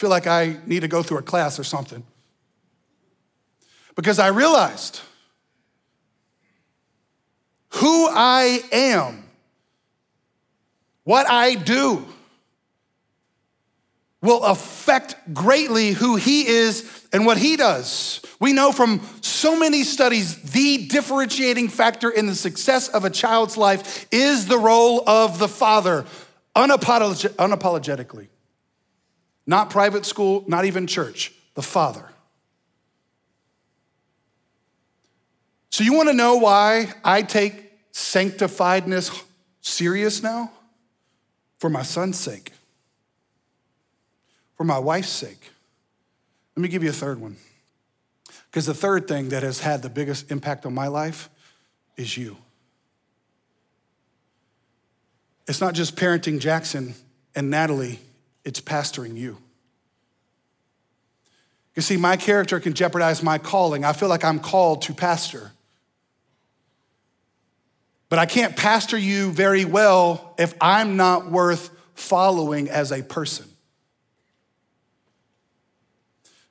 feel 0.00 0.08
like 0.08 0.26
I 0.26 0.56
need 0.64 0.80
to 0.80 0.88
go 0.88 1.02
through 1.02 1.18
a 1.18 1.22
class 1.22 1.58
or 1.58 1.64
something. 1.64 2.02
Because 3.94 4.18
I 4.18 4.28
realized 4.28 5.00
who 7.68 8.08
I 8.10 8.62
am, 8.72 9.24
what 11.04 11.28
I 11.28 11.54
do, 11.54 12.06
will 14.22 14.42
affect 14.42 15.16
greatly 15.34 15.90
who 15.90 16.16
he 16.16 16.46
is 16.46 17.06
and 17.12 17.26
what 17.26 17.36
he 17.36 17.56
does. 17.56 18.22
We 18.40 18.54
know 18.54 18.72
from 18.72 19.02
so 19.20 19.58
many 19.58 19.82
studies 19.82 20.40
the 20.52 20.86
differentiating 20.86 21.68
factor 21.68 22.08
in 22.08 22.26
the 22.26 22.34
success 22.34 22.88
of 22.88 23.04
a 23.04 23.10
child's 23.10 23.58
life 23.58 24.06
is 24.10 24.46
the 24.46 24.58
role 24.58 25.02
of 25.06 25.38
the 25.38 25.48
father, 25.48 26.06
unapolog- 26.56 27.34
unapologetically. 27.34 28.28
Not 29.46 29.70
private 29.70 30.06
school, 30.06 30.44
not 30.46 30.64
even 30.64 30.86
church, 30.86 31.32
the 31.54 31.62
Father. 31.62 32.08
So, 35.70 35.84
you 35.84 35.94
want 35.94 36.08
to 36.08 36.14
know 36.14 36.36
why 36.36 36.92
I 37.04 37.22
take 37.22 37.92
sanctifiedness 37.92 39.22
serious 39.60 40.22
now? 40.22 40.50
For 41.58 41.70
my 41.70 41.82
son's 41.82 42.18
sake, 42.18 42.52
for 44.56 44.64
my 44.64 44.78
wife's 44.78 45.10
sake. 45.10 45.50
Let 46.56 46.62
me 46.62 46.68
give 46.68 46.82
you 46.82 46.90
a 46.90 46.92
third 46.92 47.20
one. 47.20 47.36
Because 48.50 48.66
the 48.66 48.74
third 48.74 49.06
thing 49.06 49.28
that 49.28 49.42
has 49.42 49.60
had 49.60 49.82
the 49.82 49.88
biggest 49.88 50.30
impact 50.30 50.66
on 50.66 50.74
my 50.74 50.88
life 50.88 51.28
is 51.96 52.16
you. 52.16 52.36
It's 55.50 55.60
not 55.60 55.74
just 55.74 55.96
parenting 55.96 56.38
Jackson 56.38 56.94
and 57.34 57.50
Natalie 57.50 57.98
it's 58.44 58.60
pastoring 58.60 59.16
you. 59.16 59.36
You 61.74 61.82
see, 61.82 61.96
my 61.96 62.16
character 62.16 62.60
can 62.60 62.72
jeopardize 62.72 63.20
my 63.20 63.38
calling. 63.38 63.84
I 63.84 63.92
feel 63.92 64.08
like 64.08 64.24
I'm 64.24 64.38
called 64.38 64.82
to 64.82 64.94
pastor. 64.94 65.50
But 68.08 68.20
I 68.20 68.26
can't 68.26 68.56
pastor 68.56 68.96
you 68.96 69.32
very 69.32 69.64
well 69.64 70.36
if 70.38 70.54
I'm 70.60 70.96
not 70.96 71.28
worth 71.32 71.70
following 71.94 72.70
as 72.70 72.92
a 72.92 73.02
person. 73.02 73.46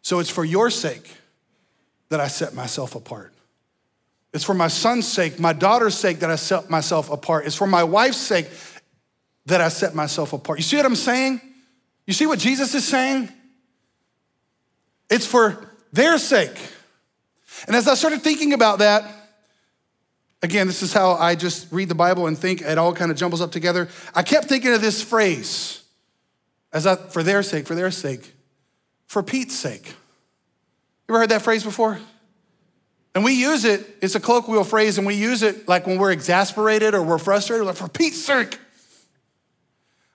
So 0.02 0.20
it's 0.20 0.30
for 0.30 0.44
your 0.44 0.70
sake 0.70 1.10
that 2.10 2.20
I 2.20 2.28
set 2.28 2.54
myself 2.54 2.96
apart. 2.96 3.34
It's 4.34 4.44
for 4.44 4.54
my 4.54 4.68
son's 4.68 5.08
sake, 5.08 5.40
my 5.40 5.54
daughter's 5.54 5.96
sake 5.96 6.20
that 6.20 6.30
I 6.30 6.36
set 6.36 6.70
myself 6.70 7.10
apart. 7.10 7.46
It's 7.46 7.56
for 7.56 7.66
my 7.66 7.84
wife's 7.86 8.18
sake 8.18 8.48
that 9.50 9.62
I 9.62 9.70
set 9.70 9.94
myself 9.94 10.34
apart. 10.34 10.60
You 10.60 10.64
see 10.64 10.78
what 10.78 10.86
I'm 10.86 10.96
saying? 10.96 11.42
You 12.08 12.14
see 12.14 12.26
what 12.26 12.40
Jesus 12.40 12.74
is 12.74 12.88
saying? 12.88 13.30
It's 15.10 15.26
for 15.26 15.70
their 15.92 16.18
sake. 16.18 16.58
And 17.68 17.76
as 17.76 17.88
I 17.88 17.96
started 17.96 18.22
thinking 18.22 18.54
about 18.54 18.80
that, 18.80 19.04
again, 20.42 20.68
this 20.68 20.82
is 20.82 20.94
how 20.94 21.14
I 21.14 21.36
just 21.36 21.72
read 21.72 21.90
the 21.90 21.96
Bible 21.96 22.28
and 22.28 22.38
think 22.38 22.62
it 22.62 22.78
all 22.78 22.94
kind 22.94 23.12
of 23.12 23.18
jumbles 23.18 23.42
up 23.42 23.52
together. 23.52 23.90
I 24.16 24.24
kept 24.24 24.48
thinking 24.48 24.72
of 24.72 24.82
this 24.82 25.04
phrase 25.04 25.84
as 26.72 26.86
I, 26.86 26.96
for 26.96 27.24
their 27.24 27.44
sake, 27.44 27.66
for 27.66 27.76
their 27.76 27.92
sake, 27.92 28.34
for 29.08 29.24
Pete's 29.24 29.56
sake. 29.56 29.88
You 31.08 31.16
ever 31.16 31.20
heard 31.20 31.30
that 31.30 31.42
phrase 31.42 31.64
before? 31.64 32.00
And 33.16 33.24
we 33.24 33.34
use 33.34 33.66
it, 33.66 33.98
it's 34.02 34.14
a 34.14 34.20
colloquial 34.20 34.64
phrase, 34.64 35.00
and 35.00 35.08
we 35.08 35.16
use 35.16 35.42
it 35.42 35.68
like 35.68 35.88
when 35.88 35.98
we're 35.98 36.12
exasperated 36.12 36.94
or 36.94 37.02
we're 37.02 37.18
frustrated, 37.18 37.66
like 37.66 37.76
for 37.76 37.90
Pete's 37.90 38.24
sake. 38.24 38.60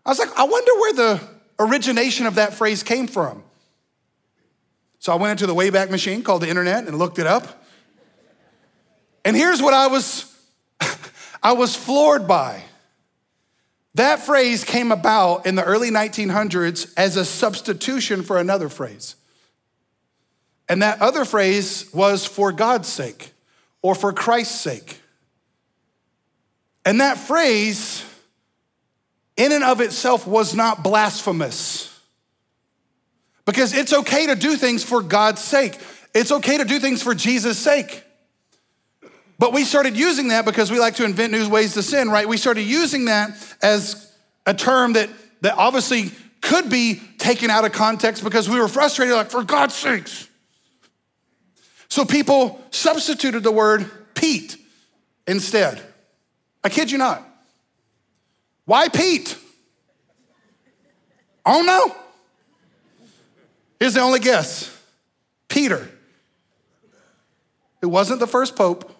I 0.05 0.11
was 0.11 0.19
like, 0.19 0.37
I 0.37 0.45
wonder 0.45 0.73
where 0.75 0.93
the 0.93 1.21
origination 1.59 2.27
of 2.27 2.35
that 2.35 2.55
phrase 2.55 2.83
came 2.83 3.07
from. 3.07 3.43
So 4.99 5.13
I 5.13 5.17
went 5.17 5.33
into 5.33 5.47
the 5.47 5.55
Wayback 5.55 5.91
Machine 5.91 6.23
called 6.23 6.43
the 6.43 6.49
internet 6.49 6.87
and 6.87 6.99
looked 6.99 7.19
it 7.19 7.27
up. 7.27 7.65
And 9.25 9.37
here's 9.37 9.63
what 9.63 9.75
I 9.75 9.87
was 9.87 10.31
I 11.43 11.53
was 11.53 11.77
floored 11.77 12.27
by. 12.27 12.63
That 13.95 14.21
phrase 14.21 14.65
came 14.65 14.91
about 14.91 15.47
in 15.47 15.55
the 15.55 15.63
early 15.63 15.91
1900s 15.91 16.93
as 16.97 17.17
a 17.17 17.25
substitution 17.25 18.23
for 18.23 18.39
another 18.39 18.69
phrase. 18.69 19.15
And 20.69 20.83
that 20.83 21.01
other 21.01 21.25
phrase 21.25 21.89
was 21.93 22.27
for 22.27 22.51
God's 22.51 22.89
sake 22.89 23.33
or 23.83 23.95
for 23.95 24.13
Christ's 24.13 24.61
sake. 24.61 25.01
And 26.85 27.01
that 27.01 27.19
phrase 27.19 28.05
in 29.37 29.53
and 29.53 29.65
of 29.65 29.81
itself 29.81 30.27
was 30.27 30.55
not 30.55 30.83
blasphemous. 30.83 31.91
Because 33.45 33.75
it's 33.75 33.93
okay 33.93 34.27
to 34.27 34.35
do 34.35 34.57
things 34.57 34.85
for 34.85 35.03
God's 35.03 35.43
sake. 35.43 35.79
It's 36.15 36.33
okay 36.33 36.59
to 36.59 36.65
do 36.65 36.79
things 36.79 37.03
for 37.03 37.15
Jesus' 37.15 37.59
sake. 37.59 38.03
But 39.39 39.53
we 39.53 39.65
started 39.65 39.97
using 39.97 40.29
that 40.29 40.45
because 40.45 40.71
we 40.71 40.79
like 40.79 40.95
to 40.97 41.05
invent 41.05 41.33
new 41.33 41.49
ways 41.49 41.75
to 41.75 41.83
sin, 41.83 42.09
right? 42.09 42.27
We 42.27 42.37
started 42.37 42.63
using 42.63 43.07
that 43.07 43.31
as 43.61 44.13
a 44.47 44.55
term 44.55 44.95
that, 44.95 45.11
that 45.41 45.59
obviously 45.59 46.13
could 46.41 46.71
be 46.71 47.01
taken 47.19 47.51
out 47.51 47.65
of 47.65 47.73
context 47.73 48.23
because 48.23 48.49
we 48.49 48.61
were 48.61 48.69
frustrated, 48.69 49.15
like, 49.15 49.31
for 49.31 49.43
God's 49.43 49.75
sakes. 49.75 50.29
So 51.89 52.05
people 52.05 52.63
substituted 52.71 53.43
the 53.43 53.53
word 53.53 53.91
Pete 54.15 54.57
instead. 55.27 55.81
I 56.63 56.69
kid 56.69 56.91
you 56.91 56.99
not. 56.99 57.27
Why 58.65 58.89
Pete? 58.89 59.37
Oh 61.45 61.63
no. 61.63 61.95
Here's 63.79 63.95
the 63.95 64.01
only 64.01 64.21
guess 64.21 64.71
Peter, 65.49 65.89
who 67.81 67.89
wasn't 67.89 68.21
the 68.21 68.27
first 68.27 68.57
pope, 68.57 68.91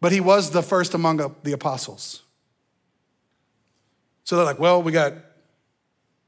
but 0.00 0.12
he 0.12 0.20
was 0.20 0.50
the 0.50 0.62
first 0.62 0.94
among 0.94 1.16
the 1.42 1.52
apostles. 1.52 2.22
So 4.22 4.36
they're 4.36 4.44
like, 4.44 4.58
well, 4.58 4.82
we 4.82 4.92
got 4.92 5.14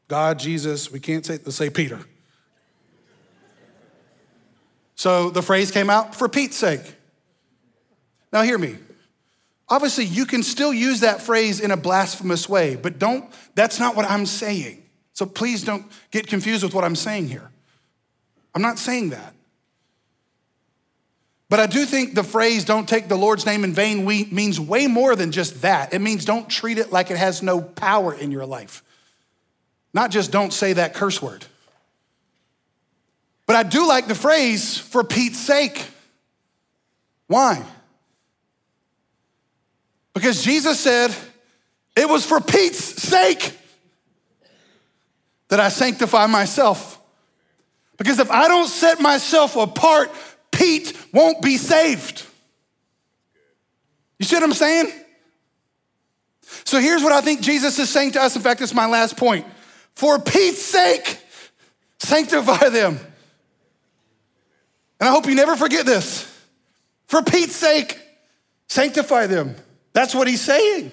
God, 0.08 0.38
Jesus, 0.40 0.90
we 0.90 0.98
can't 0.98 1.24
say, 1.24 1.34
let's 1.34 1.54
say 1.54 1.70
Peter. 1.70 2.00
So 4.96 5.30
the 5.30 5.40
phrase 5.40 5.70
came 5.70 5.88
out 5.88 6.14
for 6.14 6.28
Pete's 6.28 6.56
sake. 6.56 6.96
Now, 8.32 8.42
hear 8.42 8.58
me. 8.58 8.76
Obviously, 9.70 10.04
you 10.04 10.26
can 10.26 10.42
still 10.42 10.74
use 10.74 11.00
that 11.00 11.22
phrase 11.22 11.60
in 11.60 11.70
a 11.70 11.76
blasphemous 11.76 12.48
way, 12.48 12.74
but 12.74 12.98
don't, 12.98 13.24
that's 13.54 13.78
not 13.78 13.94
what 13.94 14.04
I'm 14.10 14.26
saying. 14.26 14.82
So 15.12 15.24
please 15.26 15.62
don't 15.62 15.86
get 16.10 16.26
confused 16.26 16.64
with 16.64 16.74
what 16.74 16.82
I'm 16.82 16.96
saying 16.96 17.28
here. 17.28 17.48
I'm 18.52 18.62
not 18.62 18.80
saying 18.80 19.10
that. 19.10 19.34
But 21.48 21.60
I 21.60 21.66
do 21.66 21.84
think 21.84 22.14
the 22.14 22.24
phrase 22.24 22.64
don't 22.64 22.88
take 22.88 23.08
the 23.08 23.16
Lord's 23.16 23.46
name 23.46 23.62
in 23.64 23.72
vain 23.72 24.04
means 24.04 24.58
way 24.58 24.88
more 24.88 25.14
than 25.14 25.30
just 25.30 25.62
that. 25.62 25.94
It 25.94 26.00
means 26.00 26.24
don't 26.24 26.48
treat 26.48 26.78
it 26.78 26.92
like 26.92 27.10
it 27.10 27.16
has 27.16 27.42
no 27.42 27.60
power 27.60 28.12
in 28.14 28.30
your 28.30 28.46
life. 28.46 28.82
Not 29.92 30.10
just 30.10 30.30
don't 30.30 30.52
say 30.52 30.72
that 30.72 30.94
curse 30.94 31.20
word. 31.20 31.44
But 33.46 33.56
I 33.56 33.64
do 33.64 33.86
like 33.86 34.06
the 34.06 34.14
phrase 34.14 34.78
for 34.78 35.02
Pete's 35.02 35.40
sake. 35.40 35.84
Why? 37.26 37.64
Because 40.20 40.44
Jesus 40.44 40.78
said, 40.78 41.16
it 41.96 42.06
was 42.06 42.26
for 42.26 42.42
Pete's 42.42 42.78
sake 42.78 43.56
that 45.48 45.58
I 45.58 45.70
sanctify 45.70 46.26
myself. 46.26 47.00
Because 47.96 48.18
if 48.18 48.30
I 48.30 48.46
don't 48.46 48.68
set 48.68 49.00
myself 49.00 49.56
apart, 49.56 50.10
Pete 50.52 50.94
won't 51.14 51.40
be 51.40 51.56
saved. 51.56 52.26
You 54.18 54.26
see 54.26 54.36
what 54.36 54.42
I'm 54.42 54.52
saying? 54.52 54.92
So 56.64 56.80
here's 56.80 57.02
what 57.02 57.12
I 57.12 57.22
think 57.22 57.40
Jesus 57.40 57.78
is 57.78 57.88
saying 57.88 58.10
to 58.10 58.20
us. 58.20 58.36
In 58.36 58.42
fact, 58.42 58.60
it's 58.60 58.74
my 58.74 58.84
last 58.84 59.16
point. 59.16 59.46
For 59.94 60.18
Pete's 60.18 60.60
sake, 60.60 61.18
sanctify 61.98 62.68
them. 62.68 63.00
And 65.00 65.08
I 65.08 65.12
hope 65.12 65.24
you 65.24 65.34
never 65.34 65.56
forget 65.56 65.86
this. 65.86 66.30
For 67.06 67.22
Pete's 67.22 67.56
sake, 67.56 67.98
sanctify 68.68 69.26
them. 69.26 69.56
That's 69.92 70.14
what 70.14 70.28
he's 70.28 70.40
saying. 70.40 70.92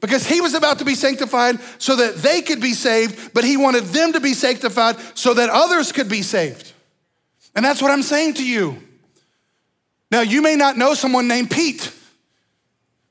Because 0.00 0.26
he 0.26 0.40
was 0.40 0.54
about 0.54 0.78
to 0.78 0.84
be 0.84 0.94
sanctified 0.94 1.58
so 1.78 1.96
that 1.96 2.16
they 2.16 2.40
could 2.40 2.60
be 2.60 2.72
saved, 2.72 3.34
but 3.34 3.44
he 3.44 3.56
wanted 3.56 3.84
them 3.84 4.14
to 4.14 4.20
be 4.20 4.32
sanctified 4.32 4.96
so 5.14 5.34
that 5.34 5.50
others 5.50 5.92
could 5.92 6.08
be 6.08 6.22
saved. 6.22 6.72
And 7.54 7.64
that's 7.64 7.82
what 7.82 7.90
I'm 7.90 8.02
saying 8.02 8.34
to 8.34 8.46
you. 8.46 8.82
Now, 10.10 10.22
you 10.22 10.42
may 10.42 10.56
not 10.56 10.76
know 10.76 10.94
someone 10.94 11.28
named 11.28 11.50
Pete, 11.50 11.92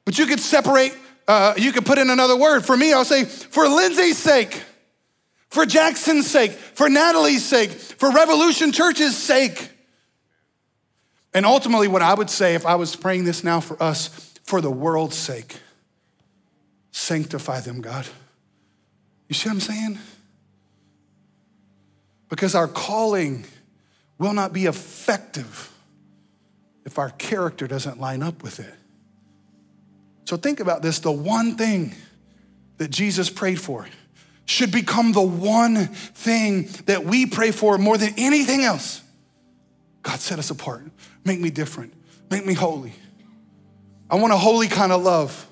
but 0.06 0.18
you 0.18 0.26
could 0.26 0.39
separate, 0.39 0.96
uh, 1.28 1.54
you 1.58 1.72
could 1.72 1.86
put 1.86 1.98
in 1.98 2.10
another 2.10 2.36
word. 2.36 2.66
For 2.66 2.76
me, 2.76 2.94
I'll 2.94 3.06
say, 3.06 3.26
for 3.26 3.68
Lindsay's 3.68 4.18
sake, 4.18 4.64
for 5.50 5.66
Jackson's 5.66 6.30
sake, 6.30 6.52
for 6.52 6.89
Natalie's 6.89 7.46
sake, 7.46 7.72
for 7.72 8.12
Revolution 8.12 8.72
Church's 8.72 9.18
sake. 9.18 9.70
And 11.34 11.46
ultimately, 11.46 11.88
what 11.88 12.02
I 12.02 12.14
would 12.14 12.30
say 12.30 12.56
if 12.56 12.66
I 12.66 12.76
was 12.76 12.96
praying 12.96 13.24
this 13.26 13.44
now 13.44 13.60
for 13.60 13.82
us, 13.82 14.30
for 14.52 14.60
the 14.60 14.70
world's 14.70 15.16
sake, 15.16 15.56
sanctify 16.91 17.62
them, 17.62 17.80
God. 17.80 18.06
You 19.30 19.34
see 19.34 19.47
what 19.47 19.54
I'm 19.54 19.62
saying? 19.62 19.99
Because 22.28 22.54
our 22.54 22.68
calling 22.68 23.45
will 24.18 24.34
not 24.34 24.52
be 24.52 24.66
effective 24.66 25.74
if 26.84 26.99
our 26.99 27.12
character 27.12 27.66
doesn't 27.66 28.02
line 28.02 28.22
up 28.22 28.43
with 28.43 28.60
it. 28.60 28.74
So 30.26 30.36
think 30.36 30.60
about 30.60 30.82
this 30.82 30.99
the 30.99 31.14
one 31.14 31.56
thing 31.56 31.95
that 32.76 32.91
Jesus 32.91 33.30
prayed 33.30 33.62
for 33.62 33.88
should 34.43 34.74
become 34.74 35.14
the 35.14 35.22
one 35.22 35.86
thing 35.86 36.68
that 36.88 37.06
we 37.06 37.26
pray 37.26 37.52
for 37.52 37.78
more 37.78 37.97
than 37.97 38.16
anything 38.18 38.66
else. 38.66 39.02
God 40.04 40.20
set 40.20 40.39
us 40.39 40.49
apart, 40.49 40.84
make 41.24 41.39
me 41.39 41.52
different, 41.52 41.93
make 42.30 42.45
me 42.45 42.54
holy. 42.54 42.91
I 44.12 44.16
want 44.16 44.34
a 44.34 44.38
holy 44.38 44.68
kind 44.68 44.91
of 44.91 45.01
love. 45.01 45.47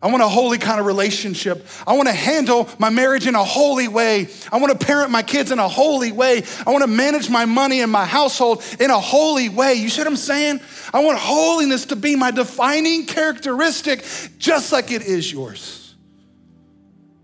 I 0.00 0.08
want 0.08 0.22
a 0.22 0.28
holy 0.28 0.58
kind 0.58 0.78
of 0.78 0.86
relationship. 0.86 1.66
I 1.86 1.94
want 1.94 2.08
to 2.08 2.14
handle 2.14 2.68
my 2.78 2.90
marriage 2.90 3.26
in 3.26 3.34
a 3.34 3.42
holy 3.42 3.88
way. 3.88 4.28
I 4.52 4.58
want 4.58 4.78
to 4.78 4.86
parent 4.86 5.10
my 5.10 5.22
kids 5.22 5.50
in 5.50 5.58
a 5.58 5.66
holy 5.66 6.12
way. 6.12 6.42
I 6.66 6.70
want 6.70 6.82
to 6.82 6.86
manage 6.88 7.30
my 7.30 7.46
money 7.46 7.80
and 7.80 7.90
my 7.90 8.04
household 8.04 8.62
in 8.78 8.90
a 8.90 9.00
holy 9.00 9.48
way. 9.48 9.74
You 9.74 9.88
see 9.88 10.02
what 10.02 10.06
I'm 10.06 10.16
saying? 10.16 10.60
I 10.92 11.02
want 11.02 11.18
holiness 11.18 11.86
to 11.86 11.96
be 11.96 12.16
my 12.16 12.30
defining 12.30 13.06
characteristic, 13.06 14.04
just 14.36 14.72
like 14.72 14.92
it 14.92 15.02
is 15.02 15.32
yours. 15.32 15.94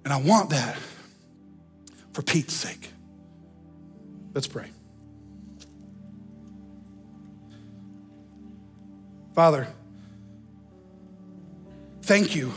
And 0.04 0.12
I 0.12 0.16
want 0.16 0.50
that 0.50 0.78
for 2.14 2.22
Pete's 2.22 2.54
sake. 2.54 2.90
Let's 4.32 4.46
pray. 4.46 4.70
Father, 9.34 9.68
thank 12.10 12.34
you 12.34 12.52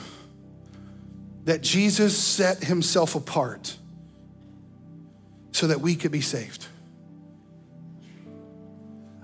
that 1.44 1.62
Jesus 1.62 2.18
set 2.18 2.64
himself 2.64 3.14
apart 3.14 3.78
so 5.52 5.68
that 5.68 5.80
we 5.80 5.96
could 5.96 6.12
be 6.12 6.22
saved. 6.22 6.66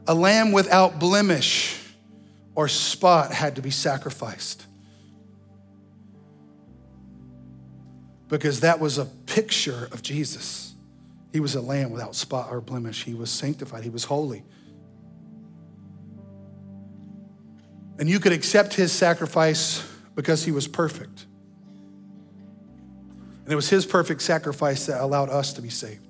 A 0.05 0.13
lamb 0.13 0.51
without 0.51 0.99
blemish 0.99 1.81
or 2.53 2.67
spot 2.67 3.33
had 3.33 3.55
to 3.55 3.63
be 3.63 3.71
sacrificed 3.71 4.67
because 8.27 8.59
that 8.59 8.79
was 8.79 8.99
a 8.99 9.05
picture 9.05 9.89
of 9.91 10.03
Jesus. 10.03 10.75
He 11.33 11.39
was 11.39 11.55
a 11.55 11.61
lamb 11.61 11.89
without 11.89 12.13
spot 12.13 12.49
or 12.51 12.61
blemish. 12.61 13.03
He 13.03 13.15
was 13.15 13.31
sanctified, 13.31 13.83
he 13.83 13.89
was 13.89 14.03
holy. 14.03 14.43
And 17.97 18.07
you 18.07 18.19
could 18.19 18.31
accept 18.31 18.75
his 18.75 18.91
sacrifice 18.91 19.83
because 20.19 20.43
he 20.43 20.51
was 20.51 20.67
perfect. 20.67 21.27
And 23.45 23.53
it 23.53 23.55
was 23.55 23.69
his 23.69 23.85
perfect 23.85 24.21
sacrifice 24.21 24.87
that 24.87 24.99
allowed 25.01 25.29
us 25.29 25.53
to 25.53 25.61
be 25.61 25.69
saved. 25.69 26.05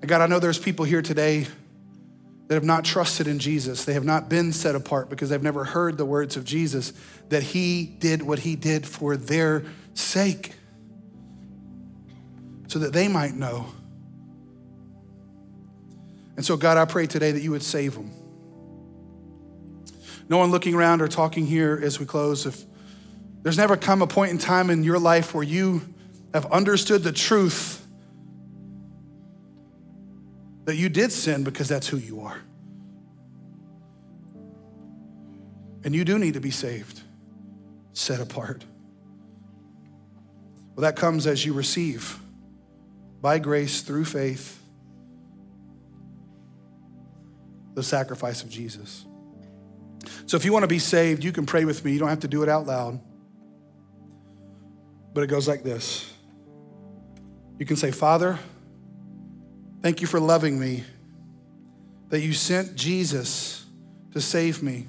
And 0.00 0.08
God, 0.08 0.20
I 0.20 0.28
know 0.28 0.38
there's 0.38 0.60
people 0.60 0.84
here 0.84 1.02
today 1.02 1.48
that 2.46 2.54
have 2.54 2.62
not 2.62 2.84
trusted 2.84 3.26
in 3.26 3.40
Jesus. 3.40 3.84
They 3.84 3.94
have 3.94 4.04
not 4.04 4.28
been 4.28 4.52
set 4.52 4.76
apart 4.76 5.10
because 5.10 5.28
they've 5.28 5.42
never 5.42 5.64
heard 5.64 5.98
the 5.98 6.04
words 6.04 6.36
of 6.36 6.44
Jesus 6.44 6.92
that 7.30 7.42
he 7.42 7.84
did 7.84 8.22
what 8.22 8.38
he 8.38 8.54
did 8.54 8.86
for 8.86 9.16
their 9.16 9.64
sake 9.94 10.52
so 12.68 12.78
that 12.78 12.92
they 12.92 13.08
might 13.08 13.34
know. 13.34 13.66
And 16.36 16.46
so, 16.46 16.56
God, 16.56 16.78
I 16.78 16.84
pray 16.84 17.08
today 17.08 17.32
that 17.32 17.42
you 17.42 17.50
would 17.50 17.64
save 17.64 17.94
them. 17.94 18.12
No 20.28 20.36
one 20.38 20.50
looking 20.50 20.74
around 20.74 21.00
or 21.00 21.08
talking 21.08 21.46
here 21.46 21.80
as 21.82 21.98
we 21.98 22.04
close, 22.04 22.44
if 22.44 22.67
there's 23.42 23.56
never 23.56 23.76
come 23.76 24.02
a 24.02 24.06
point 24.06 24.30
in 24.32 24.38
time 24.38 24.70
in 24.70 24.82
your 24.82 24.98
life 24.98 25.34
where 25.34 25.44
you 25.44 25.82
have 26.34 26.46
understood 26.52 27.02
the 27.02 27.12
truth 27.12 27.86
that 30.64 30.76
you 30.76 30.88
did 30.88 31.10
sin 31.10 31.44
because 31.44 31.68
that's 31.68 31.88
who 31.88 31.96
you 31.96 32.20
are. 32.20 32.38
And 35.84 35.94
you 35.94 36.04
do 36.04 36.18
need 36.18 36.34
to 36.34 36.40
be 36.40 36.50
saved, 36.50 37.00
set 37.92 38.20
apart. 38.20 38.64
Well, 40.74 40.82
that 40.82 40.96
comes 40.96 41.26
as 41.26 41.46
you 41.46 41.54
receive 41.54 42.18
by 43.20 43.38
grace 43.38 43.80
through 43.80 44.04
faith 44.04 44.62
the 47.74 47.82
sacrifice 47.82 48.42
of 48.42 48.50
Jesus. 48.50 49.06
So 50.26 50.36
if 50.36 50.44
you 50.44 50.52
want 50.52 50.64
to 50.64 50.68
be 50.68 50.78
saved, 50.78 51.24
you 51.24 51.32
can 51.32 51.46
pray 51.46 51.64
with 51.64 51.84
me. 51.84 51.92
You 51.92 51.98
don't 51.98 52.08
have 52.08 52.20
to 52.20 52.28
do 52.28 52.42
it 52.42 52.48
out 52.48 52.66
loud. 52.66 53.00
But 55.18 55.24
it 55.24 55.30
goes 55.30 55.48
like 55.48 55.64
this. 55.64 56.08
You 57.58 57.66
can 57.66 57.74
say, 57.74 57.90
Father, 57.90 58.38
thank 59.82 60.00
you 60.00 60.06
for 60.06 60.20
loving 60.20 60.60
me, 60.60 60.84
that 62.10 62.20
you 62.20 62.32
sent 62.32 62.76
Jesus 62.76 63.66
to 64.12 64.20
save 64.20 64.62
me. 64.62 64.86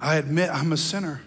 I 0.00 0.16
admit 0.16 0.48
I'm 0.50 0.72
a 0.72 0.78
sinner, 0.78 1.20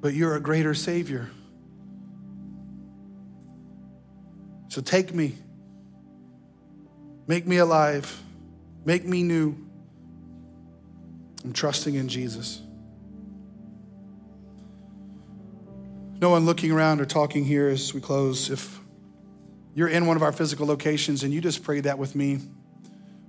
but 0.00 0.14
you're 0.14 0.36
a 0.36 0.40
greater 0.40 0.72
Savior. 0.72 1.28
So 4.68 4.80
take 4.80 5.12
me, 5.12 5.34
make 7.26 7.48
me 7.48 7.56
alive, 7.56 8.22
make 8.84 9.04
me 9.04 9.24
new. 9.24 9.56
I'm 11.44 11.52
trusting 11.52 11.94
in 11.94 12.08
Jesus. 12.08 12.60
No 16.20 16.30
one 16.30 16.44
looking 16.44 16.70
around 16.70 17.00
or 17.00 17.06
talking 17.06 17.44
here 17.44 17.68
as 17.68 17.94
we 17.94 18.00
close. 18.00 18.50
If 18.50 18.78
you're 19.74 19.88
in 19.88 20.06
one 20.06 20.16
of 20.16 20.22
our 20.22 20.32
physical 20.32 20.66
locations 20.66 21.22
and 21.22 21.32
you 21.32 21.40
just 21.40 21.62
prayed 21.62 21.84
that 21.84 21.98
with 21.98 22.14
me, 22.14 22.40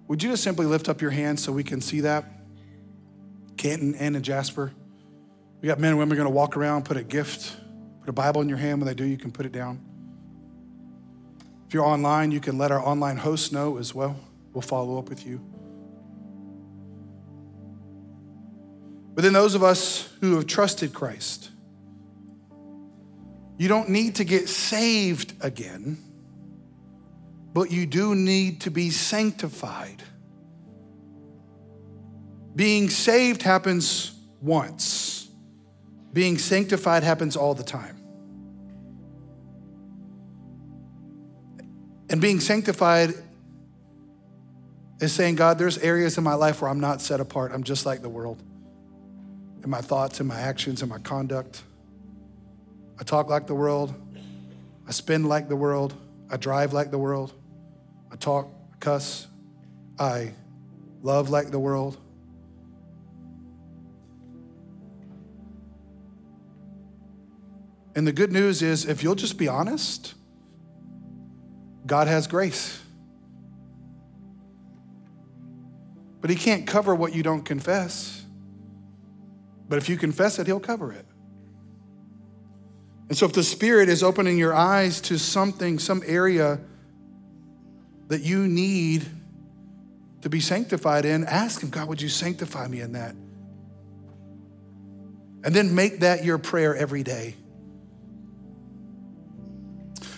would 0.08 0.22
you 0.22 0.32
just 0.32 0.44
simply 0.44 0.66
lift 0.66 0.90
up 0.90 1.02
your 1.02 1.12
hand 1.12 1.40
so 1.40 1.54
we 1.54 1.64
can 1.64 1.80
see 1.80 2.02
that? 2.02 2.26
Canton, 3.56 3.96
and 3.96 4.22
Jasper. 4.24 4.74
We 5.62 5.68
got 5.68 5.80
men 5.80 5.92
and 5.92 6.00
women 6.00 6.18
going 6.18 6.28
to 6.28 6.34
walk 6.34 6.58
around, 6.58 6.84
put 6.84 6.98
a 6.98 7.04
gift, 7.04 7.56
put 8.02 8.10
a 8.10 8.14
Bible 8.14 8.42
in 8.42 8.50
your 8.50 8.58
hand. 8.58 8.82
When 8.82 8.88
they 8.88 8.96
do, 8.96 9.06
you 9.06 9.18
can 9.18 9.32
put 9.32 9.46
it 9.46 9.52
down. 9.52 9.80
If 11.68 11.74
you're 11.74 11.86
online, 11.86 12.32
you 12.32 12.42
can 12.42 12.58
let 12.58 12.72
our 12.72 12.82
online 12.82 13.18
host 13.18 13.54
know 13.54 13.78
as 13.78 13.96
well. 13.96 14.20
We'll 14.52 14.64
follow 14.64 14.98
up 14.98 15.08
with 15.08 15.26
you. 15.26 15.51
But 19.14 19.24
then, 19.24 19.34
those 19.34 19.56
of 19.56 19.64
us 19.64 20.10
who 20.22 20.36
have 20.36 20.48
trusted 20.48 20.94
Christ, 20.94 21.50
you 23.58 23.68
don't 23.68 23.90
need 23.90 24.16
to 24.16 24.24
get 24.24 24.48
saved 24.48 25.34
again, 25.42 25.98
but 27.54 27.72
you 27.72 27.86
do 27.86 28.16
need 28.16 28.62
to 28.62 28.72
be 28.72 28.90
sanctified. 28.90 30.02
Being 32.56 32.90
saved 32.90 33.44
happens 33.44 34.14
once, 34.42 35.28
being 36.14 36.38
sanctified 36.38 37.04
happens 37.04 37.36
all 37.36 37.54
the 37.54 37.64
time. 37.64 37.98
And 42.10 42.20
being 42.20 42.40
sanctified 42.40 43.14
is 45.00 45.14
saying, 45.14 45.36
God, 45.36 45.58
there's 45.58 45.78
areas 45.78 46.18
in 46.18 46.24
my 46.24 46.34
life 46.34 46.62
where 46.62 46.70
I'm 46.70 46.82
not 46.82 47.02
set 47.02 47.20
apart. 47.20 47.52
I'm 47.54 47.64
just 47.64 47.86
like 47.86 48.02
the 48.02 48.10
world 48.10 48.42
in 49.64 49.70
my 49.70 49.82
thoughts, 49.82 50.20
in 50.20 50.28
my 50.28 50.40
actions, 50.40 50.82
in 50.82 50.90
my 50.90 51.00
conduct. 51.00 51.64
I 53.00 53.04
talk 53.04 53.30
like 53.30 53.48
the 53.48 53.56
world. 53.56 53.94
I 54.88 54.92
spend 54.92 55.28
like 55.28 55.50
the 55.50 55.56
world. 55.56 55.94
I 56.30 56.38
drive 56.38 56.74
like 56.74 56.92
the 56.92 56.98
world. 56.98 57.34
I 58.12 58.16
talk, 58.16 58.48
I 58.74 58.78
cuss. 58.78 59.28
I 60.00 60.34
love 61.02 61.30
like 61.30 61.52
the 61.52 61.60
world. 61.60 61.98
And 67.96 68.08
the 68.08 68.14
good 68.14 68.32
news 68.32 68.62
is, 68.62 68.86
if 68.86 69.04
you'll 69.04 69.16
just 69.16 69.38
be 69.38 69.48
honest, 69.48 70.14
God 71.86 72.08
has 72.08 72.26
grace. 72.26 72.82
But 76.22 76.30
He 76.30 76.36
can't 76.36 76.66
cover 76.66 76.96
what 76.96 77.14
you 77.14 77.22
don't 77.24 77.44
confess. 77.44 78.21
But 79.72 79.78
if 79.78 79.88
you 79.88 79.96
confess 79.96 80.38
it, 80.38 80.48
He'll 80.48 80.60
cover 80.60 80.92
it. 80.92 81.06
And 83.08 83.18
so, 83.18 83.26
if 83.26 83.32
the 83.32 83.42
Spirit 83.42 83.88
is 83.88 84.04
opening 84.04 84.38
your 84.38 84.54
eyes 84.54 85.00
to 85.04 85.18
something, 85.18 85.80
some 85.80 86.04
area 86.06 86.60
that 88.10 88.20
you 88.20 88.50
need 88.50 89.06
to 90.24 90.30
be 90.30 90.42
sanctified 90.42 91.06
in, 91.06 91.24
ask 91.24 91.64
Him, 91.64 91.70
God, 91.70 91.88
would 91.88 92.02
you 92.02 92.10
sanctify 92.10 92.68
me 92.68 92.82
in 92.82 92.92
that? 92.92 93.16
And 95.46 95.56
then 95.56 95.74
make 95.74 96.02
that 96.02 96.26
your 96.26 96.38
prayer 96.38 96.76
every 96.76 97.04
day. 97.04 97.36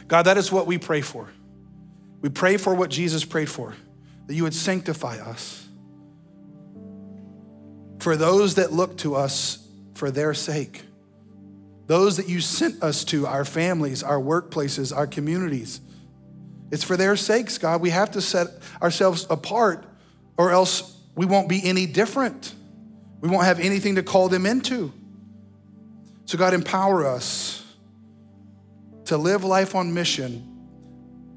God, 0.07 0.23
that 0.23 0.39
is 0.39 0.51
what 0.51 0.65
we 0.65 0.79
pray 0.79 1.01
for. 1.01 1.29
We 2.21 2.29
pray 2.29 2.57
for 2.57 2.73
what 2.73 2.89
Jesus 2.89 3.23
prayed 3.23 3.51
for, 3.51 3.75
that 4.25 4.33
you 4.33 4.41
would 4.41 4.55
sanctify 4.55 5.17
us. 5.17 5.62
For 8.03 8.17
those 8.17 8.55
that 8.55 8.73
look 8.73 8.97
to 8.97 9.15
us 9.15 9.65
for 9.93 10.11
their 10.11 10.33
sake, 10.33 10.81
those 11.87 12.17
that 12.17 12.27
you 12.27 12.41
sent 12.41 12.83
us 12.83 13.05
to, 13.05 13.25
our 13.25 13.45
families, 13.45 14.03
our 14.03 14.19
workplaces, 14.19 14.93
our 14.93 15.07
communities. 15.07 15.79
It's 16.69 16.83
for 16.83 16.97
their 16.97 17.15
sakes, 17.15 17.57
God. 17.57 17.79
We 17.79 17.91
have 17.91 18.11
to 18.11 18.21
set 18.21 18.47
ourselves 18.81 19.25
apart, 19.29 19.85
or 20.37 20.51
else 20.51 20.99
we 21.15 21.25
won't 21.25 21.47
be 21.47 21.63
any 21.63 21.85
different. 21.85 22.53
We 23.21 23.29
won't 23.29 23.45
have 23.45 23.61
anything 23.61 23.95
to 23.95 24.03
call 24.03 24.27
them 24.27 24.45
into. 24.45 24.91
So, 26.25 26.37
God, 26.37 26.53
empower 26.53 27.07
us 27.07 27.63
to 29.05 29.15
live 29.15 29.45
life 29.45 29.75
on 29.75 29.93
mission 29.93 30.49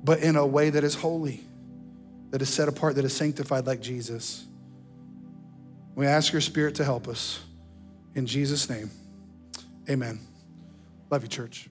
but 0.03 0.19
in 0.19 0.35
a 0.35 0.45
way 0.45 0.71
that 0.71 0.83
is 0.83 0.97
holy, 0.97 1.45
that 2.31 2.43
is 2.43 2.49
set 2.49 2.67
apart, 2.67 2.97
that 2.97 3.05
is 3.05 3.14
sanctified 3.14 3.69
like 3.69 3.81
Jesus. 3.81 4.45
We 5.97 6.07
ask 6.07 6.30
your 6.30 6.42
spirit 6.42 6.74
to 6.76 6.84
help 6.84 7.09
us. 7.09 7.40
In 8.14 8.26
Jesus' 8.26 8.68
name, 8.68 8.90
amen. 9.88 10.20
Love 11.11 11.22
you, 11.22 11.28
church. 11.28 11.70